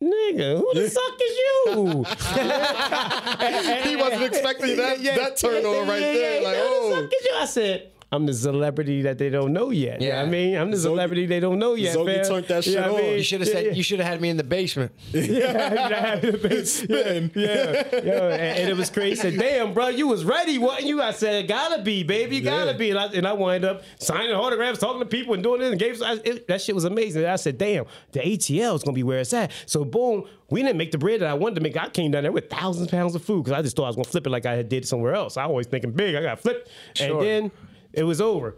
[0.02, 2.04] Nigga, who the fuck is you?
[3.88, 6.42] He wasn't expecting that that turnover right there.
[6.42, 7.34] Like, Who the oh, fuck is you?
[7.36, 10.00] I said, I'm the celebrity that they don't know yet.
[10.00, 10.22] Yeah, Yeah.
[10.22, 11.96] I mean, I'm the celebrity they don't know yet.
[11.96, 12.24] Zogi fam.
[12.24, 13.08] turned that You shit know what I on.
[13.10, 13.18] mean?
[13.18, 13.64] You should have said.
[13.66, 13.72] yeah.
[13.72, 14.92] You should have had me in the basement.
[15.12, 16.20] Yeah,
[16.64, 17.30] spitting.
[17.34, 19.16] yeah, yeah, and, and it was crazy.
[19.20, 22.74] Said, "Damn, bro, you was ready, wasn't you?" I said, "Gotta be, baby, you gotta
[22.74, 25.70] be." And I, and I wind up signing autographs, talking to people, and doing this
[25.70, 26.00] and gave.
[26.02, 27.22] I, it, that shit was amazing.
[27.22, 30.62] And I said, "Damn, the ATL is gonna be where it's at." So boom, we
[30.62, 31.76] didn't make the bread that I wanted to make.
[31.76, 33.88] I came down there with thousands of pounds of food because I just thought I
[33.88, 35.36] was gonna flip it like I had did somewhere else.
[35.36, 36.14] I always thinking big.
[36.14, 36.68] I got flipped,
[37.00, 37.50] and then
[37.96, 38.56] it was over.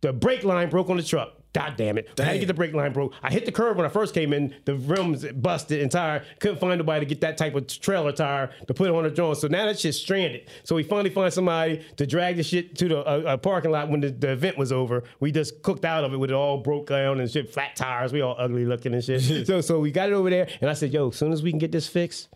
[0.00, 1.32] The brake line broke on the truck.
[1.54, 2.10] God damn it.
[2.18, 3.14] I had to get the brake line broke.
[3.22, 4.52] I hit the curb when I first came in.
[4.64, 6.24] The rims busted entire.
[6.40, 9.38] Couldn't find nobody to get that type of trailer tire to put on the joint.
[9.38, 10.50] So now that shit's stranded.
[10.64, 13.88] So we finally find somebody to drag the shit to the uh, uh, parking lot
[13.88, 15.04] when the, the event was over.
[15.20, 18.12] We just cooked out of it with it all broke down and shit, flat tires.
[18.12, 19.22] We all ugly looking and shit.
[19.46, 20.48] so so we got it over there.
[20.60, 22.30] And I said, yo, as soon as we can get this fixed,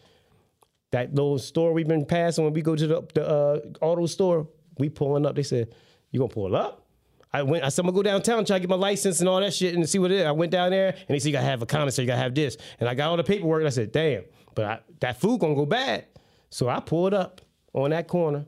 [0.92, 4.46] that little store we've been passing when we go to the, the uh, auto store,
[4.78, 5.34] we pulling up.
[5.34, 5.74] They said,
[6.10, 6.86] "You gonna pull up?"
[7.32, 7.64] I went.
[7.64, 9.74] I said, "I'm gonna go downtown, try to get my license and all that shit,
[9.74, 11.62] and see what it is." I went down there, and they said, "You gotta have
[11.62, 13.64] a commissary, you gotta have this," and I got all the paperwork.
[13.64, 16.06] I said, "Damn, but I, that food gonna go bad."
[16.50, 17.40] So I pulled up
[17.74, 18.46] on that corner,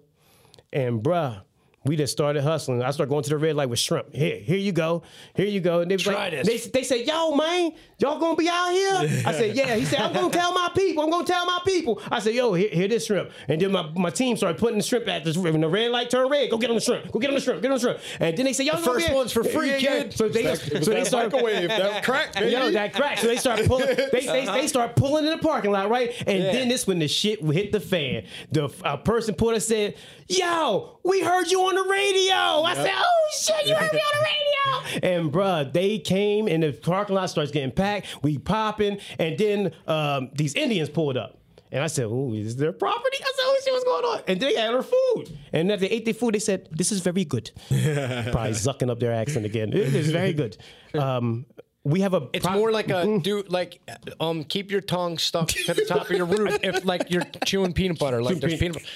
[0.72, 1.42] and bruh.
[1.84, 2.82] We just started hustling.
[2.82, 4.14] I started going to the red light with shrimp.
[4.14, 5.02] Here, here you go.
[5.34, 5.80] Here you go.
[5.80, 6.46] And they, Try like, this.
[6.46, 9.98] they they said, "Yo, man, y'all gonna be out here?" I said, "Yeah." He said,
[10.00, 11.04] "I'm gonna tell my people.
[11.04, 13.88] I'm gonna tell my people." I said, "Yo, here, here this shrimp." And then my,
[13.96, 16.50] my team started putting the shrimp at this when the red light turned red.
[16.50, 17.10] Go get on the shrimp.
[17.12, 17.62] Go get on the shrimp.
[17.62, 18.00] Get on the shrimp.
[18.20, 20.02] And then they said, "Y'all The first one's for free, Yeah, yeah.
[20.02, 20.12] kid.
[20.12, 22.50] So they It so they that started microwave, that crack, baby.
[22.52, 23.16] Yo, that crack.
[23.16, 23.86] So they start pulling.
[23.86, 26.12] They they, they start pulling in the parking lot, right?
[26.26, 28.24] And then this when the shit hit the fan.
[28.52, 29.94] The uh, person put us said,
[30.28, 32.34] "Yo, we heard you on the radio.
[32.62, 34.36] I said, oh shit, you heard me on the radio.
[35.02, 38.06] And bruh, they came and the parking lot starts getting packed.
[38.22, 41.38] We popping, and then um, these Indians pulled up.
[41.72, 44.40] And I said, "Oh, is their property?" I said, "Oh shit, what's going on?" And
[44.40, 45.38] they had our food.
[45.52, 48.98] And after they ate their food, they said, "This is very good." Probably zucking up
[48.98, 49.72] their accent again.
[49.72, 50.56] It is very good.
[50.94, 51.46] Um,
[51.84, 52.28] we have a.
[52.32, 53.80] It's pro- more like a do like
[54.18, 57.72] um keep your tongue stuck to the top of your roof if like you're chewing
[57.72, 58.86] peanut butter like there's peanut butter.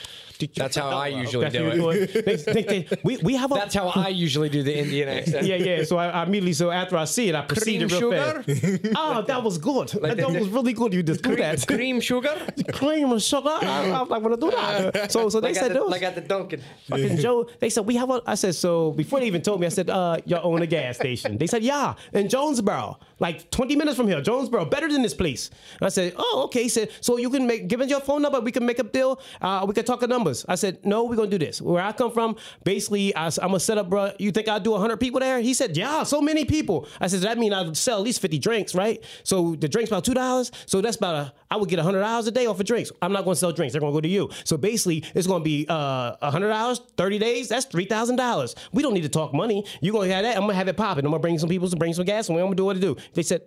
[0.57, 2.12] That's how I usually do it.
[2.24, 3.55] They- they- they- we, we have a.
[3.55, 5.47] That's how I usually do the Indian accent.
[5.47, 5.85] yeah, yeah.
[5.85, 8.43] So I, I immediately, so after I see it, I proceed Cream real sugar?
[8.43, 8.80] fast.
[8.97, 9.89] oh, that was good.
[9.89, 10.93] that the- was really good.
[10.93, 11.66] You just do Cream, that.
[11.66, 12.35] cream sugar?
[12.72, 13.49] cream and sugar.
[13.51, 15.12] I, I was like, want to do that.
[15.12, 15.91] So, so they Like said, the, those.
[15.91, 16.61] like at the Dunkin'.
[16.89, 17.49] fucking Joe.
[17.61, 18.20] They said we have a.
[18.26, 18.93] I said so.
[18.93, 21.39] Before they even told me, I said, uh, you own a gas station.
[21.39, 24.20] They said, yeah, in Jonesboro, like 20 minutes from here.
[24.20, 25.51] Jonesboro, better than this place.
[25.80, 26.62] And I said, oh, okay.
[26.64, 28.41] He said, so you can make, give us your phone number.
[28.41, 29.20] We can make a deal.
[29.41, 30.44] Uh, we can talk the numbers.
[30.48, 31.60] I said, no, we're gonna do this.
[31.60, 34.12] Where I come from, basically, I, am gonna set up, bro.
[34.18, 35.40] You think I'll do 100 people there?
[35.40, 36.88] He said, yeah, so many people.
[37.00, 39.02] I said, that mean I'd sell at least 50 drinks, right?
[39.22, 40.50] So the drinks about two dollars.
[40.66, 41.32] So that's about a.
[41.50, 42.90] I would get 100 dollars a day off of drinks.
[43.02, 43.72] I'm not gonna sell drinks.
[43.72, 44.30] They're gonna go to you.
[44.44, 47.48] So basically, it's gonna be uh 100 dollars, 30 days.
[47.48, 48.54] That's three thousand dollars.
[48.72, 49.64] We don't need to talk money.
[49.80, 50.36] You gonna have that?
[50.36, 51.04] I'm gonna have it popping.
[51.04, 52.80] I'm gonna bring some people to bring some gas, and I'm gonna do what to
[52.80, 52.96] do.
[53.12, 53.42] They said,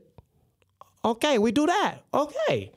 [1.04, 2.04] okay, we do that.
[2.14, 2.72] Okay.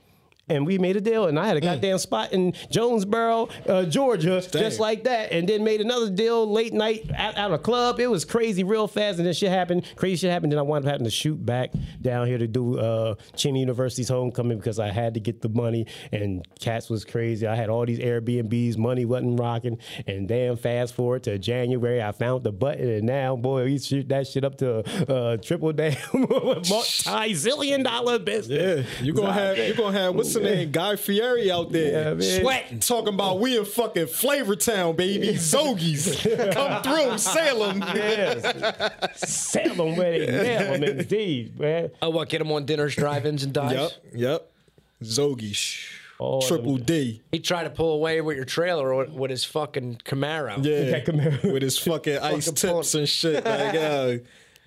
[0.50, 4.40] And we made a deal, and I had a goddamn spot in Jonesboro, uh, Georgia,
[4.40, 5.32] just like that.
[5.32, 8.00] And then made another deal late night at, at a club.
[8.00, 9.18] It was crazy, real fast.
[9.18, 10.52] And then shit happened, crazy shit happened.
[10.52, 11.70] Then I wound up having to shoot back
[12.02, 15.86] down here to do uh, Cheyney University's homecoming because I had to get the money.
[16.12, 17.46] And Cats was crazy.
[17.46, 19.78] I had all these Airbnbs, money wasn't rocking.
[20.06, 24.08] And damn, fast forward to January, I found the button, and now, boy, we shoot
[24.08, 24.78] that shit up to
[25.12, 26.64] uh, triple damn multi
[27.34, 28.86] zillion dollar business.
[28.98, 32.40] Yeah, you gonna have you gonna have what's the name Guy Fieri out there Yeah,
[32.40, 35.28] sweating, talking about we in fucking Flavor Town, baby.
[35.34, 37.80] Zogies come through Salem.
[37.94, 39.28] Yes.
[39.28, 41.90] Salem where they nail 'em, indeed, man.
[42.02, 42.28] Oh, what?
[42.28, 43.74] Get them on diners, drive-ins, and dives.
[43.74, 44.50] Yep, yep.
[45.02, 45.96] Zogie, shh.
[46.22, 47.22] Oh, triple D.
[47.32, 50.62] He tried to pull away with your trailer with, with his fucking Camaro.
[50.62, 51.50] Yeah, That Camaro.
[51.50, 53.42] with his fucking ice Fucking tips and shit.
[53.42, 54.16] Like, yeah,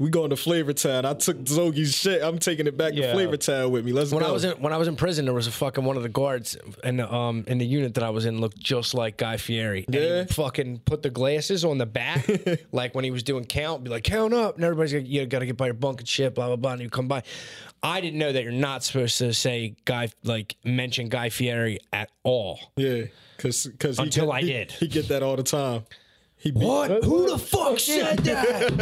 [0.03, 1.05] we going to Flavor Town.
[1.05, 2.21] I took Zogie's shit.
[2.21, 3.07] I'm taking it back Yeah.
[3.07, 3.93] to Flavor Town with me.
[3.93, 4.27] Let's When go.
[4.29, 6.09] I was in when I was in prison, there was a fucking one of the
[6.09, 9.37] guards in the um in the unit that I was in looked just like Guy
[9.37, 9.85] Fieri.
[9.87, 10.25] And Yeah.
[10.25, 12.27] fucking put the glasses on the back,
[12.73, 15.39] like when he was doing count, be like count up, and everybody's like, you got
[15.39, 16.73] to get by your bunk and shit, blah blah blah.
[16.73, 17.23] And you come by.
[17.81, 22.09] I didn't know that you're not supposed to say Guy like mention Guy Fieri at
[22.23, 22.59] all.
[22.75, 23.03] yeah,
[23.37, 24.71] because because Until get, I he, did.
[24.71, 25.83] He get that all the time.
[26.43, 27.05] He be, What?
[27.05, 28.73] Who the fuck said that?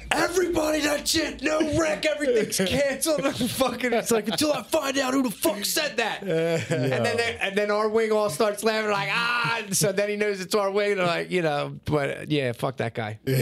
[0.10, 3.22] Everybody, that shit, no wreck, everything's canceled.
[3.36, 6.22] fucking, it's like until I find out who the fuck said that.
[6.80, 9.60] And then, they, and then our wing all starts laughing like ah.
[9.72, 10.92] So then he knows it's our wing.
[10.92, 13.18] And like you know, but yeah, fuck that guy.
[13.26, 13.34] Yo,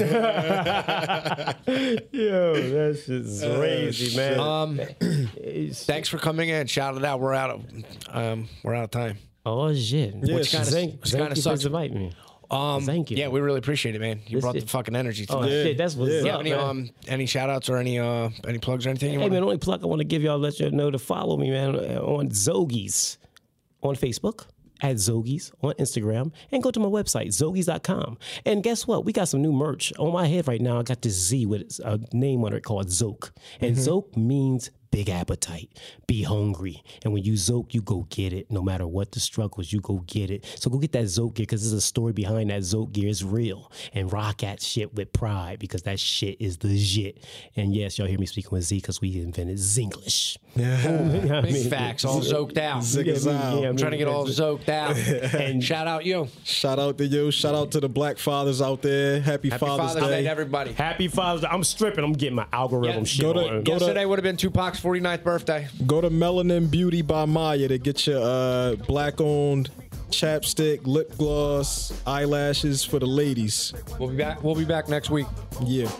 [2.54, 4.40] that shit's crazy, man.
[4.40, 4.80] Um,
[5.72, 6.66] thanks for coming in.
[6.66, 7.20] Shout it out.
[7.20, 7.64] We're out of
[8.10, 9.18] um, we're out of time.
[9.46, 10.14] oh shit.
[10.16, 11.62] Which kinda- thank, which thank kinda you sucks.
[11.62, 12.12] for inviting me.
[12.50, 13.16] Um, Thank you.
[13.18, 14.20] Yeah, we really appreciate it, man.
[14.26, 15.26] You This brought the shit- fucking energy.
[15.28, 15.48] Oh tonight.
[15.48, 16.20] shit, that's what's yeah.
[16.20, 16.60] You up, have any man.
[16.60, 19.12] um any shout outs or any uh any plugs or anything?
[19.12, 20.98] You Hey wanna- man, only plug I want to give y'all let you know to
[20.98, 23.18] follow me, man, on Zogies
[23.82, 24.46] on Facebook.
[24.80, 28.16] At Zogies on Instagram and go to my website, zogies.com.
[28.46, 29.04] And guess what?
[29.04, 30.78] We got some new merch on my head right now.
[30.78, 33.32] I got this Z with a name on it called Zoke.
[33.60, 35.70] And Zoke means big appetite,
[36.06, 36.82] be hungry.
[37.04, 38.50] And when you Zoke, you go get it.
[38.50, 40.44] No matter what the struggles, you go get it.
[40.58, 43.08] So go get that Zoke gear because there's a story behind that Zoke gear.
[43.08, 43.70] It's real.
[43.92, 47.24] And rock that shit with pride because that shit is the shit.
[47.56, 50.36] And yes, y'all hear me speaking with Z because we invented Zinglish.
[50.56, 51.40] Yeah.
[51.42, 52.82] Big facts, all zoked out.
[52.82, 53.64] Zig is out.
[53.64, 54.96] I'm trying to get all zoked out.
[55.40, 56.28] and shout out you.
[56.44, 57.30] Shout out to you.
[57.30, 59.20] Shout out to the black fathers out there.
[59.20, 60.28] Happy, Happy Father's, Father's Day Day.
[60.28, 60.72] everybody.
[60.72, 61.48] Happy Father's Day.
[61.50, 62.02] I'm stripping.
[62.04, 63.62] I'm getting my algorithm Yeah, shit go to- on.
[63.62, 65.68] go Yesterday would have been Tupac's 49th birthday.
[65.86, 69.70] Go to Melanin Beauty by Maya to get your uh, black owned
[70.10, 73.72] chapstick, lip gloss, eyelashes for the ladies.
[73.98, 74.42] We'll be back.
[74.42, 75.26] We'll be back next week.
[75.64, 75.90] Yeah.